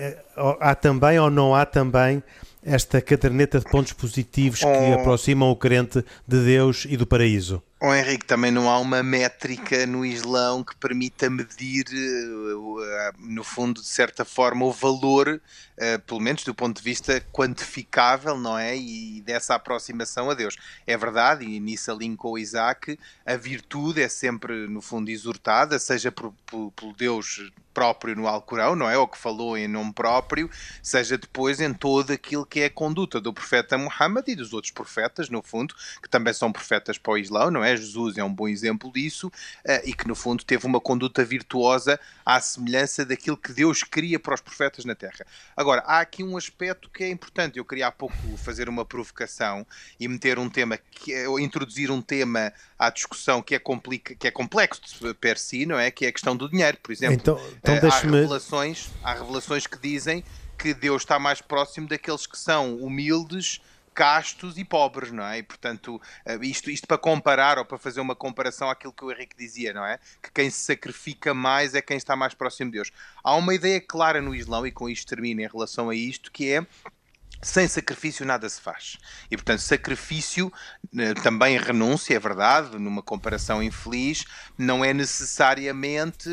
há 0.59 0.73
também 0.73 1.19
ou 1.19 1.29
não 1.29 1.53
há 1.53 1.65
também 1.65 2.23
esta 2.63 2.99
caderneta 3.01 3.59
de 3.59 3.65
pontos 3.65 3.93
positivos 3.93 4.59
que 4.59 4.65
oh. 4.65 4.99
aproximam 4.99 5.51
o 5.51 5.55
crente 5.55 6.03
de 6.27 6.43
Deus 6.43 6.85
e 6.89 6.97
do 6.97 7.05
paraíso? 7.05 7.61
Oh, 7.81 7.93
Henrique, 7.93 8.25
também 8.25 8.51
não 8.51 8.69
há 8.69 8.77
uma 8.77 9.01
métrica 9.01 9.85
no 9.85 10.05
Islão 10.05 10.65
que 10.65 10.75
permita 10.75 11.29
medir, 11.29 11.85
eh, 11.89 13.11
no 13.17 13.41
fundo, 13.41 13.79
de 13.81 13.87
certa 13.87 14.25
forma, 14.25 14.65
o 14.65 14.71
valor, 14.73 15.41
eh, 15.77 15.97
pelo 15.99 16.19
menos 16.19 16.43
do 16.43 16.53
ponto 16.53 16.75
de 16.75 16.83
vista 16.83 17.21
quantificável, 17.31 18.37
não 18.37 18.57
é? 18.57 18.75
E 18.75 19.21
dessa 19.21 19.55
aproximação 19.55 20.29
a 20.29 20.33
Deus. 20.33 20.57
É 20.85 20.97
verdade, 20.97 21.45
e 21.45 21.57
nisso 21.61 21.89
alinho 21.89 22.17
com 22.17 22.31
o 22.31 22.37
Isaac, 22.37 22.99
a 23.25 23.37
virtude 23.37 24.01
é 24.01 24.09
sempre, 24.09 24.67
no 24.67 24.81
fundo, 24.81 25.09
exortada, 25.09 25.79
seja 25.79 26.11
por, 26.11 26.33
por, 26.45 26.71
por 26.73 26.93
Deus 26.93 27.49
próprio 27.73 28.13
no 28.13 28.27
Alcorão, 28.27 28.75
não 28.75 28.89
é? 28.89 28.97
Ou 28.97 29.07
que 29.07 29.17
falou 29.17 29.57
em 29.57 29.67
nome 29.67 29.93
próprio, 29.93 30.49
seja 30.83 31.17
depois 31.17 31.61
em 31.61 31.73
todo 31.73 32.11
aquilo 32.11 32.45
que 32.45 32.59
é 32.59 32.65
a 32.65 32.69
conduta 32.69 33.21
do 33.21 33.33
profeta 33.33 33.77
Muhammad 33.77 34.27
e 34.27 34.35
dos 34.35 34.51
outros 34.53 34.71
profetas, 34.71 35.29
no 35.29 35.41
fundo, 35.41 35.73
que 36.01 36.09
também 36.09 36.33
são 36.33 36.51
profetas 36.51 36.97
para 36.97 37.13
o 37.13 37.17
Islão, 37.17 37.49
não 37.49 37.63
é? 37.63 37.68
É? 37.69 37.77
Jesus 37.77 38.17
é 38.17 38.23
um 38.23 38.33
bom 38.33 38.47
exemplo 38.47 38.91
disso 38.91 39.27
uh, 39.27 39.81
e 39.83 39.93
que, 39.93 40.07
no 40.07 40.15
fundo, 40.15 40.43
teve 40.43 40.65
uma 40.65 40.79
conduta 40.79 41.23
virtuosa 41.23 41.99
à 42.25 42.39
semelhança 42.39 43.05
daquilo 43.05 43.37
que 43.37 43.53
Deus 43.53 43.83
queria 43.83 44.19
para 44.19 44.33
os 44.33 44.41
profetas 44.41 44.85
na 44.85 44.95
Terra. 44.95 45.25
Agora, 45.55 45.81
há 45.85 45.99
aqui 45.99 46.23
um 46.23 46.37
aspecto 46.37 46.89
que 46.89 47.03
é 47.03 47.09
importante. 47.09 47.57
Eu 47.57 47.65
queria 47.65 47.87
há 47.87 47.91
pouco 47.91 48.15
fazer 48.37 48.69
uma 48.69 48.85
provocação 48.85 49.65
e 49.99 50.07
meter 50.07 50.39
um 50.39 50.49
tema, 50.49 50.77
que 50.77 51.13
é, 51.13 51.27
ou 51.27 51.39
introduzir 51.39 51.91
um 51.91 52.01
tema 52.01 52.53
à 52.77 52.89
discussão 52.89 53.41
que 53.41 53.55
é, 53.55 53.59
complica, 53.59 54.15
que 54.15 54.27
é 54.27 54.31
complexo 54.31 54.81
per 55.15 55.37
si, 55.37 55.65
não 55.65 55.79
é? 55.79 55.91
Que 55.91 56.05
é 56.05 56.09
a 56.09 56.11
questão 56.11 56.35
do 56.35 56.49
dinheiro, 56.49 56.77
por 56.81 56.91
exemplo. 56.91 57.15
Então, 57.15 57.39
então 57.57 57.75
uh, 57.75 57.91
há, 57.91 57.99
revelações, 57.99 58.89
há 59.03 59.13
revelações 59.13 59.67
que 59.67 59.77
dizem 59.77 60.23
que 60.57 60.73
Deus 60.73 61.03
está 61.03 61.17
mais 61.17 61.41
próximo 61.41 61.87
daqueles 61.87 62.27
que 62.27 62.37
são 62.37 62.75
humildes, 62.77 63.61
castos 63.99 64.57
e 64.57 64.63
pobres, 64.63 65.11
não 65.11 65.25
é? 65.25 65.39
E, 65.39 65.43
portanto, 65.43 66.01
eh, 66.25 66.39
isto, 66.43 66.71
isto 66.71 66.87
para 66.87 66.97
comparar 66.97 67.57
ou 67.57 67.65
para 67.65 67.77
fazer 67.77 67.99
uma 67.99 68.15
comparação 68.15 68.69
àquilo 68.69 68.93
que 68.93 69.03
o 69.03 69.11
Henrique 69.11 69.35
dizia, 69.37 69.73
não 69.73 69.85
é? 69.85 69.99
Que 70.23 70.31
quem 70.31 70.49
se 70.49 70.61
sacrifica 70.61 71.33
mais 71.33 71.75
é 71.75 71.81
quem 71.81 71.97
está 71.97 72.15
mais 72.15 72.33
próximo 72.33 72.71
de 72.71 72.77
Deus. 72.77 72.93
Há 73.21 73.35
uma 73.35 73.53
ideia 73.53 73.81
clara 73.81 74.21
no 74.21 74.33
Islão, 74.33 74.65
e 74.65 74.71
com 74.71 74.87
isto 74.87 75.05
termino 75.05 75.41
em 75.41 75.47
relação 75.47 75.89
a 75.89 75.95
isto, 75.95 76.31
que 76.31 76.49
é 76.49 76.65
sem 77.41 77.67
sacrifício 77.67 78.25
nada 78.25 78.47
se 78.47 78.61
faz. 78.61 78.97
E, 79.29 79.35
portanto, 79.35 79.59
sacrifício, 79.59 80.49
eh, 80.97 81.13
também 81.15 81.57
renúncia, 81.57 82.15
é 82.15 82.19
verdade, 82.19 82.79
numa 82.79 83.03
comparação 83.03 83.61
infeliz, 83.61 84.23
não 84.57 84.83
é 84.85 84.93
necessariamente 84.93 86.29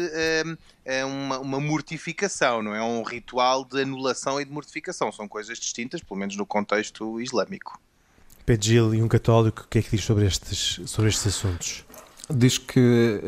uh, 0.87 1.07
uma, 1.07 1.39
uma, 1.39 1.61
mortificação, 1.61 2.63
não 2.63 2.75
é 2.75 2.83
um 2.83 3.03
ritual 3.03 3.65
de 3.65 3.83
anulação 3.83 4.41
e 4.41 4.45
de 4.45 4.51
mortificação. 4.53 5.11
São 5.13 5.27
coisas 5.29 5.59
distintas, 5.59 6.01
pelo 6.01 6.19
menos 6.19 6.37
no 6.37 6.47
contexto 6.47 7.21
islâmico. 7.21 7.79
Pedro 8.45 8.67
Gil 8.67 8.95
e 8.95 9.03
um 9.03 9.09
católico, 9.09 9.63
o 9.63 9.69
que 9.69 9.79
é 9.79 9.83
que 9.83 9.91
diz 9.91 10.05
sobre 10.05 10.25
estes, 10.25 10.81
sobre 10.87 11.11
estes 11.11 11.27
assuntos? 11.27 11.85
Diz 12.31 12.59
que, 12.59 13.21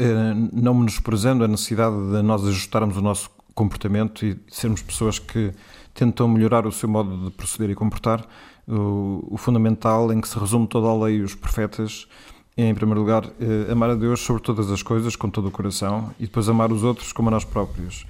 não 0.52 0.74
menosprezando 0.74 1.44
a 1.44 1.48
necessidade 1.48 1.94
de 1.94 2.22
nós 2.22 2.44
ajustarmos 2.44 2.96
o 2.96 3.02
nosso 3.02 3.30
comportamento 3.54 4.24
e 4.24 4.38
sermos 4.48 4.80
pessoas 4.82 5.18
que 5.18 5.52
tentam 5.92 6.28
melhorar 6.28 6.64
o 6.64 6.70
seu 6.70 6.88
modo 6.88 7.24
de 7.24 7.30
proceder 7.32 7.70
e 7.70 7.74
comportar. 7.74 8.24
O, 8.68 9.26
o 9.30 9.36
fundamental 9.36 10.12
em 10.12 10.20
que 10.20 10.28
se 10.28 10.38
resume 10.38 10.68
toda 10.68 10.86
a 10.86 11.04
lei 11.04 11.16
e 11.16 11.22
os 11.22 11.34
profetas 11.34 12.06
é, 12.06 12.37
em 12.66 12.74
primeiro 12.74 13.00
lugar, 13.00 13.24
eh, 13.40 13.70
amar 13.70 13.90
a 13.90 13.94
Deus 13.94 14.20
sobre 14.20 14.42
todas 14.42 14.70
as 14.70 14.82
coisas, 14.82 15.14
com 15.14 15.30
todo 15.30 15.46
o 15.46 15.50
coração, 15.50 16.10
e 16.18 16.24
depois 16.24 16.48
amar 16.48 16.72
os 16.72 16.82
outros 16.82 17.12
como 17.12 17.28
a 17.28 17.30
nós 17.30 17.44
próprios. 17.44 18.04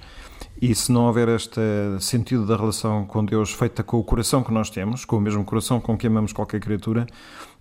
E 0.59 0.73
se 0.73 0.91
não 0.91 1.05
houver 1.05 1.29
este 1.29 1.61
sentido 1.99 2.45
da 2.45 2.57
relação 2.57 3.05
com 3.05 3.23
Deus 3.23 3.53
feita 3.53 3.83
com 3.83 3.97
o 3.97 4.03
coração 4.03 4.43
que 4.43 4.51
nós 4.51 4.69
temos, 4.69 5.05
com 5.05 5.17
o 5.17 5.21
mesmo 5.21 5.45
coração 5.45 5.79
com 5.79 5.95
que 5.95 6.07
amamos 6.07 6.33
qualquer 6.33 6.59
criatura, 6.59 7.05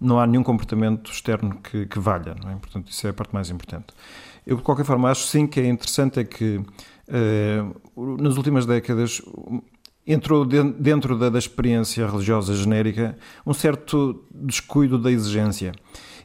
não 0.00 0.18
há 0.18 0.26
nenhum 0.26 0.42
comportamento 0.42 1.12
externo 1.12 1.58
que, 1.62 1.84
que 1.84 1.98
valha. 1.98 2.34
Não 2.42 2.52
é? 2.52 2.56
Portanto, 2.56 2.90
isso 2.90 3.06
é 3.06 3.10
a 3.10 3.12
parte 3.12 3.34
mais 3.34 3.50
importante. 3.50 3.88
Eu, 4.46 4.56
de 4.56 4.62
qualquer 4.62 4.84
forma, 4.84 5.10
acho 5.10 5.26
sim 5.26 5.46
que 5.46 5.60
é 5.60 5.68
interessante 5.68 6.18
é 6.18 6.24
que, 6.24 6.60
eh, 7.06 7.62
nas 8.18 8.36
últimas 8.38 8.64
décadas, 8.64 9.20
entrou 10.06 10.46
dentro 10.46 11.18
da, 11.18 11.28
da, 11.28 11.38
experiência 11.38 12.06
religiosa 12.06 12.54
genérica 12.54 13.16
um 13.46 13.52
certo 13.52 14.24
descuido 14.32 14.98
da 14.98 15.12
exigência. 15.12 15.72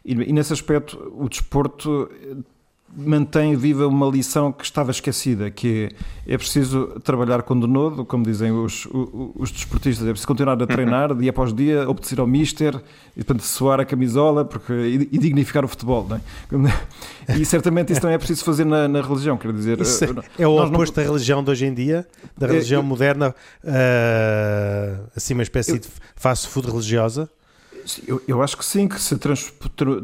E, 0.06 0.14
e, 0.14 0.34
nesse 0.34 0.54
aspecto, 0.54 1.14
o 1.16 1.30
desporto 1.30 2.10
mantém 2.95 3.56
viva 3.56 3.88
uma 3.88 4.08
lição 4.08 4.51
que 4.51 4.64
estava 4.64 4.91
esquecida, 4.91 5.49
que 5.49 5.89
é, 6.28 6.34
é 6.34 6.38
preciso 6.38 6.99
trabalhar 7.04 7.41
com 7.41 7.60
denodo, 7.60 8.06
como 8.06 8.24
dizem 8.24 8.51
os, 8.51 8.86
os, 8.86 9.10
os, 9.36 9.51
desportistas, 9.51 10.06
é 10.08 10.12
preciso 10.12 10.28
continuar 10.28 10.62
a 10.62 10.68
treinar 10.68 11.14
dia 11.18 11.32
após 11.32 11.54
dia, 11.54 11.89
obedecer 11.89 12.20
ao 12.20 12.28
mister, 12.28 12.76
e 13.18 13.24
portanto 13.24 13.41
suar 13.41 13.80
a 13.80 13.86
camisola 13.86 14.45
porque, 14.45 14.74
e, 14.74 15.10
e 15.12 15.18
dignificar 15.18 15.66
o 15.66 15.68
futebol. 15.68 16.08
É? 16.12 16.20
E 17.39 17.45
certamente 17.45 17.91
isso 17.91 18.01
também 18.01 18.16
é 18.16 18.18
preciso 18.18 18.43
fazer 18.43 18.66
na, 18.66 18.88
na 18.88 19.01
religião, 19.01 19.38
quer 19.38 19.51
dizer... 19.54 19.80
Isso 19.80 20.04
é, 20.04 20.43
é 20.43 20.47
o 20.47 20.62
oposto 20.62 20.97
não... 20.97 21.04
da 21.04 21.10
religião 21.10 21.43
de 21.43 21.49
hoje 21.49 21.66
em 21.66 21.74
dia, 21.74 22.06
da 22.38 22.47
religião 22.47 22.82
é, 22.82 22.86
moderna, 22.86 23.34
uh, 23.64 25.10
assim 25.16 25.34
uma 25.34 25.43
espécie 25.43 25.72
eu, 25.72 25.80
de 25.80 25.88
fast 26.16 26.47
food 26.49 26.70
religiosa? 26.70 27.30
Eu, 28.08 28.22
eu, 28.28 28.42
acho 28.42 28.58
que 28.58 28.66
sim, 28.66 28.88
que 28.88 29.00
se 29.00 29.18
trans, 29.18 29.54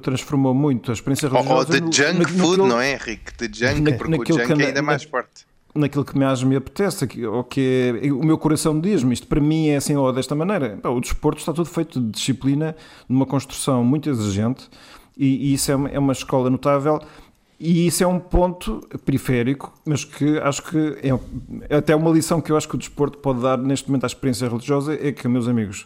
transformou 0.01 0.53
muito 0.53 0.91
a 0.91 0.93
experiência 0.93 1.29
religiosa. 1.29 1.73
Ou 1.73 1.89
de 1.89 1.97
junk 1.97 2.19
no, 2.19 2.27
food, 2.27 2.39
naquilo, 2.39 2.67
não 2.67 2.79
é, 2.79 2.93
Henrique? 2.93 3.47
De 3.47 3.59
junk, 3.59 3.81
na, 3.81 3.93
porque 3.93 4.33
o 4.33 4.37
junk 4.37 4.53
que, 4.53 4.61
é 4.61 4.65
ainda 4.67 4.81
na, 4.81 4.81
mais 4.81 5.03
forte. 5.03 5.45
Naquilo 5.73 6.03
que 6.03 6.17
mais 6.17 6.43
me 6.43 6.55
apetece, 6.55 7.07
ou 7.25 7.43
que 7.43 7.99
é, 8.03 8.11
o 8.11 8.23
meu 8.25 8.37
coração 8.37 8.79
diz-me, 8.79 9.13
isto 9.13 9.27
para 9.27 9.39
mim 9.39 9.69
é 9.69 9.77
assim 9.77 9.95
ou 9.95 10.11
desta 10.11 10.33
maneira. 10.35 10.79
O 10.83 10.99
desporto 10.99 11.39
está 11.39 11.53
tudo 11.53 11.69
feito 11.69 11.99
de 11.99 12.11
disciplina, 12.11 12.75
numa 13.07 13.25
construção 13.25 13.83
muito 13.83 14.09
exigente, 14.09 14.69
e, 15.17 15.51
e 15.51 15.53
isso 15.53 15.71
é 15.71 15.75
uma, 15.75 15.89
é 15.89 15.99
uma 15.99 16.13
escola 16.13 16.49
notável. 16.49 16.99
E 17.59 17.85
isso 17.85 18.01
é 18.01 18.07
um 18.07 18.19
ponto 18.19 18.87
periférico, 19.05 19.73
mas 19.85 20.05
que 20.05 20.37
acho 20.39 20.63
que 20.63 20.97
é 21.69 21.75
até 21.75 21.93
uma 21.93 22.09
lição 22.09 22.39
que 22.39 22.53
eu 22.53 22.55
acho 22.55 22.69
que 22.69 22.75
o 22.75 22.77
desporto 22.77 23.17
pode 23.17 23.41
dar 23.41 23.57
neste 23.57 23.89
momento 23.89 24.05
à 24.05 24.07
experiência 24.07 24.47
religiosa 24.47 24.93
é 24.93 25.11
que, 25.11 25.27
meus 25.27 25.45
amigos, 25.45 25.85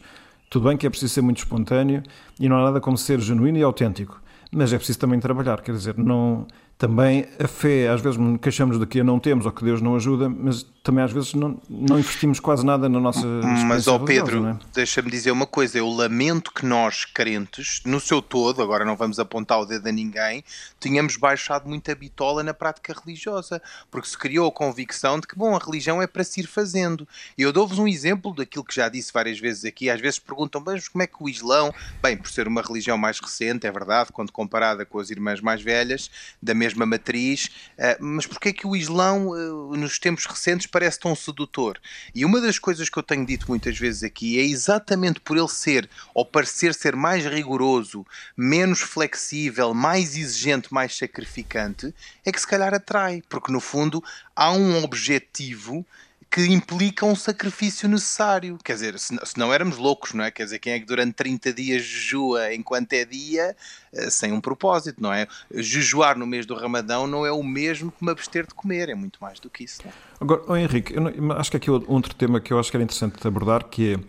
tudo 0.49 0.67
bem 0.67 0.77
que 0.77 0.85
é 0.85 0.89
preciso 0.89 1.13
ser 1.13 1.21
muito 1.21 1.39
espontâneo 1.39 2.03
e 2.39 2.47
não 2.47 2.57
há 2.57 2.63
nada 2.65 2.81
como 2.81 2.97
ser 2.97 3.19
genuíno 3.19 3.57
e 3.57 3.63
autêntico, 3.63 4.21
mas 4.51 4.71
é 4.71 4.77
preciso 4.77 4.99
também 4.99 5.19
trabalhar, 5.19 5.61
quer 5.61 5.73
dizer, 5.73 5.97
não 5.97 6.45
também 6.77 7.25
a 7.39 7.47
fé, 7.47 7.87
às 7.87 8.01
vezes 8.01 8.19
queixamos 8.41 8.79
de 8.79 8.85
que 8.85 8.99
a 8.99 9.03
não 9.03 9.19
temos 9.19 9.45
ou 9.45 9.51
que 9.51 9.63
Deus 9.63 9.81
não 9.81 9.95
ajuda, 9.95 10.27
mas 10.29 10.63
também 10.83 11.01
às 11.01 11.13
vezes 11.13 11.33
não, 11.33 11.57
não 11.69 11.97
investimos 11.97 12.41
quase 12.41 12.65
nada 12.65 12.89
na 12.89 12.99
nossa 12.99 13.25
Mas, 13.65 13.87
ó 13.87 13.97
Pedro, 13.97 14.45
é? 14.45 14.59
deixa-me 14.73 15.09
dizer 15.09 15.31
uma 15.31 15.47
coisa, 15.47 15.77
eu 15.77 15.87
lamento 15.89 16.51
que 16.51 16.65
nós, 16.65 17.05
crentes, 17.05 17.81
no 17.85 18.01
seu 18.01 18.21
todo, 18.21 18.61
agora 18.61 18.83
não 18.83 18.97
vamos 18.97 19.17
apontar 19.17 19.61
o 19.61 19.65
dedo 19.65 19.87
a 19.87 19.91
ninguém, 19.93 20.43
tenhamos 20.81 21.15
baixado 21.15 21.69
muito 21.69 21.89
a 21.89 21.95
bitola 21.95 22.43
na 22.43 22.53
prática 22.53 22.93
religiosa, 22.93 23.61
porque 23.89 24.09
se 24.09 24.17
criou 24.17 24.49
a 24.49 24.51
convicção 24.51 25.21
de 25.21 25.25
que, 25.25 25.37
bom, 25.37 25.55
a 25.55 25.59
religião 25.59 26.01
é 26.01 26.07
para 26.07 26.23
se 26.25 26.41
ir 26.41 26.47
fazendo. 26.47 27.07
E 27.37 27.43
eu 27.43 27.53
dou-vos 27.53 27.79
um 27.79 27.87
exemplo 27.87 28.35
daquilo 28.35 28.65
que 28.65 28.75
já 28.75 28.89
disse 28.89 29.13
várias 29.13 29.39
vezes 29.39 29.63
aqui, 29.63 29.89
às 29.89 30.01
vezes 30.01 30.19
perguntam, 30.19 30.61
mas 30.65 30.89
como 30.89 31.01
é 31.01 31.07
que 31.07 31.23
o 31.23 31.29
Islão, 31.29 31.73
bem, 32.01 32.17
por 32.17 32.29
ser 32.29 32.45
uma 32.45 32.61
religião 32.61 32.97
mais 32.97 33.21
recente, 33.21 33.65
é 33.65 33.71
verdade, 33.71 34.11
quando 34.11 34.33
comparada 34.33 34.85
com 34.85 34.99
as 34.99 35.09
irmãs 35.09 35.39
mais 35.39 35.61
velhas, 35.61 36.11
da 36.41 36.53
mesma 36.53 36.85
matriz, 36.85 37.49
eh, 37.77 37.97
mas 38.01 38.27
porquê 38.27 38.49
é 38.49 38.53
que 38.53 38.67
o 38.67 38.75
Islão, 38.75 39.33
eh, 39.33 39.77
nos 39.77 39.97
tempos 39.97 40.25
recentes, 40.25 40.67
parece 40.73 40.99
tão 40.99 41.15
sedutor. 41.15 41.79
E 42.15 42.25
uma 42.25 42.41
das 42.41 42.57
coisas 42.57 42.89
que 42.89 42.97
eu 42.97 43.03
tenho 43.03 43.23
dito 43.23 43.45
muitas 43.47 43.77
vezes 43.77 44.03
aqui 44.03 44.39
é 44.39 44.43
exatamente 44.43 45.19
por 45.19 45.37
ele 45.37 45.47
ser, 45.47 45.87
ou 46.15 46.25
parecer 46.25 46.73
ser 46.73 46.95
mais 46.95 47.23
rigoroso, 47.27 48.03
menos 48.35 48.81
flexível, 48.81 49.71
mais 49.71 50.17
exigente, 50.17 50.73
mais 50.73 50.97
sacrificante, 50.97 51.93
é 52.25 52.31
que 52.31 52.41
se 52.41 52.47
calhar 52.47 52.73
atrai, 52.73 53.21
porque 53.29 53.51
no 53.51 53.59
fundo 53.59 54.03
há 54.35 54.51
um 54.51 54.83
objetivo 54.83 55.85
que 56.33 56.41
implica 56.47 57.05
um 57.05 57.15
sacrifício 57.15 57.87
necessário. 57.87 58.57
Quer 58.63 58.73
dizer, 58.73 58.97
se, 58.97 59.15
se 59.23 59.37
não 59.37 59.53
éramos 59.53 59.77
loucos, 59.77 60.13
não 60.13 60.23
é? 60.23 60.31
Quer 60.31 60.45
dizer, 60.45 60.57
quem 60.57 60.73
é 60.73 60.79
que 60.79 60.85
durante 60.85 61.13
30 61.13 61.53
dias 61.53 61.83
jejua 61.83 62.51
enquanto 62.55 62.91
é 62.93 63.05
dia 63.05 63.55
eh, 63.93 64.09
sem 64.09 64.31
um 64.31 64.41
propósito, 64.41 64.99
não 64.99 65.13
é? 65.13 65.27
Jejuar 65.53 66.17
no 66.17 66.25
mês 66.25 66.47
do 66.47 66.55
Ramadão 66.55 67.05
não 67.05 67.23
é 67.23 67.31
o 67.31 67.43
mesmo 67.43 67.91
que 67.91 68.03
me 68.03 68.09
abster 68.09 68.47
de 68.47 68.55
comer, 68.55 68.89
é 68.89 68.95
muito 68.95 69.19
mais 69.21 69.39
do 69.39 69.47
que 69.47 69.63
isso. 69.63 69.81
Não 69.85 69.91
é? 69.91 69.93
Agora, 70.19 70.41
oh 70.47 70.57
Henrique, 70.57 70.99
não, 70.99 71.37
acho 71.37 71.51
que 71.51 71.57
aqui 71.57 71.69
outro 71.69 72.15
tema 72.15 72.41
que 72.41 72.51
eu 72.51 72.59
acho 72.59 72.71
que 72.71 72.77
era 72.77 72.83
interessante 72.83 73.27
abordar, 73.27 73.65
que 73.65 73.93
é 73.93 73.99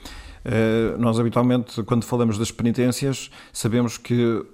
Uh, 0.44 0.98
nós 0.98 1.18
habitualmente, 1.18 1.82
quando 1.84 2.04
falamos 2.04 2.36
das 2.36 2.50
penitências, 2.50 3.30
sabemos 3.50 3.96
que 3.96 4.22
uh, 4.22 4.44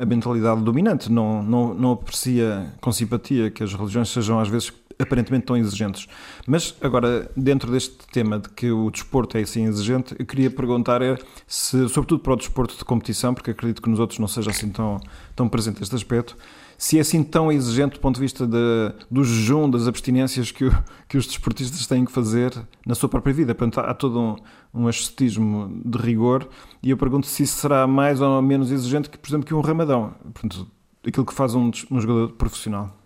a 0.00 0.06
mentalidade 0.06 0.62
dominante 0.62 1.12
não, 1.12 1.42
não, 1.42 1.74
não 1.74 1.92
aprecia 1.92 2.72
com 2.80 2.90
simpatia 2.90 3.50
que 3.50 3.62
as 3.62 3.74
religiões 3.74 4.08
sejam 4.08 4.40
às 4.40 4.48
vezes 4.48 4.72
aparentemente 4.98 5.46
tão 5.46 5.56
exigentes. 5.56 6.08
Mas 6.46 6.74
agora, 6.80 7.30
dentro 7.36 7.70
deste 7.70 7.96
tema 8.12 8.38
de 8.38 8.48
que 8.50 8.70
o 8.70 8.90
desporto 8.90 9.38
é 9.38 9.42
assim 9.42 9.64
exigente, 9.66 10.14
eu 10.18 10.26
queria 10.26 10.50
perguntar 10.50 11.02
é 11.02 11.16
se, 11.46 11.88
sobretudo 11.88 12.20
para 12.20 12.32
o 12.32 12.36
desporto 12.36 12.76
de 12.76 12.84
competição, 12.84 13.32
porque 13.32 13.50
acredito 13.50 13.80
que 13.80 13.88
nos 13.88 14.00
outros 14.00 14.18
não 14.18 14.28
seja 14.28 14.50
assim 14.50 14.70
tão, 14.70 14.98
tão 15.36 15.48
presente 15.48 15.82
este 15.82 15.94
aspecto, 15.94 16.36
se 16.76 16.96
é 16.96 17.00
assim 17.00 17.24
tão 17.24 17.50
exigente 17.50 17.94
do 17.94 18.00
ponto 18.00 18.14
de 18.14 18.20
vista 18.20 18.46
de, 18.46 18.92
do 19.10 19.24
jejum, 19.24 19.68
das 19.68 19.88
abstinências 19.88 20.52
que, 20.52 20.64
o, 20.64 20.84
que 21.08 21.18
os 21.18 21.26
desportistas 21.26 21.84
têm 21.88 22.04
que 22.04 22.12
fazer 22.12 22.52
na 22.86 22.94
sua 22.94 23.08
própria 23.08 23.34
vida. 23.34 23.52
Portanto, 23.52 23.84
há, 23.84 23.92
todo 23.92 24.20
um, 24.20 24.36
um 24.72 24.86
ascetismo 24.86 25.80
de 25.84 25.98
rigor 25.98 26.48
e 26.80 26.90
eu 26.90 26.96
pergunto 26.96 27.26
se 27.26 27.42
isso 27.42 27.58
será 27.58 27.84
mais 27.84 28.20
ou 28.20 28.40
menos 28.40 28.70
exigente 28.70 29.10
que, 29.10 29.18
por 29.18 29.28
exemplo, 29.28 29.44
que 29.44 29.52
um 29.52 29.60
ramadão. 29.60 30.14
Portanto, 30.32 30.68
aquilo 31.04 31.26
que 31.26 31.34
faz 31.34 31.52
um, 31.56 31.68
um 31.90 32.00
jogador 32.00 32.32
profissional. 32.34 32.96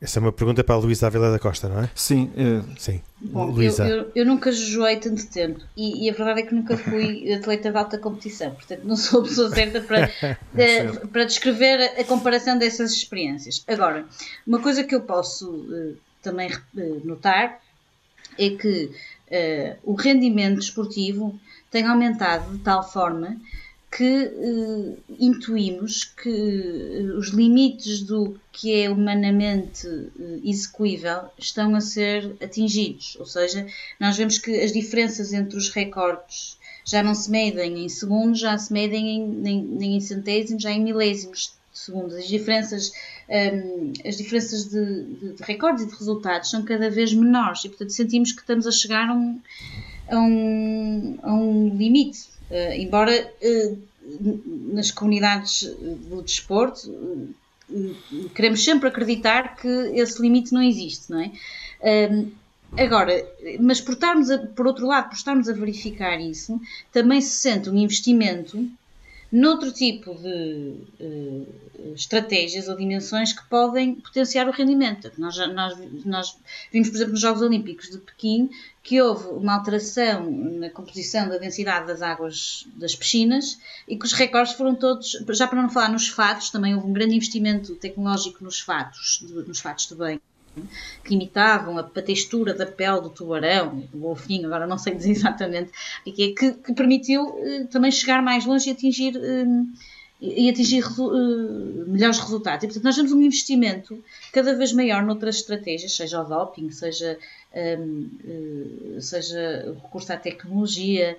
Essa 0.00 0.18
é 0.18 0.20
uma 0.20 0.32
pergunta 0.32 0.62
para 0.62 0.74
a 0.74 0.78
Luísa 0.78 1.06
Ávila 1.06 1.32
da 1.32 1.38
Costa, 1.38 1.68
não 1.68 1.80
é? 1.80 1.90
Sim. 1.94 2.30
É... 2.36 2.78
Sim. 2.78 3.00
Bom, 3.18 3.46
Luísa. 3.46 3.88
Eu, 3.88 3.96
eu, 3.96 4.12
eu, 4.14 4.26
nunca 4.26 4.52
jejuei 4.52 4.96
tanto 4.98 5.26
tempo 5.28 5.60
e, 5.74 6.04
e, 6.04 6.10
a 6.10 6.12
verdade 6.12 6.40
é 6.40 6.42
que 6.42 6.54
nunca 6.54 6.76
fui 6.76 7.32
atleta 7.32 7.70
de 7.70 7.78
alta 7.78 7.98
competição, 7.98 8.50
portanto 8.50 8.82
não 8.84 8.94
sou 8.94 9.20
a 9.20 9.24
pessoa 9.24 9.50
certa 9.50 9.80
para, 9.80 10.06
de, 10.52 11.06
para 11.08 11.24
descrever 11.24 11.98
a 11.98 12.04
comparação 12.04 12.58
dessas 12.58 12.92
experiências. 12.92 13.64
Agora, 13.66 14.04
uma 14.46 14.60
coisa 14.60 14.84
que 14.84 14.94
eu 14.94 15.00
posso 15.00 15.50
uh, 15.50 15.96
também 16.22 16.50
uh, 16.52 17.00
notar 17.06 17.58
é 18.38 18.50
que 18.50 18.90
uh, 19.30 19.76
o 19.82 19.94
rendimento 19.94 20.56
desportivo 20.56 21.40
tem 21.70 21.86
aumentado 21.86 22.54
de 22.54 22.62
tal 22.62 22.86
forma 22.86 23.36
que 23.90 24.26
uh, 24.26 24.98
intuímos 25.18 26.04
que 26.04 26.28
uh, 26.28 27.18
os 27.18 27.28
limites 27.28 28.02
do 28.02 28.38
que 28.52 28.74
é 28.74 28.90
humanamente 28.90 29.86
uh, 29.86 30.40
execuível 30.44 31.22
estão 31.38 31.74
a 31.74 31.80
ser 31.80 32.36
atingidos. 32.42 33.16
Ou 33.18 33.26
seja, 33.26 33.66
nós 33.98 34.16
vemos 34.16 34.38
que 34.38 34.60
as 34.60 34.72
diferenças 34.72 35.32
entre 35.32 35.56
os 35.56 35.70
recordes 35.70 36.58
já 36.84 37.02
não 37.02 37.14
se 37.14 37.30
medem 37.30 37.84
em 37.84 37.88
segundos, 37.88 38.40
já 38.40 38.56
se 38.58 38.72
medem 38.72 39.08
em, 39.16 39.28
nem, 39.28 39.62
nem 39.62 39.96
em 39.96 40.00
centésimos, 40.00 40.62
já 40.62 40.70
em 40.70 40.82
milésimos 40.82 41.54
de 41.72 41.78
segundos. 41.78 42.14
As 42.14 42.28
diferenças, 42.28 42.92
um, 43.28 43.92
as 44.06 44.16
diferenças 44.16 44.64
de, 44.68 45.04
de, 45.04 45.32
de, 45.34 45.42
recordes 45.42 45.84
e 45.84 45.86
de 45.88 45.94
resultados 45.96 46.50
são 46.50 46.64
cada 46.64 46.88
vez 46.90 47.12
menores 47.12 47.64
e, 47.64 47.68
portanto, 47.68 47.90
sentimos 47.90 48.32
que 48.32 48.40
estamos 48.40 48.66
a 48.66 48.70
chegar 48.70 49.08
a 49.08 49.14
um, 49.14 49.40
a 50.08 50.18
um, 50.18 51.18
a 51.22 51.34
um 51.34 51.76
limite 51.76 52.35
Uh, 52.50 52.72
embora 52.74 53.32
uh, 53.42 53.82
nas 54.72 54.90
comunidades 54.90 55.64
do 56.08 56.22
desporto 56.22 57.34
queremos 58.34 58.62
sempre 58.62 58.88
acreditar 58.88 59.56
que 59.56 59.66
esse 59.66 60.22
limite 60.22 60.52
não 60.52 60.62
existe, 60.62 61.10
não 61.10 61.20
é? 61.20 61.32
Agora, 62.76 63.26
mas 63.60 63.80
por, 63.80 63.96
a, 64.02 64.38
por 64.54 64.66
outro 64.66 64.86
lado, 64.86 65.08
por 65.08 65.16
estarmos 65.16 65.48
a 65.48 65.52
verificar 65.52 66.20
isso, 66.20 66.60
também 66.92 67.20
se 67.20 67.30
sente 67.30 67.70
um 67.70 67.76
investimento 67.76 68.68
noutro 69.30 69.72
tipo 69.72 70.14
de 70.14 70.74
uh, 71.00 71.46
estratégias 71.94 72.68
ou 72.68 72.76
dimensões 72.76 73.32
que 73.32 73.44
podem 73.48 73.94
potenciar 73.94 74.48
o 74.48 74.52
rendimento. 74.52 75.10
Nós, 75.18 75.36
nós, 75.52 75.78
nós 76.04 76.38
vimos, 76.72 76.88
por 76.88 76.96
exemplo, 76.96 77.12
nos 77.12 77.20
Jogos 77.20 77.42
Olímpicos 77.42 77.90
de 77.90 77.98
Pequim 77.98 78.50
que 78.86 79.02
houve 79.02 79.26
uma 79.30 79.54
alteração 79.54 80.30
na 80.30 80.70
composição 80.70 81.28
da 81.28 81.38
densidade 81.38 81.88
das 81.88 82.02
águas 82.02 82.68
das 82.76 82.94
piscinas 82.94 83.58
e 83.88 83.96
que 83.96 84.06
os 84.06 84.12
recordes 84.12 84.54
foram 84.54 84.76
todos, 84.76 85.18
já 85.30 85.48
para 85.48 85.60
não 85.60 85.68
falar 85.68 85.88
nos 85.88 86.06
fatos, 86.06 86.50
também 86.50 86.72
houve 86.72 86.86
um 86.86 86.92
grande 86.92 87.16
investimento 87.16 87.74
tecnológico 87.74 88.44
nos 88.44 88.60
fatos, 88.60 89.24
nos 89.28 89.58
fatos 89.58 89.88
de 89.88 89.94
banho 89.96 90.20
que 91.04 91.14
imitavam 91.14 91.76
a, 91.78 91.82
textura 91.82 92.54
da 92.54 92.64
pele 92.64 93.00
do 93.00 93.10
tubarão, 93.10 93.80
do 93.92 93.98
golfinho, 93.98 94.46
agora 94.46 94.68
não 94.68 94.78
sei 94.78 94.94
dizer 94.94 95.10
exatamente, 95.18 95.72
que, 96.04 96.28
que, 96.28 96.52
que 96.52 96.72
permitiu 96.72 97.24
uh, 97.24 97.66
também 97.66 97.90
chegar 97.90 98.22
mais 98.22 98.46
longe 98.46 98.70
e 98.70 98.72
atingir, 98.72 99.16
uh, 99.16 99.66
e 100.20 100.48
atingir 100.48 100.84
uh, 100.98 101.84
melhores 101.88 102.18
resultados. 102.20 102.62
E, 102.64 102.66
portanto, 102.68 102.84
nós 102.84 102.94
temos 102.94 103.12
um 103.12 103.20
investimento 103.20 104.02
cada 104.32 104.54
vez 104.54 104.72
maior 104.72 105.02
noutras 105.02 105.36
estratégias, 105.36 105.94
seja 105.94 106.22
o 106.22 106.24
doping, 106.24 106.70
seja, 106.70 107.18
um, 107.56 109.00
seja 109.00 109.64
o 109.66 109.74
recurso 109.74 110.12
à 110.12 110.16
tecnologia, 110.16 111.16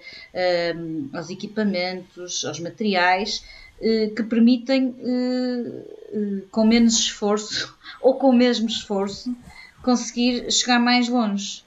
aos 1.14 1.30
equipamentos, 1.30 2.46
aos 2.46 2.60
materiais, 2.60 3.44
que 4.16 4.24
permitem, 4.24 4.96
com 6.52 6.66
menos 6.66 6.96
esforço, 6.96 7.76
ou 8.02 8.16
com 8.16 8.30
o 8.30 8.34
mesmo 8.34 8.68
esforço, 8.68 9.36
conseguir 9.84 10.52
chegar 10.52 10.80
mais 10.80 11.08
longe. 11.08 11.66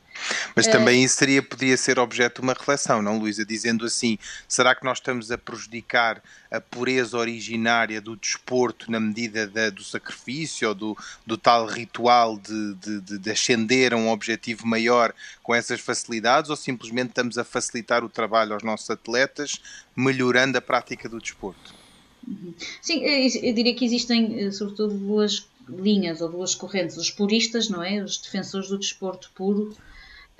Mas 0.54 0.66
também 0.66 1.04
isso 1.04 1.16
seria, 1.16 1.42
podia 1.42 1.76
ser 1.76 1.98
objeto 1.98 2.40
de 2.40 2.46
uma 2.46 2.52
reflexão, 2.52 3.02
não, 3.02 3.18
Luísa? 3.18 3.44
Dizendo 3.44 3.84
assim, 3.84 4.18
será 4.48 4.74
que 4.74 4.84
nós 4.84 4.98
estamos 4.98 5.30
a 5.30 5.38
prejudicar 5.38 6.22
a 6.50 6.60
pureza 6.60 7.16
originária 7.16 8.00
do 8.00 8.16
desporto 8.16 8.90
na 8.90 8.98
medida 8.98 9.46
da, 9.46 9.70
do 9.70 9.84
sacrifício 9.84 10.68
ou 10.68 10.74
do, 10.74 10.98
do 11.24 11.38
tal 11.38 11.66
ritual 11.66 12.38
de, 12.38 12.74
de, 12.74 13.18
de, 13.18 13.30
ascender 13.30 13.94
a 13.94 13.96
um 13.96 14.10
objetivo 14.10 14.66
maior 14.66 15.14
com 15.42 15.54
essas 15.54 15.80
facilidades 15.80 16.50
ou 16.50 16.56
simplesmente 16.56 17.10
estamos 17.10 17.38
a 17.38 17.44
facilitar 17.44 18.04
o 18.04 18.08
trabalho 18.08 18.54
aos 18.54 18.62
nossos 18.62 18.90
atletas, 18.90 19.60
melhorando 19.94 20.58
a 20.58 20.60
prática 20.60 21.08
do 21.08 21.20
desporto? 21.20 21.74
Sim, 22.82 23.02
eu 23.02 23.54
diria 23.54 23.74
que 23.74 23.84
existem, 23.84 24.40
eh, 24.40 24.50
sobretudo, 24.50 24.94
duas 24.94 25.48
linhas 25.68 26.20
ou 26.20 26.28
duas 26.28 26.54
correntes, 26.54 26.96
os 26.96 27.10
puristas, 27.10 27.68
não 27.68 27.82
é? 27.82 28.02
Os 28.02 28.18
defensores 28.18 28.68
do 28.68 28.78
desporto 28.78 29.30
puro, 29.34 29.74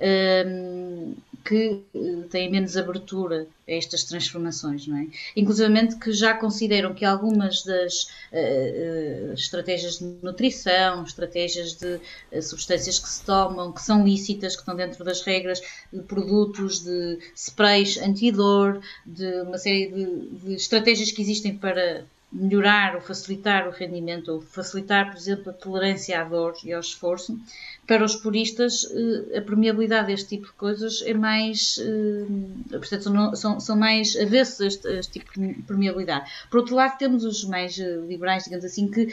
um, 0.00 1.14
que 1.44 1.82
eh, 1.94 2.28
têm 2.30 2.50
menos 2.50 2.76
abertura 2.76 3.46
a 3.68 3.72
estas 3.72 4.04
transformações, 4.04 4.86
não 4.86 4.98
é? 4.98 5.06
Inclusive 5.36 5.98
que 5.98 6.12
já 6.12 6.34
consideram 6.34 6.94
que 6.94 7.04
algumas 7.04 7.62
das 7.64 8.04
uh, 8.32 9.30
uh, 9.30 9.32
estratégias 9.32 9.98
de 9.98 10.04
nutrição, 10.22 11.02
estratégias 11.04 11.74
de 11.74 12.00
uh, 12.32 12.42
substâncias 12.42 12.98
que 12.98 13.08
se 13.08 13.24
tomam, 13.24 13.72
que 13.72 13.82
são 13.82 14.04
lícitas, 14.04 14.54
que 14.54 14.62
estão 14.62 14.76
dentro 14.76 15.04
das 15.04 15.22
regras, 15.22 15.60
de 15.92 16.02
produtos, 16.02 16.80
de 16.80 17.18
sprays 17.34 17.98
antidor, 17.98 18.80
de 19.04 19.42
uma 19.42 19.58
série 19.58 19.88
de, 19.88 20.28
de 20.44 20.54
estratégias 20.54 21.10
que 21.10 21.22
existem 21.22 21.56
para 21.56 22.04
melhorar 22.32 22.94
ou 22.94 23.00
facilitar 23.00 23.66
o 23.66 23.70
rendimento, 23.70 24.28
ou 24.32 24.40
facilitar, 24.40 25.10
por 25.10 25.16
exemplo, 25.16 25.50
a 25.50 25.52
tolerância 25.52 26.20
à 26.20 26.24
dor 26.24 26.54
e 26.64 26.72
ao 26.72 26.80
esforço, 26.80 27.38
para 27.86 28.04
os 28.04 28.14
puristas 28.14 28.84
eh, 28.84 29.38
a 29.38 29.42
permeabilidade 29.42 30.06
deste 30.06 30.28
tipo 30.28 30.46
de 30.46 30.52
coisas 30.52 31.02
é 31.04 31.12
mais, 31.12 31.78
eh, 31.80 32.78
portanto, 32.78 33.36
são, 33.36 33.58
são 33.58 33.76
mais 33.76 34.16
avessos 34.16 34.60
a 34.60 34.66
este, 34.66 34.88
a 34.88 34.92
este 34.92 35.12
tipo 35.18 35.40
de 35.40 35.54
permeabilidade. 35.62 36.30
Por 36.48 36.58
outro 36.60 36.76
lado, 36.76 36.96
temos 36.98 37.24
os 37.24 37.44
mais 37.44 37.76
eh, 37.78 37.96
liberais, 38.06 38.44
digamos 38.44 38.64
assim, 38.64 38.88
que, 38.88 39.06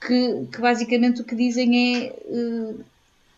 que, 0.00 0.46
que 0.52 0.60
basicamente 0.60 1.20
o 1.20 1.24
que 1.24 1.36
dizem 1.36 2.04
é 2.04 2.16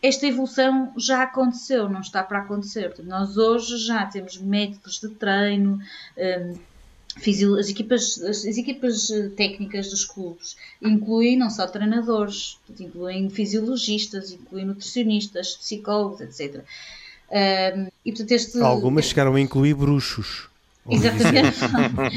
esta 0.01 0.27
evolução 0.27 0.93
já 0.97 1.25
aconteceu, 1.25 1.89
não 1.89 2.01
está 2.01 2.23
para 2.23 2.39
acontecer. 2.39 2.95
Nós 3.03 3.37
hoje 3.37 3.79
já 3.79 4.07
temos 4.07 4.39
métodos 4.39 5.01
de 5.01 5.09
treino, 5.09 5.81
as 7.59 7.69
equipas, 7.69 8.23
as, 8.23 8.45
equipas 8.45 9.11
eh, 9.11 9.29
técnicas 9.37 9.91
dos 9.91 10.05
clubes 10.05 10.57
incluem 10.81 11.37
não 11.37 11.51
só 11.51 11.67
treinadores, 11.67 12.59
incluem 12.79 13.29
fisiologistas, 13.31 14.33
incluem 14.33 14.65
nutricionistas, 14.65 15.57
psicólogos, 15.57 16.21
etc. 16.21 16.63
Um, 17.31 17.89
e, 18.05 18.11
portanto, 18.13 18.33
este... 18.33 18.61
Algumas 18.61 19.07
chegaram 19.07 19.35
a 19.35 19.41
incluir 19.41 19.75
bruxos. 19.75 20.49
Exatamente. 20.91 21.59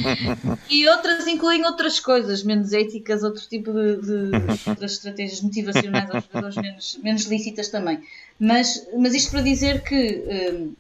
e 0.70 0.88
outras 0.88 1.28
incluem 1.28 1.66
outras 1.66 1.99
coisas, 1.99 2.43
menos 2.43 2.72
éticas, 2.72 3.22
outro 3.22 3.43
tipo 3.47 3.74
de, 3.74 3.97
de 3.97 4.70
outras 4.70 4.93
estratégias 4.93 5.41
motivacionais 5.41 6.10
aos 6.10 6.24
jogadores 6.24 6.56
menos, 6.56 6.99
menos 7.04 7.24
lícitas 7.26 7.68
também. 7.68 8.02
Mas, 8.39 8.88
mas 8.97 9.14
isto 9.14 9.32
para 9.32 9.41
dizer 9.41 9.84
que 9.84 10.24
um, 10.54 10.74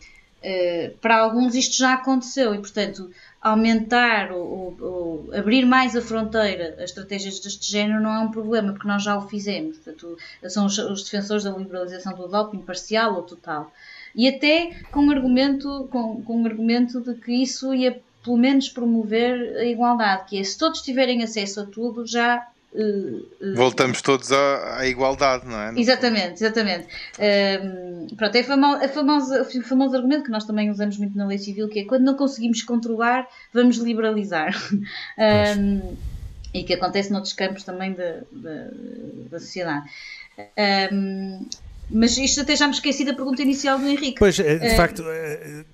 para 0.99 1.17
alguns 1.17 1.55
isto 1.55 1.77
já 1.77 1.93
aconteceu 1.93 2.53
e, 2.55 2.59
portanto, 2.59 3.11
aumentar 3.41 4.31
ou, 4.31 5.29
abrir 5.33 5.65
mais 5.65 5.95
a 5.95 6.01
fronteira 6.01 6.75
a 6.79 6.83
estratégias 6.83 7.39
deste 7.39 7.71
género 7.71 8.01
não 8.01 8.13
é 8.13 8.19
um 8.19 8.31
problema, 8.31 8.73
porque 8.73 8.87
nós 8.87 9.03
já 9.03 9.17
o 9.17 9.27
fizemos. 9.27 9.77
Portanto, 9.77 10.17
são 10.49 10.65
os, 10.65 10.77
os 10.77 11.03
defensores 11.03 11.43
da 11.43 11.51
liberalização 11.51 12.13
do 12.13 12.27
doping 12.27 12.61
parcial 12.61 13.15
ou 13.15 13.23
total. 13.23 13.71
E 14.15 14.27
até 14.27 14.71
com 14.91 15.01
um 15.01 15.11
argumento, 15.11 15.87
com, 15.91 16.21
com 16.21 16.41
um 16.41 16.45
argumento 16.45 17.01
de 17.01 17.13
que 17.15 17.31
isso 17.31 17.73
ia 17.73 18.01
pelo 18.23 18.37
menos 18.37 18.69
promover 18.69 19.57
a 19.57 19.65
igualdade, 19.65 20.29
que 20.29 20.37
é 20.37 20.43
se 20.43 20.57
todos 20.57 20.81
tiverem 20.81 21.23
acesso 21.23 21.61
a 21.61 21.65
tudo, 21.65 22.05
já 22.05 22.47
Uh, 22.73 23.17
uh, 23.41 23.55
Voltamos 23.55 24.01
todos 24.01 24.31
à, 24.31 24.79
à, 24.79 24.87
igualdade, 24.87 25.45
não 25.45 25.59
é? 25.59 25.73
Exatamente, 25.77 26.35
exatamente. 26.35 26.87
Uh, 27.17 28.15
pronto, 28.15 28.35
é 28.35 28.43
famo, 28.43 28.65
a 28.75 28.87
famosa, 28.87 29.41
o 29.41 29.61
famoso 29.63 29.95
argumento 29.95 30.23
que 30.23 30.31
nós 30.31 30.45
também 30.45 30.69
usamos 30.69 30.97
muito 30.97 31.17
na 31.17 31.27
lei 31.27 31.37
civil, 31.37 31.67
que 31.67 31.79
é 31.79 31.85
quando 31.85 32.03
não 32.03 32.15
conseguimos 32.15 32.63
controlar, 32.63 33.27
vamos 33.53 33.77
liberalizar. 33.77 34.53
e 36.53 36.63
que 36.63 36.73
acontece 36.73 37.11
noutros 37.11 37.33
campos 37.33 37.63
também 37.63 37.93
da, 37.93 38.21
da, 38.31 38.67
da 39.29 39.39
sociedade. 39.39 39.89
Mas 41.93 42.17
isto 42.17 42.41
até 42.41 42.55
já 42.55 42.67
me 42.67 42.73
esqueci 42.73 43.03
da 43.03 43.13
pergunta 43.13 43.41
inicial 43.41 43.77
do 43.77 43.87
Henrique. 43.87 44.15
Pois, 44.17 44.39
eh, 44.39 44.57
de 44.57 44.73
uh, 44.73 44.75
facto, 44.75 45.03
eh, 45.07 45.65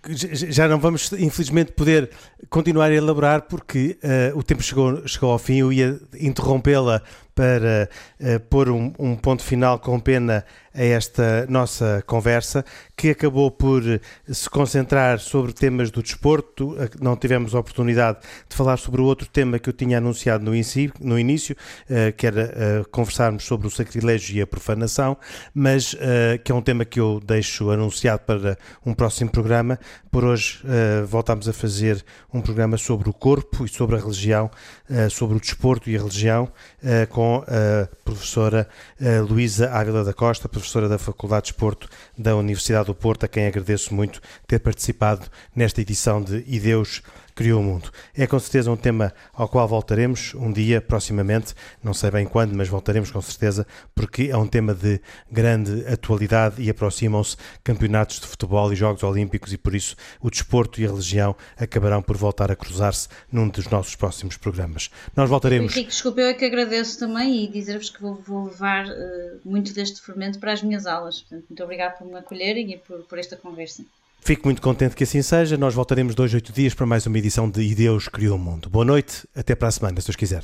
já 0.50 0.68
não 0.68 0.80
vamos, 0.80 1.12
infelizmente, 1.14 1.72
poder 1.72 2.10
continuar 2.50 2.92
a 2.92 2.94
elaborar 2.94 3.44
porque 3.44 3.98
uh, 4.04 4.38
o 4.38 4.42
tempo 4.42 4.64
chegou, 4.64 5.08
chegou 5.08 5.32
ao 5.32 5.38
fim. 5.38 5.60
Eu 5.60 5.72
ia 5.72 6.00
interrompê-la 6.20 7.02
para 7.36 7.88
uh, 8.20 8.40
pôr 8.50 8.70
um, 8.70 8.92
um, 8.98 9.16
ponto 9.16 9.44
final 9.44 9.78
com 9.78 10.00
pena 10.00 10.44
a 10.78 10.84
esta 10.84 11.46
nossa 11.50 12.04
conversa, 12.06 12.64
que 12.96 13.10
acabou 13.10 13.50
por 13.50 13.82
se 14.28 14.50
concentrar 14.50 15.20
sobre 15.20 15.52
temas 15.52 15.90
do 15.90 16.04
desporto. 16.04 16.76
Não 17.02 17.16
tivemos 17.16 17.56
a 17.56 17.60
oportunidade 17.60 18.20
de 18.48 18.56
falar 18.56 18.78
sobre 18.78 19.02
o 19.02 19.06
outro 19.06 19.28
tema 19.28 19.58
que 19.58 19.70
eu 19.70 19.74
tinha 19.74 19.98
anunciado 19.98 20.44
no, 20.46 20.52
no 21.02 21.20
início, 21.20 21.56
uh, 21.90 22.14
que 22.16 22.28
era 22.28 22.54
uh, 22.84 22.90
conversarmos 22.90 23.44
sobre 23.44 23.68
o 23.68 23.72
sacrilégio 23.72 24.38
e 24.38 24.42
a 24.42 24.48
profanação, 24.48 25.18
mas 25.54 25.96
que 26.44 26.52
é 26.52 26.56
um 26.56 26.62
tema 26.62 26.86
que 26.86 27.00
eu 27.00 27.22
deixo 27.26 27.72
anunciado 27.72 28.22
para 28.26 28.58
um 28.86 28.94
próximo 28.94 29.32
programa. 29.32 29.80
Por 30.12 30.24
hoje 30.24 30.62
voltamos 31.08 31.48
a 31.48 31.54
fazer 31.54 32.04
um 32.34 32.42
programa 32.42 32.78
sobre 32.78 33.10
o 33.10 33.14
corpo 33.14 33.66
e 33.66 33.70
sobre 33.70 33.96
a 33.96 34.00
religião, 34.00 34.50
sobre 35.10 35.38
o 35.38 35.40
desporto 35.40 35.90
e 35.90 35.96
a 35.96 36.00
religião, 36.00 36.52
com 37.10 37.44
a 37.48 37.88
professora 38.04 38.68
eh, 39.00 39.20
Luísa 39.22 39.70
Ávila 39.72 40.04
da 40.04 40.14
Costa, 40.14 40.50
professora 40.50 40.67
da 40.90 40.98
Faculdade 40.98 41.46
de 41.46 41.52
Desporto 41.52 41.90
da 42.18 42.36
Universidade 42.36 42.88
do 42.88 42.96
Porto, 42.96 43.24
a 43.26 43.28
quem 43.28 43.48
agradeço 43.48 43.94
muito 43.94 44.22
ter 44.46 44.60
participado 44.60 45.26
nesta 45.56 45.82
edição 45.82 46.22
de 46.22 46.44
E 46.48 46.60
Deus 46.60 47.02
criou 47.38 47.62
o 47.62 47.64
mundo. 47.64 47.92
É 48.16 48.26
com 48.26 48.40
certeza 48.40 48.72
um 48.72 48.76
tema 48.76 49.14
ao 49.32 49.48
qual 49.48 49.68
voltaremos 49.68 50.34
um 50.34 50.52
dia, 50.52 50.82
proximamente, 50.82 51.54
não 51.84 51.94
sei 51.94 52.10
bem 52.10 52.26
quando, 52.26 52.56
mas 52.56 52.68
voltaremos 52.68 53.12
com 53.12 53.22
certeza, 53.22 53.66
porque 53.94 54.30
é 54.32 54.36
um 54.36 54.48
tema 54.48 54.74
de 54.74 55.00
grande 55.32 55.86
atualidade 55.88 56.60
e 56.60 56.68
aproximam-se 56.68 57.38
campeonatos 57.64 58.20
de 58.20 58.26
futebol 58.26 58.74
e 58.74 58.76
Jogos 58.76 59.04
Olímpicos 59.04 59.54
e 59.54 59.58
por 59.58 59.76
isso 59.76 59.96
o 60.20 60.32
desporto 60.32 60.82
e 60.82 60.86
a 60.86 60.90
religião 60.90 61.36
acabarão 61.56 62.02
por 62.02 62.18
voltar 62.18 62.52
a 62.52 62.56
cruzar-se 62.56 63.08
num 63.32 63.48
dos 63.48 63.70
nossos 63.70 63.96
próximos 63.96 64.36
programas. 64.36 64.90
Nós 65.16 65.30
voltaremos. 65.30 65.74
Henrique, 65.74 65.92
desculpe, 65.92 66.20
eu 66.20 66.28
é 66.28 66.34
que 66.34 66.44
agradeço 66.44 66.98
também 66.98 67.44
e 67.44 67.48
dizer-vos 67.48 67.92
que 67.92 68.02
vou, 68.02 68.16
vou 68.16 68.46
levar 68.46 68.88
uh, 68.88 69.40
muito 69.46 69.74
deste 69.74 70.02
fermento 70.02 70.40
para 70.40 70.54
as 70.54 70.64
minhas 70.64 70.88
aulas. 70.88 71.22
Portanto, 71.22 71.46
muito 71.48 71.64
obrigado 71.64 72.00
por 72.00 72.08
me 72.08 72.16
acolherem 72.16 72.74
e 72.74 72.78
por, 72.78 73.04
por 73.04 73.20
esta 73.20 73.38
conversa. 73.38 73.84
Fico 74.28 74.46
muito 74.46 74.62
contente 74.62 74.94
que 74.94 75.06
assim 75.06 75.22
seja. 75.22 75.56
Nós 75.56 75.74
voltaremos 75.74 76.14
dois, 76.14 76.34
oito 76.34 76.52
dias 76.52 76.74
para 76.74 76.86
mais 76.86 77.06
uma 77.06 77.18
edição 77.18 77.50
de 77.50 77.62
E 77.62 77.74
Deus 77.74 78.10
Criou 78.10 78.36
o 78.36 78.38
Mundo. 78.38 78.70
Boa 78.70 78.84
noite, 78.84 79.26
até 79.34 79.56
para 79.56 79.70
a 79.70 79.72
semana, 79.72 80.02
se 80.02 80.08
Deus 80.08 80.18
quiser. 80.18 80.44